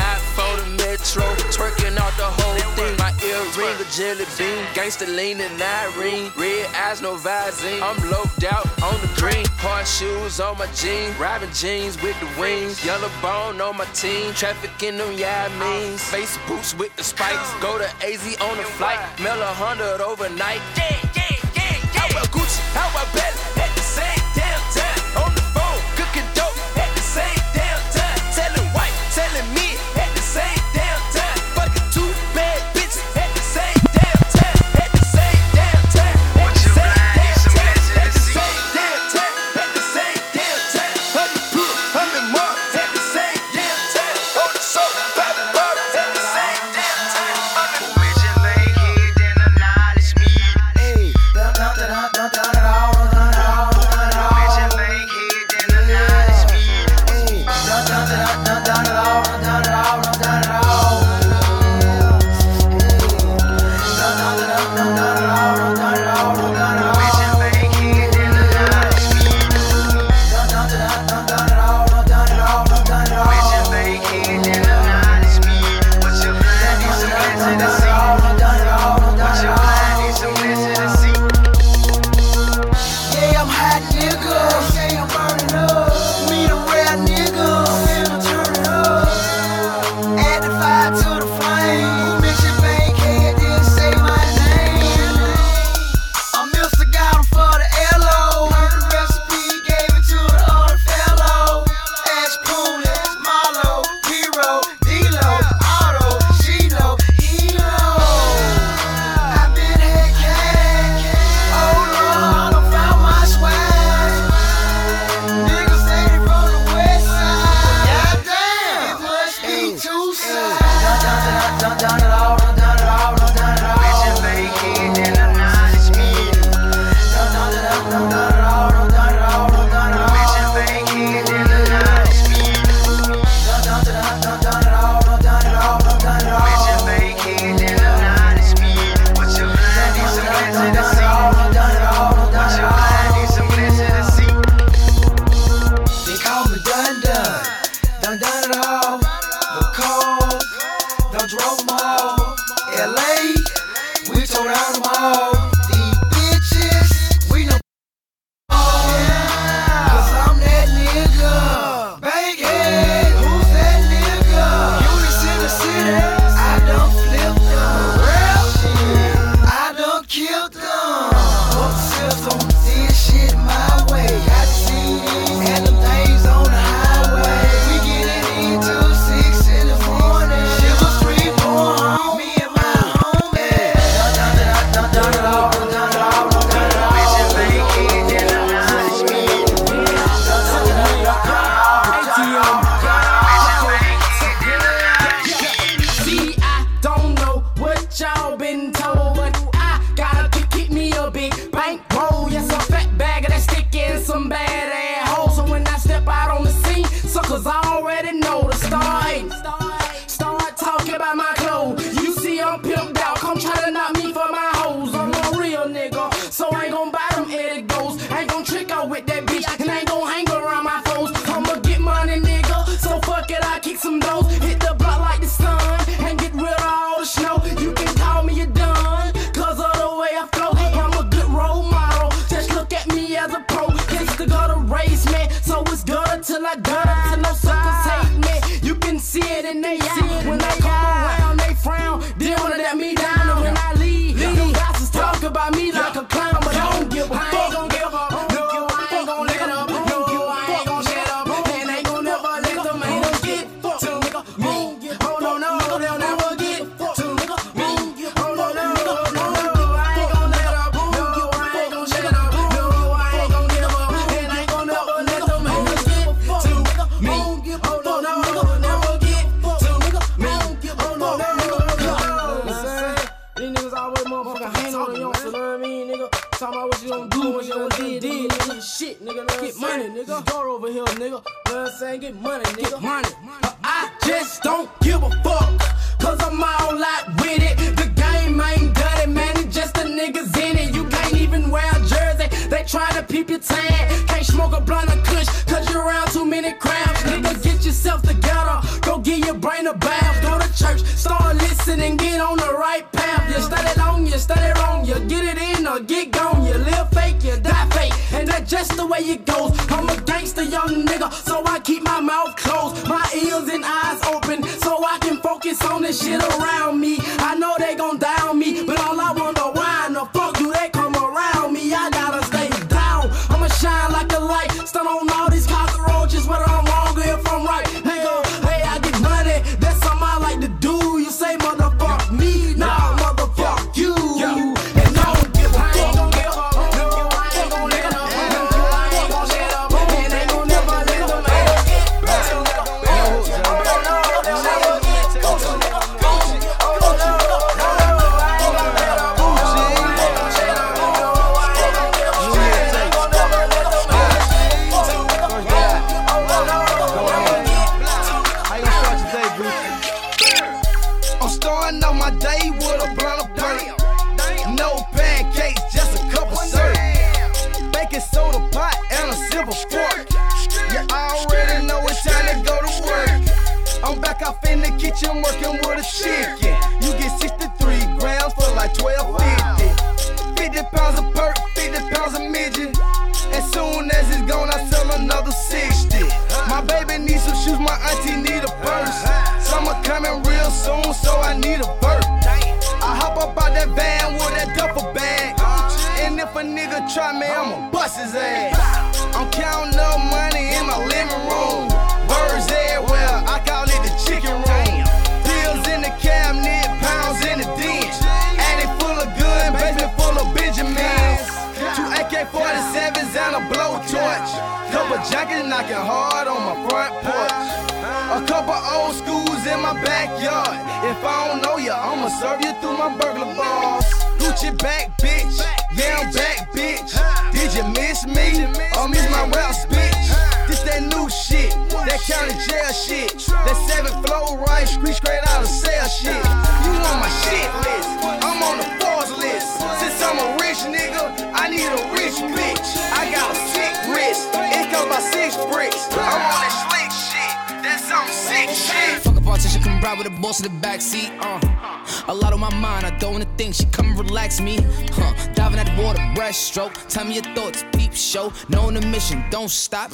[0.94, 2.96] retro, twerking out the whole thing.
[2.98, 6.30] My earring a jelly bean, gangsta leanin' and Irene.
[6.36, 7.82] Red eyes, no Visine.
[7.82, 9.44] I'm loped out on the green.
[9.58, 12.84] Hard shoes on my jeans, robbing jeans with the wings.
[12.84, 15.96] Yellow bone on my team, traffickin' them yeah I.
[15.96, 20.60] Face boots with the spikes, go to AZ on the flight, mill a hundred overnight.
[20.76, 21.98] Yeah, yeah, yeah, yeah.
[21.98, 22.60] How about Gucci?
[22.74, 23.64] How about Bella?
[23.64, 24.33] At the same.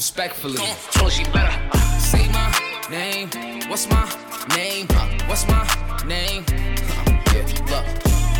[0.00, 0.56] Respectfully.
[0.92, 2.48] Told she better uh, say my
[2.90, 3.28] name.
[3.68, 4.08] What's my
[4.56, 4.86] name?
[5.28, 5.62] What's my
[6.06, 6.42] name?
[6.48, 7.84] Yeah, look.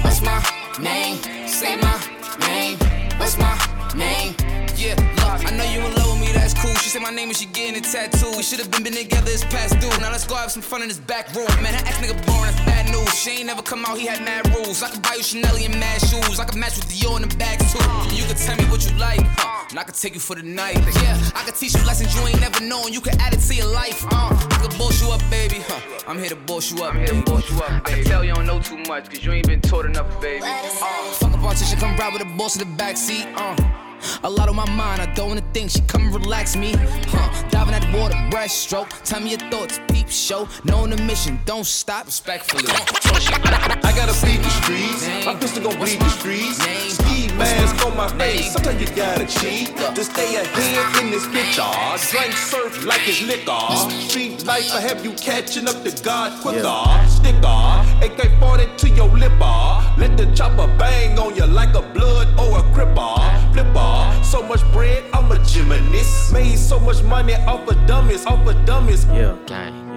[0.02, 0.42] What's my
[0.80, 1.18] name?
[1.47, 2.00] Say my
[2.48, 2.78] name.
[3.18, 3.52] What's my
[3.94, 4.34] name?
[4.74, 5.52] Yeah, look.
[5.52, 6.09] I know you in
[6.50, 6.74] that's cool.
[6.76, 8.36] She said my name and she getting a tattoo.
[8.36, 9.88] We should have been, been together, it's past due.
[10.00, 11.46] Now let's go have some fun in this back room.
[11.62, 13.14] Man, that ex nigga born, that's bad news.
[13.14, 14.82] She ain't never come out, he had mad rules.
[14.82, 16.40] I could buy you Chanel and mad shoes.
[16.40, 17.78] I could match with Dior in the bag too.
[17.80, 19.66] And you could tell me what you like, huh?
[19.70, 20.78] And I could take you for the night.
[21.02, 22.92] Yeah, I could teach you lessons you ain't never known.
[22.92, 24.34] You could add it to your life, uh.
[24.50, 25.80] I could boss you up, baby, huh?
[26.08, 28.00] I'm here to boss you up, I'm here to boss you up, baby.
[28.00, 30.44] I can tell you don't know too much, cause you ain't been taught enough, baby.
[30.44, 30.68] Uh,
[31.12, 33.90] fuck a politician, come ride with the boss in the backseat, uh.
[34.22, 35.70] A lot on my mind, I don't wanna think.
[35.70, 36.74] She come and relax me.
[37.08, 37.48] Huh.
[37.50, 38.90] Diving at the water, breaststroke.
[39.04, 40.48] Tell me your thoughts, peep show.
[40.64, 42.06] Knowing the mission, don't stop.
[42.06, 42.64] Respectfully.
[42.68, 45.08] I gotta feed the streets.
[45.26, 46.58] My pistol gon' bleed the streets.
[46.94, 48.52] Ski mask on my face.
[48.52, 51.62] Sometimes you gotta cheat to stay ahead in this picture.
[52.10, 53.76] Drink surf like it's liquor.
[54.08, 56.82] Street life, I have you catching up to God quicker.
[57.08, 57.60] Sticker,
[58.04, 59.60] AK 40 to your lipper.
[59.98, 63.52] Let the chopper bang on you like a blood or a cripper.
[63.52, 63.90] Flipper,
[64.25, 66.33] so much bread, I'm a gymnast.
[66.33, 69.05] Made so much money off of dummies, off of dummies.
[69.07, 69.91] Yeah, gang.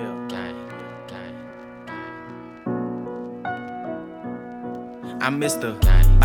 [5.23, 5.79] I'm Mr.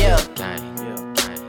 [0.00, 0.16] Yeah.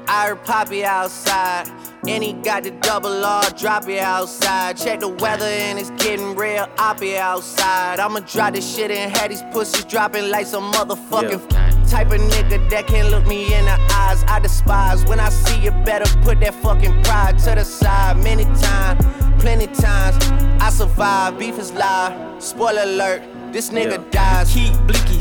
[0.07, 1.71] I heard Poppy outside.
[2.07, 4.75] And he got the double R, drop it outside.
[4.75, 7.99] Check the weather and it's getting real oppy outside.
[7.99, 11.47] I'ma drop this shit and have these pussies dropping like some motherfucking
[11.89, 14.23] type of nigga that can't look me in the eyes.
[14.27, 18.17] I despise when I see you better put that fucking pride to the side.
[18.17, 19.05] Many times,
[19.39, 20.17] plenty times,
[20.59, 21.37] I survive.
[21.37, 22.41] Beef is live.
[22.41, 23.21] Spoiler alert,
[23.53, 24.51] this nigga dies.
[24.51, 25.20] Keep blickies,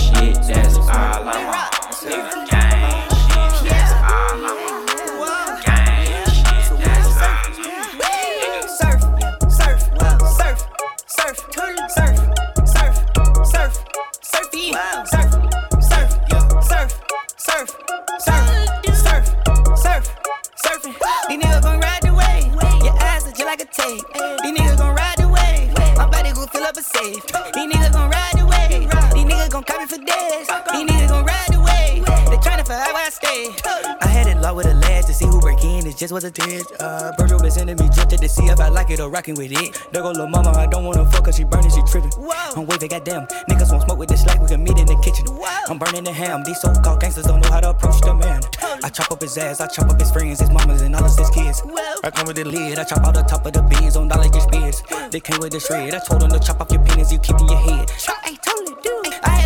[0.47, 1.71] that's all I want.
[2.01, 3.09] Nigga, gang
[3.61, 3.69] shit.
[3.69, 4.53] That's all I
[5.19, 5.65] want.
[5.65, 6.79] Gang shit.
[6.79, 7.99] That's all I want.
[8.69, 9.01] Surf,
[9.53, 10.19] surf, surf,
[11.11, 12.17] surf,
[12.67, 12.95] surf,
[13.45, 13.73] surf, surf,
[14.23, 15.03] surf, yeah.
[15.03, 15.31] surf,
[15.83, 16.09] surf,
[17.37, 17.69] surf,
[18.19, 18.47] surf,
[18.97, 19.25] surf, surf,
[19.77, 20.03] surf,
[20.65, 20.95] surfing.
[21.29, 22.51] These niggas gon' ride the wave.
[22.83, 24.05] Your ass is just like a tape.
[24.43, 25.73] These niggas gon' ride the wave.
[25.97, 27.21] My body gon' fill up a safe.
[27.53, 28.70] These niggas gon' ride the wave.
[29.61, 30.47] Gon' copy for days.
[30.71, 32.05] These niggas gon' ride the wave.
[32.05, 33.53] They tryna forever I stay.
[34.01, 35.85] I had it low with a lad to see who break in.
[35.85, 36.71] It just was a test.
[36.79, 39.51] Uh, Virgil been sending me just to see if I like it or rocking with
[39.51, 39.77] it.
[39.91, 42.11] There go little mama, I don't wanna fuck her, she burning, she tripping.
[42.55, 43.27] I'm waving, goddamn.
[43.49, 45.27] Niggas won't smoke with this like we can meet in the kitchen.
[45.69, 46.43] I'm burning the ham.
[46.43, 48.41] These so called gangsters don't know how to approach the man.
[48.83, 51.15] I chop up his ass, I chop up his friends, his mamas, and all of
[51.15, 51.61] his kids.
[52.03, 54.27] I come with the lid, I chop out the top of the beans on dollar
[54.29, 54.81] just beers.
[55.11, 55.93] They came with the shred.
[55.93, 57.91] I told them to chop off your penis, you keep in your head.
[58.25, 59.01] Ay, totally do.
[59.23, 59.40] I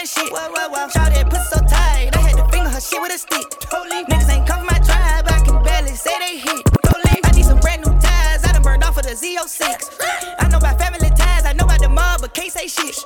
[0.00, 0.30] wife.
[0.30, 0.92] I'm not sparing shit.
[0.92, 2.16] Shout that pussy so tight.
[2.16, 3.48] I had to finger her shit with a stick.
[3.60, 4.04] Totally.
[4.04, 5.26] Niggas ain't come from my tribe.
[5.28, 6.64] I can barely say they hit.
[6.82, 7.20] Totally.
[7.24, 8.44] I need some brand new ties.
[8.44, 10.00] I done burned off of the Z06.
[10.38, 11.44] I know about family ties.
[11.44, 12.96] I know about the mob, but can't say shit.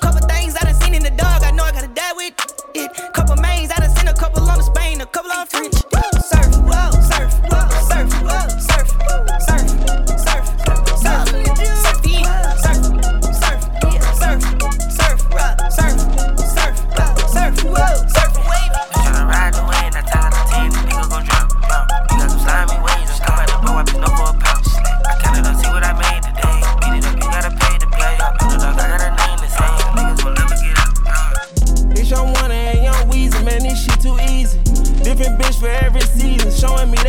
[0.00, 1.42] Couple things I done seen in the dog.
[1.42, 2.34] I know I gotta die with
[2.74, 2.90] it.
[3.12, 3.70] Couple mains.
[3.70, 5.74] I done seen a couple on the Spain, a couple on French.
[5.92, 6.46] Whoa, surf,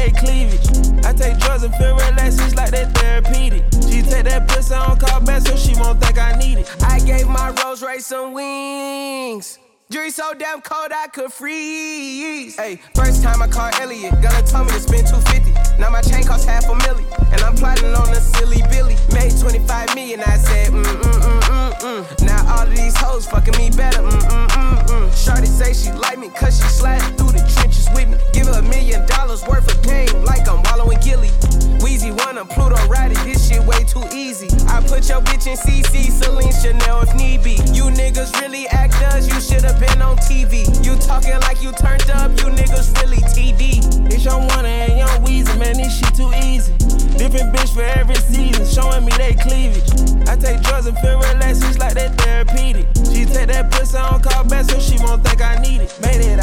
[0.08, 1.06] they cleavage.
[1.06, 3.64] I take drugs and feel relaxed, it's like that therapeutic.
[3.90, 6.84] She take that pussy on call back so she won't think I need it.
[6.84, 9.60] I gave my Rolls Royce some wings.
[9.90, 12.58] Jury so damn cold I could freeze.
[12.58, 15.80] Hey, first time I called Elliot, gonna tell me to spend 250.
[15.80, 18.98] Now my chain costs half a million, and I'm plotting on a silly Billy.
[19.14, 22.26] Made 25 million, I said, mm mm mm mm mm.
[22.26, 25.08] Now all of these hoes fucking me better, mm mm mm mm.
[25.16, 28.18] Shorty say she like me, cause she sliding through the trenches with me.
[28.34, 31.32] Give her a million dollars worth of game, like I'm wallowing Gilly.
[31.80, 34.52] Weezy wanna Pluto ride it, this shit way too easy.
[34.68, 37.56] I put your bitch in CC, Celine Chanel if need be.
[37.72, 40.66] You niggas really act actors, you should've been on TV.
[40.86, 44.12] You talking like you turned up, you niggas really TD.
[44.12, 46.74] It's your one and young Weezy, man, this shit too easy.
[47.18, 49.90] Different bitch for every season, showing me they cleavage.
[50.28, 52.88] I take drugs and feel relaxed, it's like that therapeutic.
[53.12, 55.94] She take that pussy on call back so she won't think I need it.
[56.02, 56.37] Made it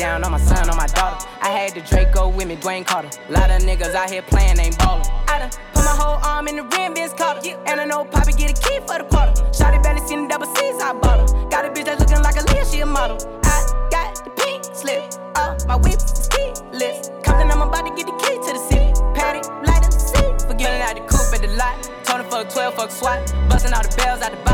[0.00, 1.28] down on my son, on my daughter.
[1.42, 3.10] I had the Draco with me, Dwayne Carter.
[3.28, 5.06] Lot of niggas out here playing, ain't ballin'.
[5.28, 7.40] I done put my whole arm in the rim, Vince Carter.
[7.66, 9.32] And I know Poppy get a key for the quarter.
[9.52, 11.48] Shotty barely seen the double C's, I bought her.
[11.50, 13.18] Got a bitch that's looking like a Leah, she a model.
[13.44, 15.04] I got the pink slip,
[15.34, 17.10] uh, my whip is keyless.
[17.22, 18.88] Compton, I'm about to get the key to the city.
[19.12, 20.48] Patty, light up the seat.
[20.48, 21.76] Forgetting out the coupe at the lot.
[22.04, 23.20] Tony fuck 12, fuck SWAT.
[23.50, 24.49] Busting all the bells out the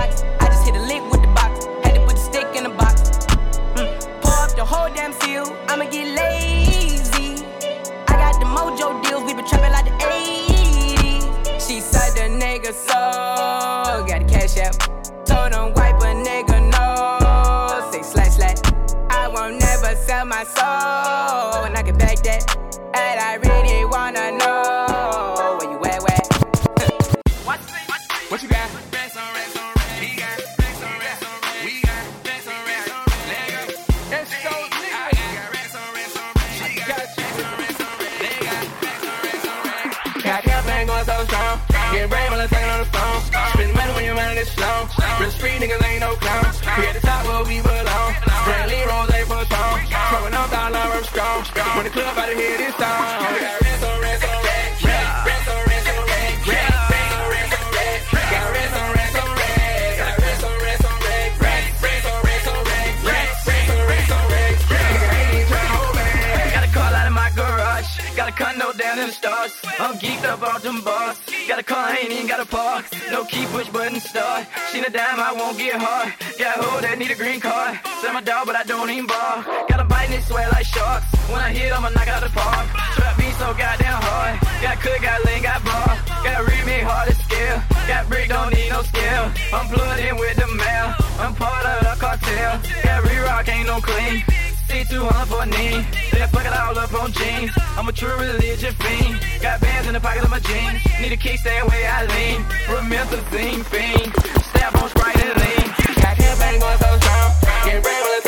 [69.86, 71.14] I'm geeked up off them bars.
[71.46, 72.86] Got a car, ain't even got a park.
[73.08, 74.44] No key, push button, start.
[74.72, 76.10] She a dime, I won't get hard.
[76.42, 77.78] Got a hoe that need a green card.
[78.02, 79.46] Sell my dog, but I don't even bar.
[79.70, 81.06] Got a bite and it sweat like sharks.
[81.30, 82.66] When I hit, I'ma knock out the park.
[82.98, 84.34] Trap me so goddamn hard.
[84.58, 85.90] Got cook, got lean, got bar.
[86.26, 87.62] Got remake hard to scale.
[87.86, 89.30] Got brick, don't need no scale.
[89.54, 90.98] I'm plugged in with the mail.
[91.22, 92.58] I'm part of the cartel.
[92.82, 94.35] Got re-rock, ain't no clean.
[94.84, 95.86] C200 for a knee.
[96.12, 97.50] Then fuck it all up on jeans.
[97.78, 99.20] I'm a true religion fiend.
[99.40, 100.84] Got bands in the pocket of my jeans.
[101.00, 102.42] Need a kick, stay away, I lean.
[102.68, 104.12] Promethazine fiend.
[104.44, 105.66] Stab on Sprite and lean.
[106.02, 107.32] Got campaign going so strong.
[107.64, 108.25] Getting brain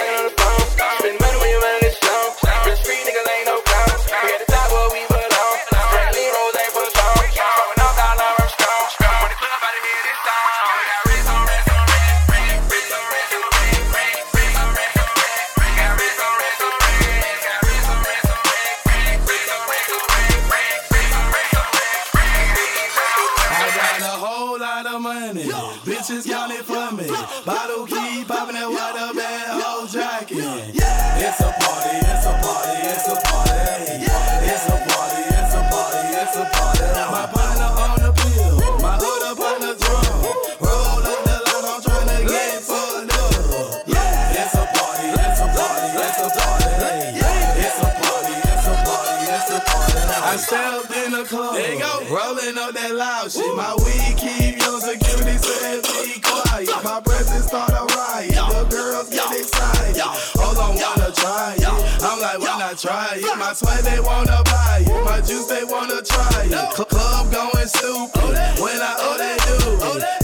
[62.89, 63.39] try it?
[63.39, 65.05] My sweat they wanna buy it.
[65.05, 66.73] My juice they wanna try it.
[66.73, 68.25] Cl- Club going stupid.
[68.63, 69.57] When I oh they do.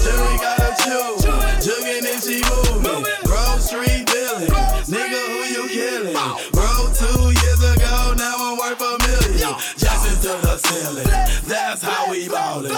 [0.02, 1.20] Jury gotta choose.
[1.64, 3.04] Jugging and she moving.
[3.28, 4.48] Grove Street Billy.
[4.88, 6.16] Nigga, who you killing?
[6.56, 9.54] Bro, two years ago, now I'm worth a million.
[9.76, 11.10] Jackson to the ceiling.
[11.46, 12.72] That's how we ballin'.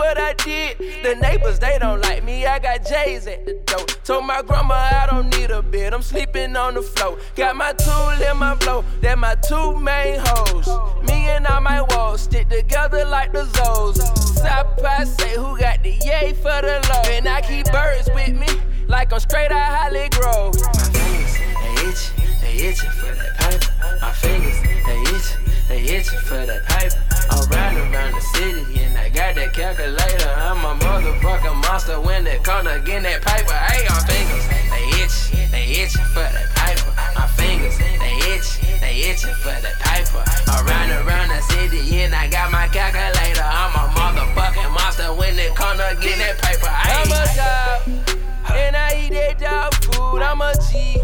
[0.00, 0.78] What I did.
[0.78, 3.84] The neighbors, they don't like me, I got J's at the door.
[4.02, 7.18] Told my grandma I don't need a bed, I'm sleeping on the floor.
[7.36, 10.68] Got my tool in my blow, that my two main hoes.
[11.06, 13.98] Me and all my walls stick together like the Zoes.
[14.38, 17.12] South say who got the yay for the low.
[17.12, 18.48] And I keep birds with me,
[18.88, 20.54] like I'm straight out Hollygrove.
[20.62, 24.00] My fingers, they itch, they itching for that pipe.
[24.00, 26.98] My fingers, they itch, they itching for that paper.
[27.30, 30.28] I'm riding around the city and I got that calculator.
[30.34, 33.54] I'm a motherfucking monster when it come to getting that paper.
[33.54, 35.16] Hey, my fingers, they itch,
[35.54, 36.90] they itching for that piper.
[37.14, 40.26] My fingers, they itch, they itching for that paper.
[40.50, 43.46] I'm riding around the city and I got my calculator.
[43.46, 46.66] I'm a motherfucking monster when it come to getting that paper.
[46.66, 46.98] Hey.
[46.98, 50.18] I'm a dog, and I eat that dog food.
[50.18, 50.98] I'm a G.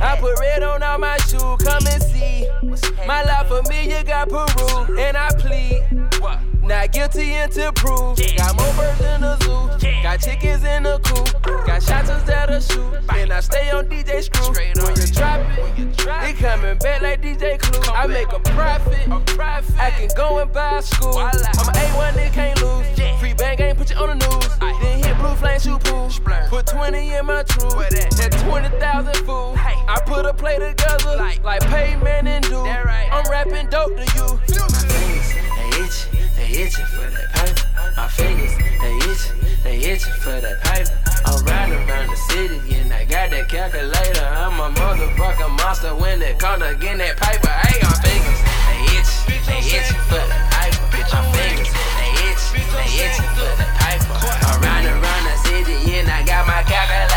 [0.00, 2.46] I put red on all my shoes, come and see.
[3.06, 5.82] My life for me, you got Peru, and I plead.
[6.68, 8.20] Not guilty until proved.
[8.36, 10.02] Got more birds in the zoo.
[10.02, 11.42] Got chickens in the coop.
[11.66, 12.92] Got shots that'll shoot.
[13.16, 14.52] And I stay on DJ Screw.
[14.52, 17.80] When you drop it, it coming back like DJ Clue.
[17.90, 19.08] I make a profit.
[19.78, 21.16] I can go and buy school.
[21.16, 23.18] I'm an A1 that can't lose.
[23.18, 24.58] Free bank ain't put you on the news.
[24.58, 26.10] Then hit blue flame, shoot pool.
[26.50, 27.72] Put 20 in my truth.
[27.72, 29.56] That, 20,000 fool.
[29.56, 29.82] Hey.
[29.88, 32.58] I put a play together like, like payment and do.
[32.58, 35.17] I'm rapping dope to you.
[35.88, 37.64] They itch, they itching for that paper.
[37.96, 39.24] My fingers, they itch,
[39.64, 40.92] they itching for that paper.
[41.24, 44.20] I'm riding around the city and I got that calculator.
[44.20, 47.48] I'm a motherfucking monster when it comes to getting that paper.
[47.48, 49.12] Hey, my fingers, they itch,
[49.48, 50.84] they itching for that paper.
[50.92, 54.12] Bitch, my fingers, they itch, they itching for that paper.
[54.44, 57.07] I'm riding around the city and I got my calculator.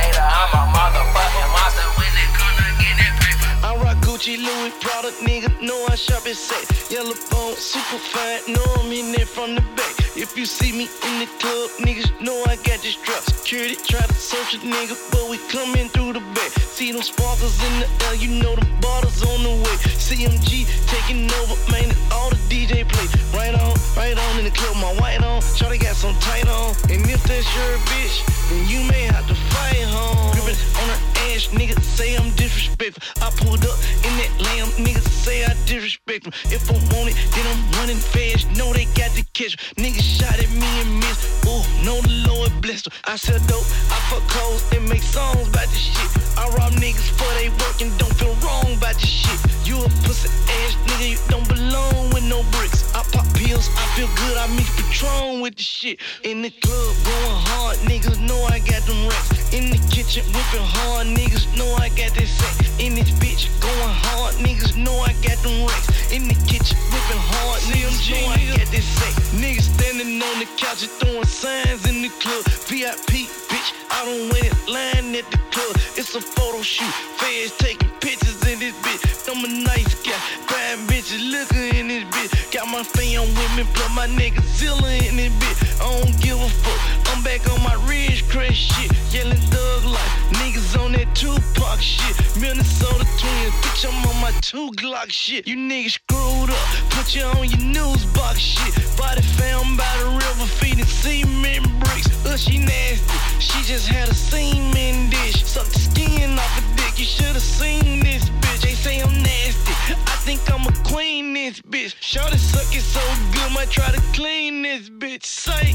[4.21, 6.91] Gucci, Louis, Prada, nigga, know I shop it set.
[6.91, 10.10] Yellow bone, super fine, know I'm in it from the back.
[10.13, 13.23] If you see me in the club, niggas know I got this drop.
[13.23, 16.51] Security try to search a nigga, but we coming through the back.
[16.75, 19.75] See them sparkles in the air, you know the bottles on the way.
[19.95, 23.07] CMG taking over, man, all the DJ play.
[23.31, 25.39] Right on, right on in the club, my white on.
[25.55, 26.75] Shawty got some tight on.
[26.91, 30.33] And if that's your bitch, then you may have to fight home.
[30.33, 33.01] Gripping on her ass, nigga, say I'm disrespectful.
[33.23, 36.33] I pulled up in that lamb, niggas say I disrespectful.
[36.51, 38.51] If I want it, then I'm running fast.
[38.57, 39.91] Know they got to catch me.
[39.91, 41.45] Niggas shot at me and missed.
[41.45, 42.93] Ooh, know the Lord blessed her.
[43.05, 46.09] I sell dope, I fuck hoes and make songs about this shit.
[46.37, 49.39] I rob niggas for they work and don't feel wrong about this shit.
[49.67, 50.29] You a pussy
[50.61, 52.93] ass nigga, you don't belong with no bricks.
[52.95, 55.99] I pop pills, I feel good, I mix Patron with the shit.
[56.23, 59.53] In the club, going hard, niggas know I got them racks.
[59.53, 62.79] In the kitchen, whipping hard, niggas know I got that sex.
[62.79, 66.11] In this bitch, going hard, niggas know I got them racks.
[66.11, 69.13] In the kitchen, whipping hard, niggas know I got that sex.
[69.35, 72.43] Niggas standing on the couch and throwing signs in the club.
[72.67, 74.69] VIP, bitch, I don't wait it.
[74.69, 75.75] line at the club.
[75.97, 79.01] It's a photo shoot, fans taking pictures in this bitch.
[79.31, 80.17] I'm a nice guy,
[80.49, 82.51] bad bitches looking in this bitch.
[82.51, 85.61] Got my fam with me, plus my nigga Zilla in this bitch.
[85.79, 88.91] I don't give a fuck, I'm back on my Ridge Crest shit.
[89.13, 92.15] Yelling thug life, niggas on that Tupac shit.
[92.41, 95.47] Minnesota twins, bitch, I'm on my two Glock shit.
[95.47, 98.73] You niggas screwed up, put you on your news box shit.
[98.97, 102.09] Body found by the river, feeding cement bricks.
[102.25, 105.45] Uh, she nasty, she just had a semen dish.
[105.45, 106.70] Suck the skin off a
[107.01, 108.61] you should've seen this bitch.
[108.61, 109.73] They say I'm nasty,
[110.05, 111.95] I think I'm a queen this bitch.
[111.99, 113.01] Shorty suck it so
[113.33, 115.25] good, might try to clean this bitch.
[115.25, 115.73] Say,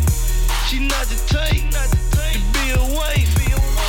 [0.68, 3.26] she not the type to be a wife.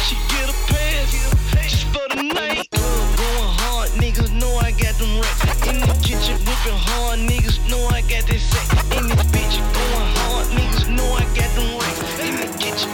[0.09, 1.13] She get a pass
[1.61, 2.65] just for the night.
[2.73, 5.67] Going hard, niggas know I got them racks.
[5.69, 8.65] In the kitchen, whipping hard, niggas know I got that sex.
[8.97, 12.01] In this bitch, going hard, niggas know I got them racks.
[12.17, 12.89] In the kitchen,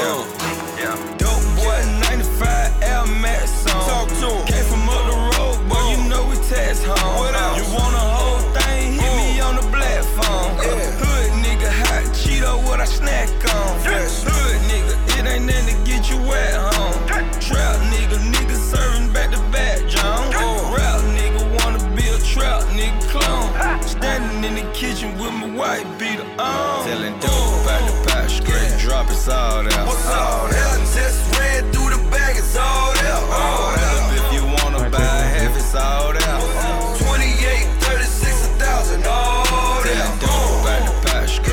[0.00, 0.39] Yeah.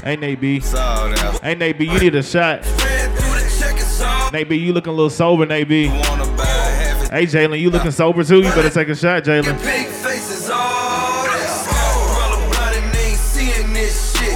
[0.08, 0.56] Hey, Nate B.
[0.56, 1.10] it's all.
[1.44, 2.64] Hey, Nate B, you need a shot.
[2.64, 5.90] Ran through the check, it's all Nate B, you looking a little sober, Nate B.
[5.90, 8.38] Wanna buy half, it's Hey, Jalen, you looking sober too?
[8.38, 9.62] You better take a shot, Jalen.
[9.62, 11.44] Big faces all there.
[11.44, 14.32] Umbrella blind and they ain't seeing this shit.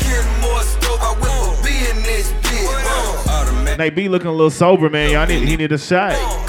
[0.00, 3.28] Getting more stove, I whip a B in this bitch.
[3.28, 5.10] Automatic Nate B looking a little sober, man.
[5.10, 6.41] Y'all need he need a shot.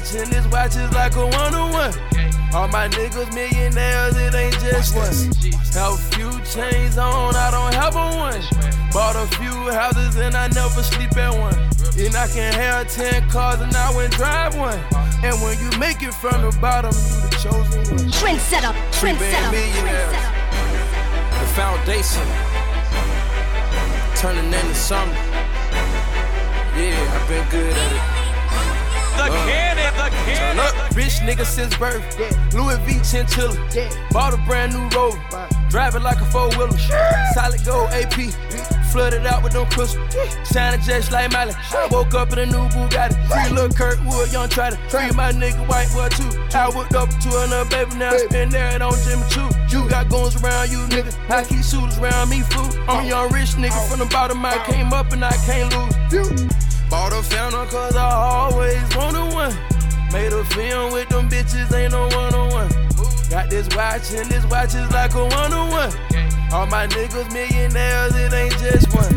[0.00, 1.94] This watch, and this watch is like a one on one.
[2.54, 5.14] All my niggas millionaires, it ain't just one.
[5.74, 8.40] Have a few chains on, I don't have a one.
[8.92, 11.54] Bought a few houses and I never sleep at one.
[11.96, 14.80] And I can have ten cars and I wouldn't drive one.
[15.22, 18.10] And when you make it from the bottom, you the chosen one.
[18.10, 20.10] Trendsetter, trendsetter, trendsetter.
[21.38, 22.26] The foundation.
[24.16, 25.16] Turning into something.
[26.76, 28.09] Yeah, I've been good at it.
[29.16, 30.58] The cannon, the cannon.
[30.58, 32.04] Up, rich nigga since birth.
[32.18, 32.30] Yeah.
[32.52, 33.56] Louis V chinchilla.
[34.10, 35.18] Bought a brand new road.
[35.70, 36.76] Drive it like a four wheeler.
[37.34, 38.32] Solid gold AP.
[38.90, 40.02] Flooded out with no crystal.
[40.52, 41.54] Shining just like Miley.
[41.70, 43.14] I woke up in a new Bugatti.
[43.28, 46.28] Free little Kirkwood, young try to free my nigga white boy too.
[46.56, 48.10] I whipped up to another baby now.
[48.10, 49.48] I Spend there on Jimmy Choo.
[49.70, 51.14] You got guns around you, nigga.
[51.30, 52.66] I keep shooters around me, fool.
[52.88, 53.00] I'm a oh.
[53.02, 53.88] young rich nigga oh.
[53.88, 54.44] from the bottom.
[54.44, 54.72] I oh.
[54.72, 56.69] came up and I can't lose.
[56.90, 59.54] Bought a fountain cause I always wanted one.
[60.12, 62.68] Made a film with them bitches, ain't no one on one.
[63.30, 65.92] Got this watch and this watch is like a one on one.
[66.52, 69.14] All my niggas millionaires, it ain't just one.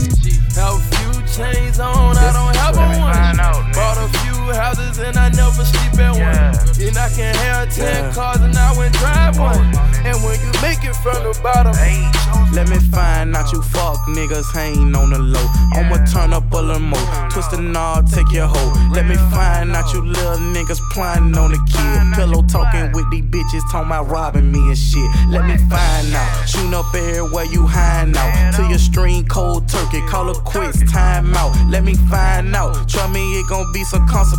[0.54, 3.74] Have a few chains on, I don't have a one.
[3.74, 6.54] Bought a few houses and I never sleep at one.
[6.82, 9.74] And I can have ten cars and I wouldn't drive one.
[10.04, 11.74] And when you make it from the bottom,
[12.52, 15.48] Let me find out you fuck niggas hang on the low.
[15.74, 17.30] I'ma turn up a little more.
[17.32, 18.74] Twist the knob, take your hoe.
[18.92, 22.14] Let me find out you little niggas plotting on the kid.
[22.14, 25.10] Pillow talking with these bitches, talking about robbing me and shit.
[25.30, 26.48] Let me find out.
[26.48, 28.54] Shooting up everywhere you hiding out.
[28.56, 30.02] Till your stream cold turkey.
[30.08, 31.54] Call it quits, time out.
[31.70, 32.88] Let me find out.
[32.90, 34.33] Trust me, it gon' be some consequences.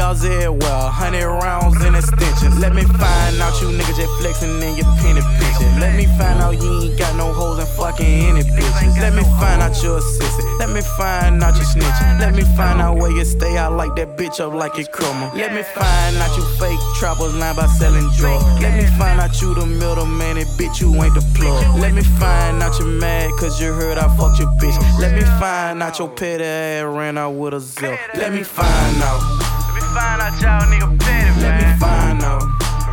[0.00, 2.58] ARs everywhere, 100 rounds in extensions.
[2.58, 5.80] Let me find out you niggas just flexing in your penny bitches.
[5.80, 9.00] Let me find out you ain't got no hoes and fucking any bitches.
[9.00, 10.58] Let me find out you're a sissy.
[10.58, 12.20] Let me find out you snitching.
[12.20, 13.56] Let me find out where you stay.
[13.56, 15.30] I like that bitch up like it crumble.
[15.36, 18.44] Let me find out you fake trappers lying by selling drugs.
[18.60, 21.80] Let me find out you the middleman and bitch you ain't the plug.
[21.80, 24.76] Let me find out you mad cause you heard I fucked your bitch.
[24.98, 27.98] Let me find out your petty ass ran out with a zip.
[28.14, 28.69] Let me find
[29.02, 29.20] out.
[29.66, 32.42] Let me find out y'all nigga petty, Let me find out.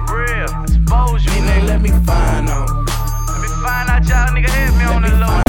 [0.07, 2.69] For real, expose you, Nigga, let me find out.
[3.29, 5.46] Let me find out y'all nigga hit me on the low,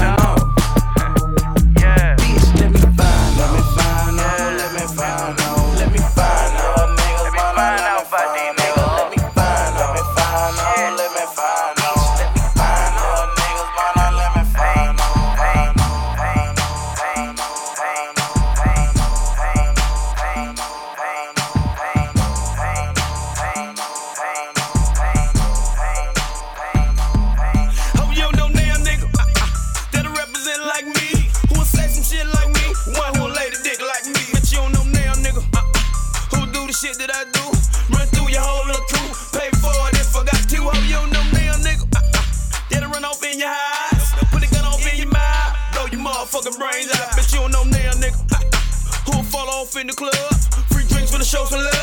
[51.29, 51.78] show some love.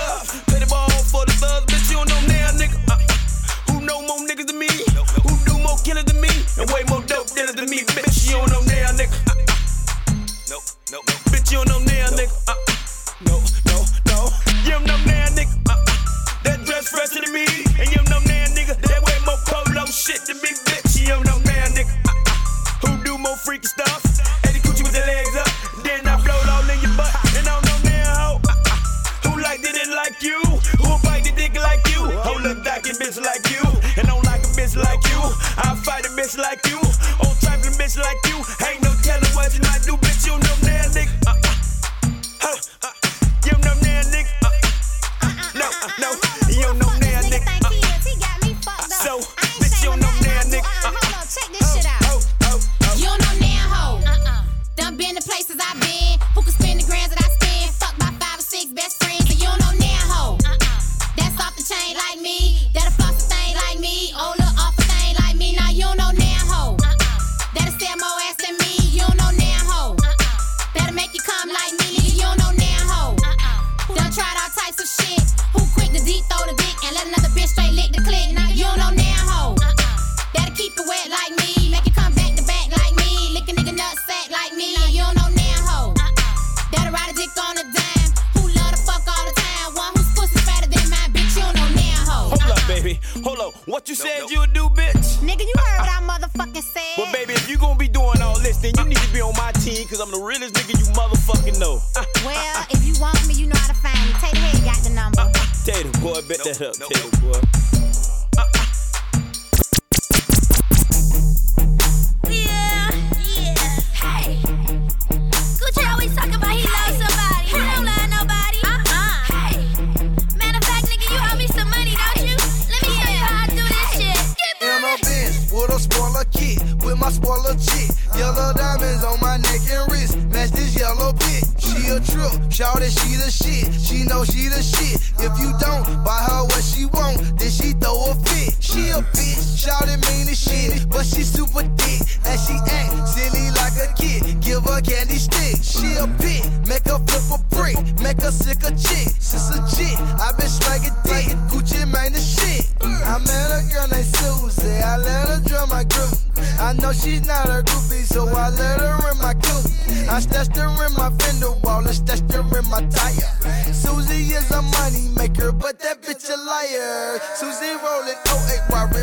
[148.26, 148.32] A
[148.72, 149.06] chick.
[149.20, 151.38] Since a chick, I been swagging dick.
[151.46, 152.66] Gucci Mane the shit.
[152.82, 154.82] I met a girl named Susie.
[154.82, 156.10] I let her drum my group.
[156.58, 159.70] I know she's not a groupie, so I let her in my coupe.
[160.10, 163.30] I stashed her in my fender wall and stashed her in my tire.
[163.72, 167.20] Susie is a money maker, but that bitch a liar.
[167.36, 168.95] Susie rolling 08 Warren,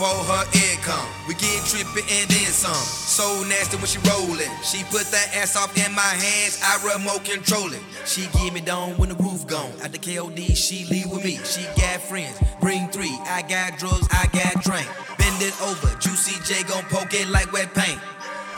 [0.00, 1.08] up her income.
[1.28, 2.74] We get trippin' and then some.
[2.74, 4.50] So nasty when she rollin'.
[4.62, 6.60] She put that ass off in my hands.
[6.62, 7.80] I remote control it.
[8.04, 9.72] She give me down when the roof gone.
[9.82, 11.38] At the KOD, she leave with me.
[11.44, 12.38] She got friends.
[12.60, 13.16] Bring three.
[13.26, 14.06] I got drugs.
[14.10, 14.88] I got drink.
[15.18, 15.88] Bend it over.
[15.98, 18.00] Juicy J gon' poke it like wet paint.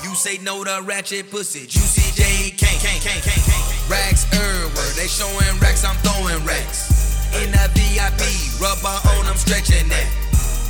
[0.02, 1.66] You say no to ratchet pussy.
[1.66, 3.90] Juicy J can't, can't, can't, can't, can't.
[3.90, 4.92] Racks everywhere.
[4.96, 5.84] They showing racks.
[5.84, 6.98] I'm throwing racks.
[7.36, 8.22] In a VIP,
[8.60, 10.27] rubber on, I'm stretching that.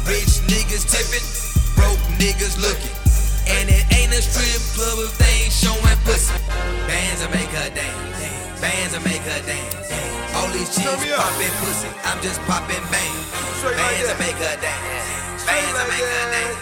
[0.09, 1.27] Rich niggas tipping,
[1.77, 2.97] broke niggas looking.
[3.45, 6.33] And it ain't a strip club if they ain't showing pussy.
[6.89, 8.61] Bands will make her dance.
[8.61, 9.77] Bands will make her dance.
[10.33, 11.93] All these chicks popping pussy.
[12.09, 13.17] I'm just popping bang.
[13.61, 15.45] Bands will make her dance.
[15.45, 16.57] Bands will make her dance.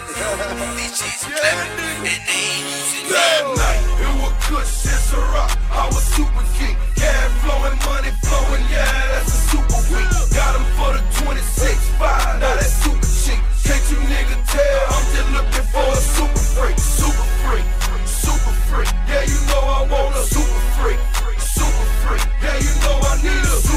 [0.75, 5.55] These chicks clapping and they ain't using That night, it was Kush and Ciroc.
[5.71, 6.75] I was super geek.
[6.99, 10.11] Cash flowing, money flowing, yeah, that's a super week.
[10.35, 12.86] Got 'em for the 26.5, now that's super cheap.
[12.86, 12.86] Can't
[13.91, 14.83] you nigga tell?
[14.95, 17.65] I'm just looking for a super freak, super freak,
[18.05, 18.89] super freak.
[19.07, 20.99] Yeah, you know I want a super freak,
[21.39, 22.25] super freak.
[22.43, 23.76] Yeah, you know I need a super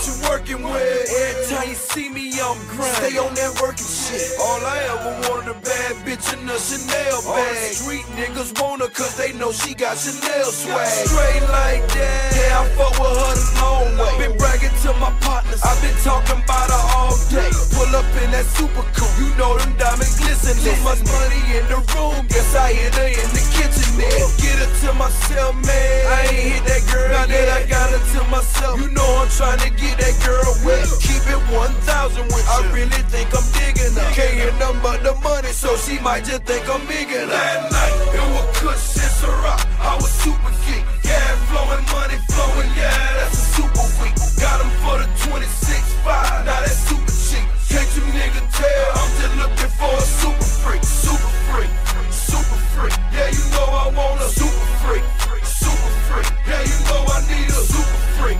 [0.00, 1.12] what you working with.
[1.12, 2.96] Every time you see me, I'm grind.
[2.96, 4.32] Stay on that working shit.
[4.40, 7.36] All I ever wanted a bad bitch in a Chanel bag.
[7.36, 10.88] All the Street niggas want her cause they know she got Chanel swag.
[10.88, 12.32] Straight like that.
[12.32, 14.28] Yeah, I fuck with her the long way.
[14.28, 15.60] Been bragging to my partners.
[15.62, 17.50] I've been talking about her all day.
[17.76, 19.12] Pull up in that super coupe.
[19.20, 20.56] You know them diamonds glisten.
[20.64, 22.24] Too much money in the room.
[22.32, 24.28] Guess I hit her in the kitchen there.
[24.40, 26.00] Get her to myself, man.
[26.08, 28.80] I ain't hit that girl now that I got her to myself.
[28.80, 30.86] You know I'm trying to get that girl wet.
[31.00, 34.10] Keep it 1,000 with I really think I'm digging her.
[34.12, 37.30] Can't hear nothing but the money, so she might just think I'm big enough.
[37.30, 39.60] That night, it was Kush and Ciroc.
[39.80, 40.84] I was super geek.
[41.04, 44.14] Yeah, flowing, money flowing, yeah, that's a super week.
[44.38, 47.46] Got 'em for the 26.5, now that's super cheap.
[47.68, 48.86] Can't you nigga tell?
[49.00, 51.72] I'm just looking for a super freak, super freak,
[52.10, 52.94] super freak.
[53.12, 55.04] Yeah, you know I want a super freak,
[55.44, 56.30] super freak.
[56.46, 58.38] Yeah, you know I need a super freak.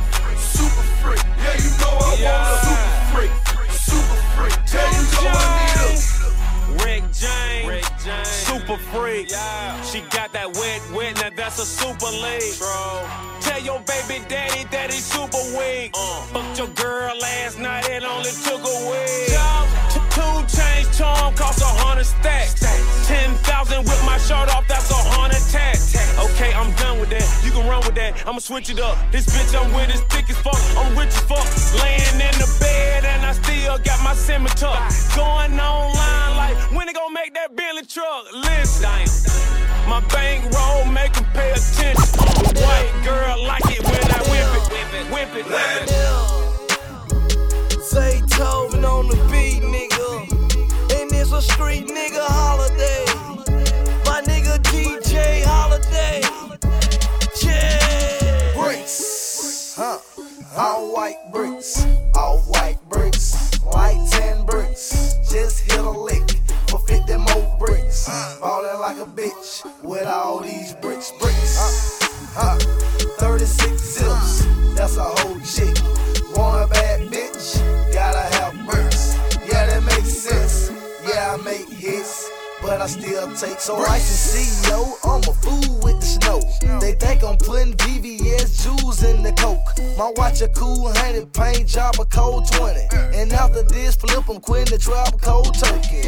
[1.90, 4.56] Yeah, you know I want a super freak, super freak.
[4.72, 9.28] Yeah, you I need a Rick James, Super freak.
[9.84, 12.54] She got that wet, wet, now that's a super league.
[13.40, 15.92] Tell your baby daddy that he's super weak.
[15.94, 16.22] Uh.
[16.32, 19.79] Fucked your girl last night, it only took a week.
[21.30, 22.54] Charm cost a hundred stacks.
[23.06, 25.94] Ten thousand with my shirt off, that's a hundred tax.
[26.18, 27.24] Okay, I'm done with that.
[27.44, 28.26] You can run with that.
[28.26, 28.96] I'ma switch it up.
[29.10, 30.60] This bitch I'm with is thick as fuck.
[30.76, 31.46] I'm rich as fuck.
[31.82, 34.88] Laying in the bed and I still got my scimitar.
[35.16, 38.32] Going online like when they gon' make that Billy truck.
[38.32, 38.88] Listen,
[39.88, 42.20] my bankroll make 'em pay attention.
[42.62, 45.46] White girl like it when I whip it, whip it, whip it.
[45.46, 45.90] Whip it.
[47.90, 49.89] Zaytoven on the beat, nigga.
[51.32, 53.04] A street nigga holiday.
[54.04, 56.22] My nigga DJ Holiday.
[57.40, 58.52] Yeah.
[58.60, 59.74] Bricks.
[59.76, 59.98] Huh.
[60.56, 61.86] All white bricks.
[62.16, 63.64] All white bricks.
[63.64, 65.14] Light 10 bricks.
[65.30, 66.28] Just hit a lick
[66.66, 68.08] for 50 more bricks.
[68.40, 71.12] Ballin' like a bitch with all these bricks.
[71.20, 72.00] Bricks.
[72.34, 72.58] Huh.
[73.18, 74.46] 36 zips.
[74.74, 75.76] That's a whole chick.
[76.36, 77.94] Want a bad bitch?
[77.94, 79.14] Gotta have bricks.
[79.46, 80.79] Yeah, that makes sense.
[81.12, 82.30] Yeah, I make hits.
[82.62, 86.78] But I still take so Bryson CEO, I'm a fool with the snow.
[86.78, 89.66] They think I'm putting VVS jewels in the coke.
[89.96, 92.80] My watch a cool hundred paint job a cold 20.
[93.16, 96.02] And after this, flip 'em quitting the trap cold turkey.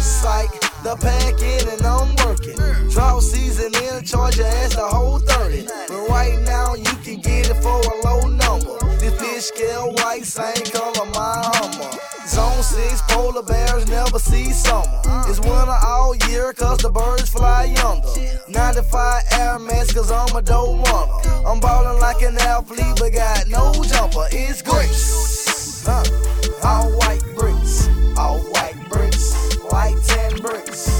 [0.00, 0.50] Psych,
[0.82, 2.56] the pack in and I'm working.
[2.90, 5.66] Drought season in, charge your ass the whole 30.
[5.88, 8.76] But right now, you can get it for a low number.
[8.98, 12.11] This fish scale white, same color, my Hummer.
[12.26, 15.00] Zone 6, polar bears never see summer.
[15.26, 18.08] It's winter all year, cause the birds fly yonder.
[18.48, 21.46] 95 Air Max, cause I'm a dope runner.
[21.46, 24.28] I'm ballin' like an athlete, but got no jumper.
[24.30, 25.84] It's grapes.
[25.84, 26.04] Huh.
[26.62, 30.91] All white bricks, all white bricks, like 10 bricks.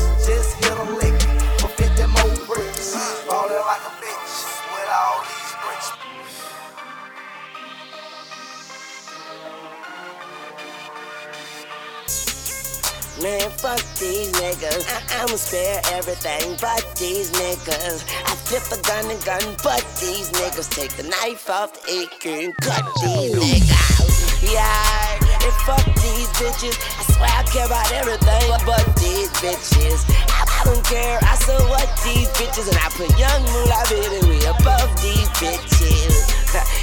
[13.23, 14.84] Man, fuck these niggas.
[14.89, 18.02] I- I'ma spare everything but these niggas.
[18.26, 22.44] I flip a gun and gun, but these niggas take the knife off the AK
[22.47, 24.42] and cut these niggas.
[24.42, 26.76] Yeah, and fuck these bitches.
[26.99, 30.02] I swear I care about everything but these bitches.
[30.28, 31.18] I, I don't care.
[31.23, 36.15] I so what these bitches, and I put young moolah baby way above these bitches.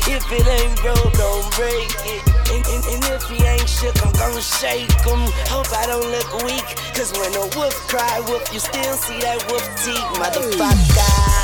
[0.04, 2.20] if it ain't broke, don't break it.
[2.52, 5.24] And, and, and if he ain't shook, I'm gonna shake him.
[5.48, 9.40] Hope I don't look weak, cause when a wolf cry wolf, you still see that
[9.48, 11.40] wolf teeth, motherfucker.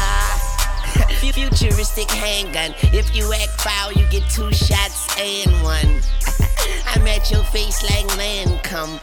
[1.32, 2.76] Futuristic handgun.
[2.92, 6.02] If you act foul, you get two shots and one.
[6.88, 9.00] I'm at your face like Lancome.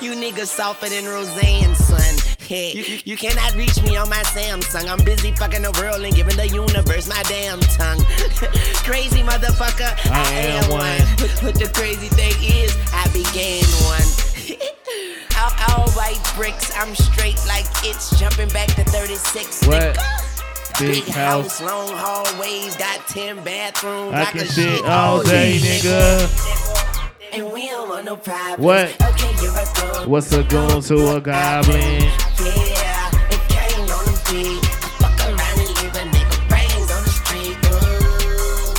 [0.02, 2.39] you niggas softer than Roseanne, son.
[2.50, 4.90] Hey, you, you cannot reach me on my Samsung.
[4.90, 8.02] I'm busy fucking the world and giving the universe my damn tongue.
[8.82, 10.98] crazy motherfucker, I am one.
[11.14, 14.02] But, but the crazy thing is, I began one.
[15.38, 19.68] all, all white bricks, I'm straight like it's jumping back to 36.
[19.68, 19.94] What?
[19.94, 20.80] nigga.
[20.80, 21.60] Big house.
[21.62, 24.12] long hallways, got 10 bathrooms.
[24.12, 26.89] I like can a shit all day, nigga.
[27.32, 28.58] And we don't want no problems.
[28.58, 29.00] What?
[29.00, 30.10] Okay, you're a goon.
[30.10, 31.80] What's a goon to a goblin?
[31.80, 34.64] Yeah, it came on the beat.
[34.64, 37.56] I fuck around and leave a nigga brains on the street.
[37.70, 38.74] Ooh.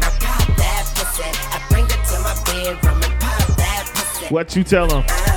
[0.00, 1.28] Now pop that pussy.
[1.28, 4.26] I bring it to my bedroom and pop that pussy.
[4.32, 5.29] What you tell him?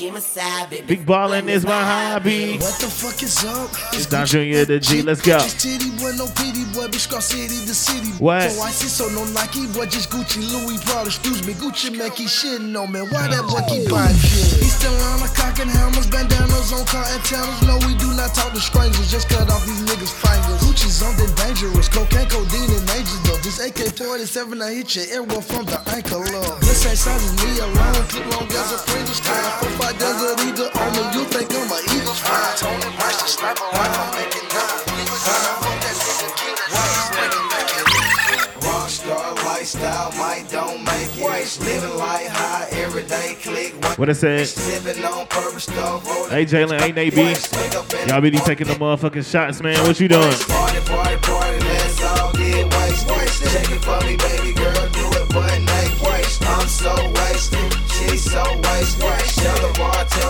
[0.00, 0.86] Won't keep my side, baby.
[0.96, 2.56] Big ballin' is my hobby.
[2.56, 3.68] What the fuck is up?
[3.92, 5.02] It's Don Junior the G.
[5.02, 5.36] Let's go.
[5.38, 8.08] Just titty boy, no pity boy, bitch, Scar City, the city.
[8.16, 8.48] What?
[8.50, 12.10] So I see so no Nike, boy, just Gucci, Louis, Prada, excuse me, Gucci Mane
[12.16, 13.04] keep shitting on me.
[13.12, 14.00] Why that boy keep oh.
[14.00, 14.56] buying shit?
[14.56, 17.60] He's still on the cock and hammers, bandanas on car antennas.
[17.68, 20.64] No, we do not talk to strangers, just cut off these niggas' fingers.
[20.64, 23.40] Gucci's something dangerous, cocaine, codeine, and angels though.
[23.44, 26.60] This AK-47, I hit your airwell from the ankle up.
[26.64, 29.50] This ain't sizes me alone, clip long as a French time.
[29.60, 32.56] Four, five desert eagle on me, you think I'm a Eagles fan.
[32.56, 34.90] Tony Price, the sniper, wife, I'm making number.
[38.60, 41.60] Rockstar lifestyle, might don't make it.
[41.60, 43.74] Living life high, everyday click.
[43.98, 44.46] What it said?
[44.46, 46.06] Sipping on purpose stuff.
[46.06, 47.34] rolling Hey Jalen, hey Nate B.
[48.08, 49.78] Y'all be taking the motherfucking shots, man.
[49.86, 50.22] What you doing?
[50.22, 53.50] Party, party, party, let's all get wasted.
[53.52, 54.49] Check it for me, baby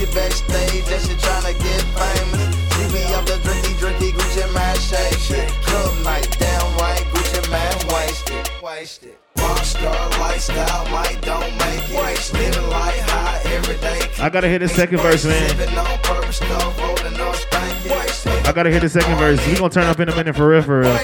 [0.00, 2.56] She backstage and she tryna get famous.
[2.72, 5.52] See me up the drinky, drinky, Gucci Mane shake.
[5.60, 8.50] Club night, damn right, Gucci Mane wasted.
[8.62, 9.16] Wasted.
[9.36, 12.32] Rockstar lifestyle, might don't make it.
[12.32, 14.00] Living like high every day.
[14.18, 15.50] I gotta hit the second verse, man.
[15.50, 18.46] Sipping on purpose stuff, rolling up stanky.
[18.48, 19.46] I gotta hit the second verse.
[19.46, 20.96] We gonna turn up in a minute for real, for real.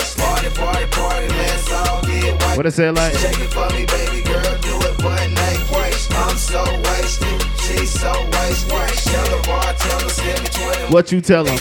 [2.57, 3.13] What it say like?
[10.91, 11.59] What you tell them?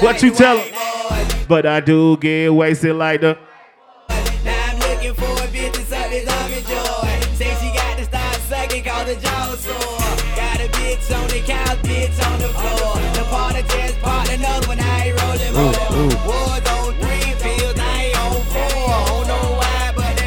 [0.00, 1.46] What you tell them?
[1.48, 3.38] But I do get wasted like the.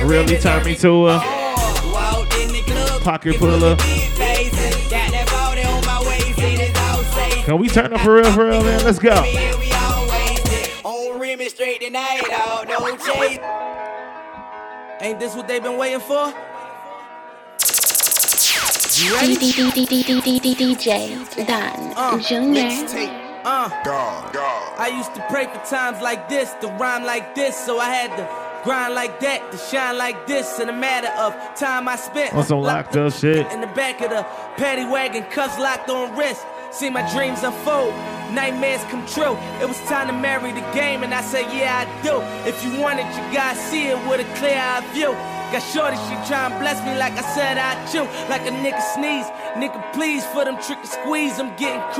[0.03, 1.40] Really turn me to a
[6.77, 7.45] all safe.
[7.45, 8.83] Can we turn up for real, for real, man?
[8.85, 9.21] Let's go.
[9.23, 10.69] Here we all wasted.
[10.83, 13.39] On rim and straight tonight, all no chase.
[15.01, 16.33] Ain't this what they've been waiting for?
[18.93, 19.15] You?
[20.53, 22.67] DJ Don Junior.
[23.43, 23.69] Uh,
[24.77, 28.15] I used to pray for times like this, to rhyme like this, so I had
[28.17, 30.59] to grind like that, to shine like this.
[30.59, 33.51] In a matter of time I spent On some locked up shit.
[33.51, 34.23] in the back of the
[34.57, 36.45] paddy wagon, cuffs locked on wrist.
[36.71, 37.93] See my dreams unfold,
[38.31, 39.35] nightmares come true.
[39.61, 42.21] It was time to marry the game, and I said, Yeah, I do.
[42.47, 45.11] If you want it, you gotta see it with a clear eye view.
[45.51, 48.07] Got shorty, she tryin' bless me like I said I chew.
[48.31, 49.27] Like a nigga sneeze.
[49.59, 51.99] Nigga, please, for them trick and squeeze, I'm getting crazy.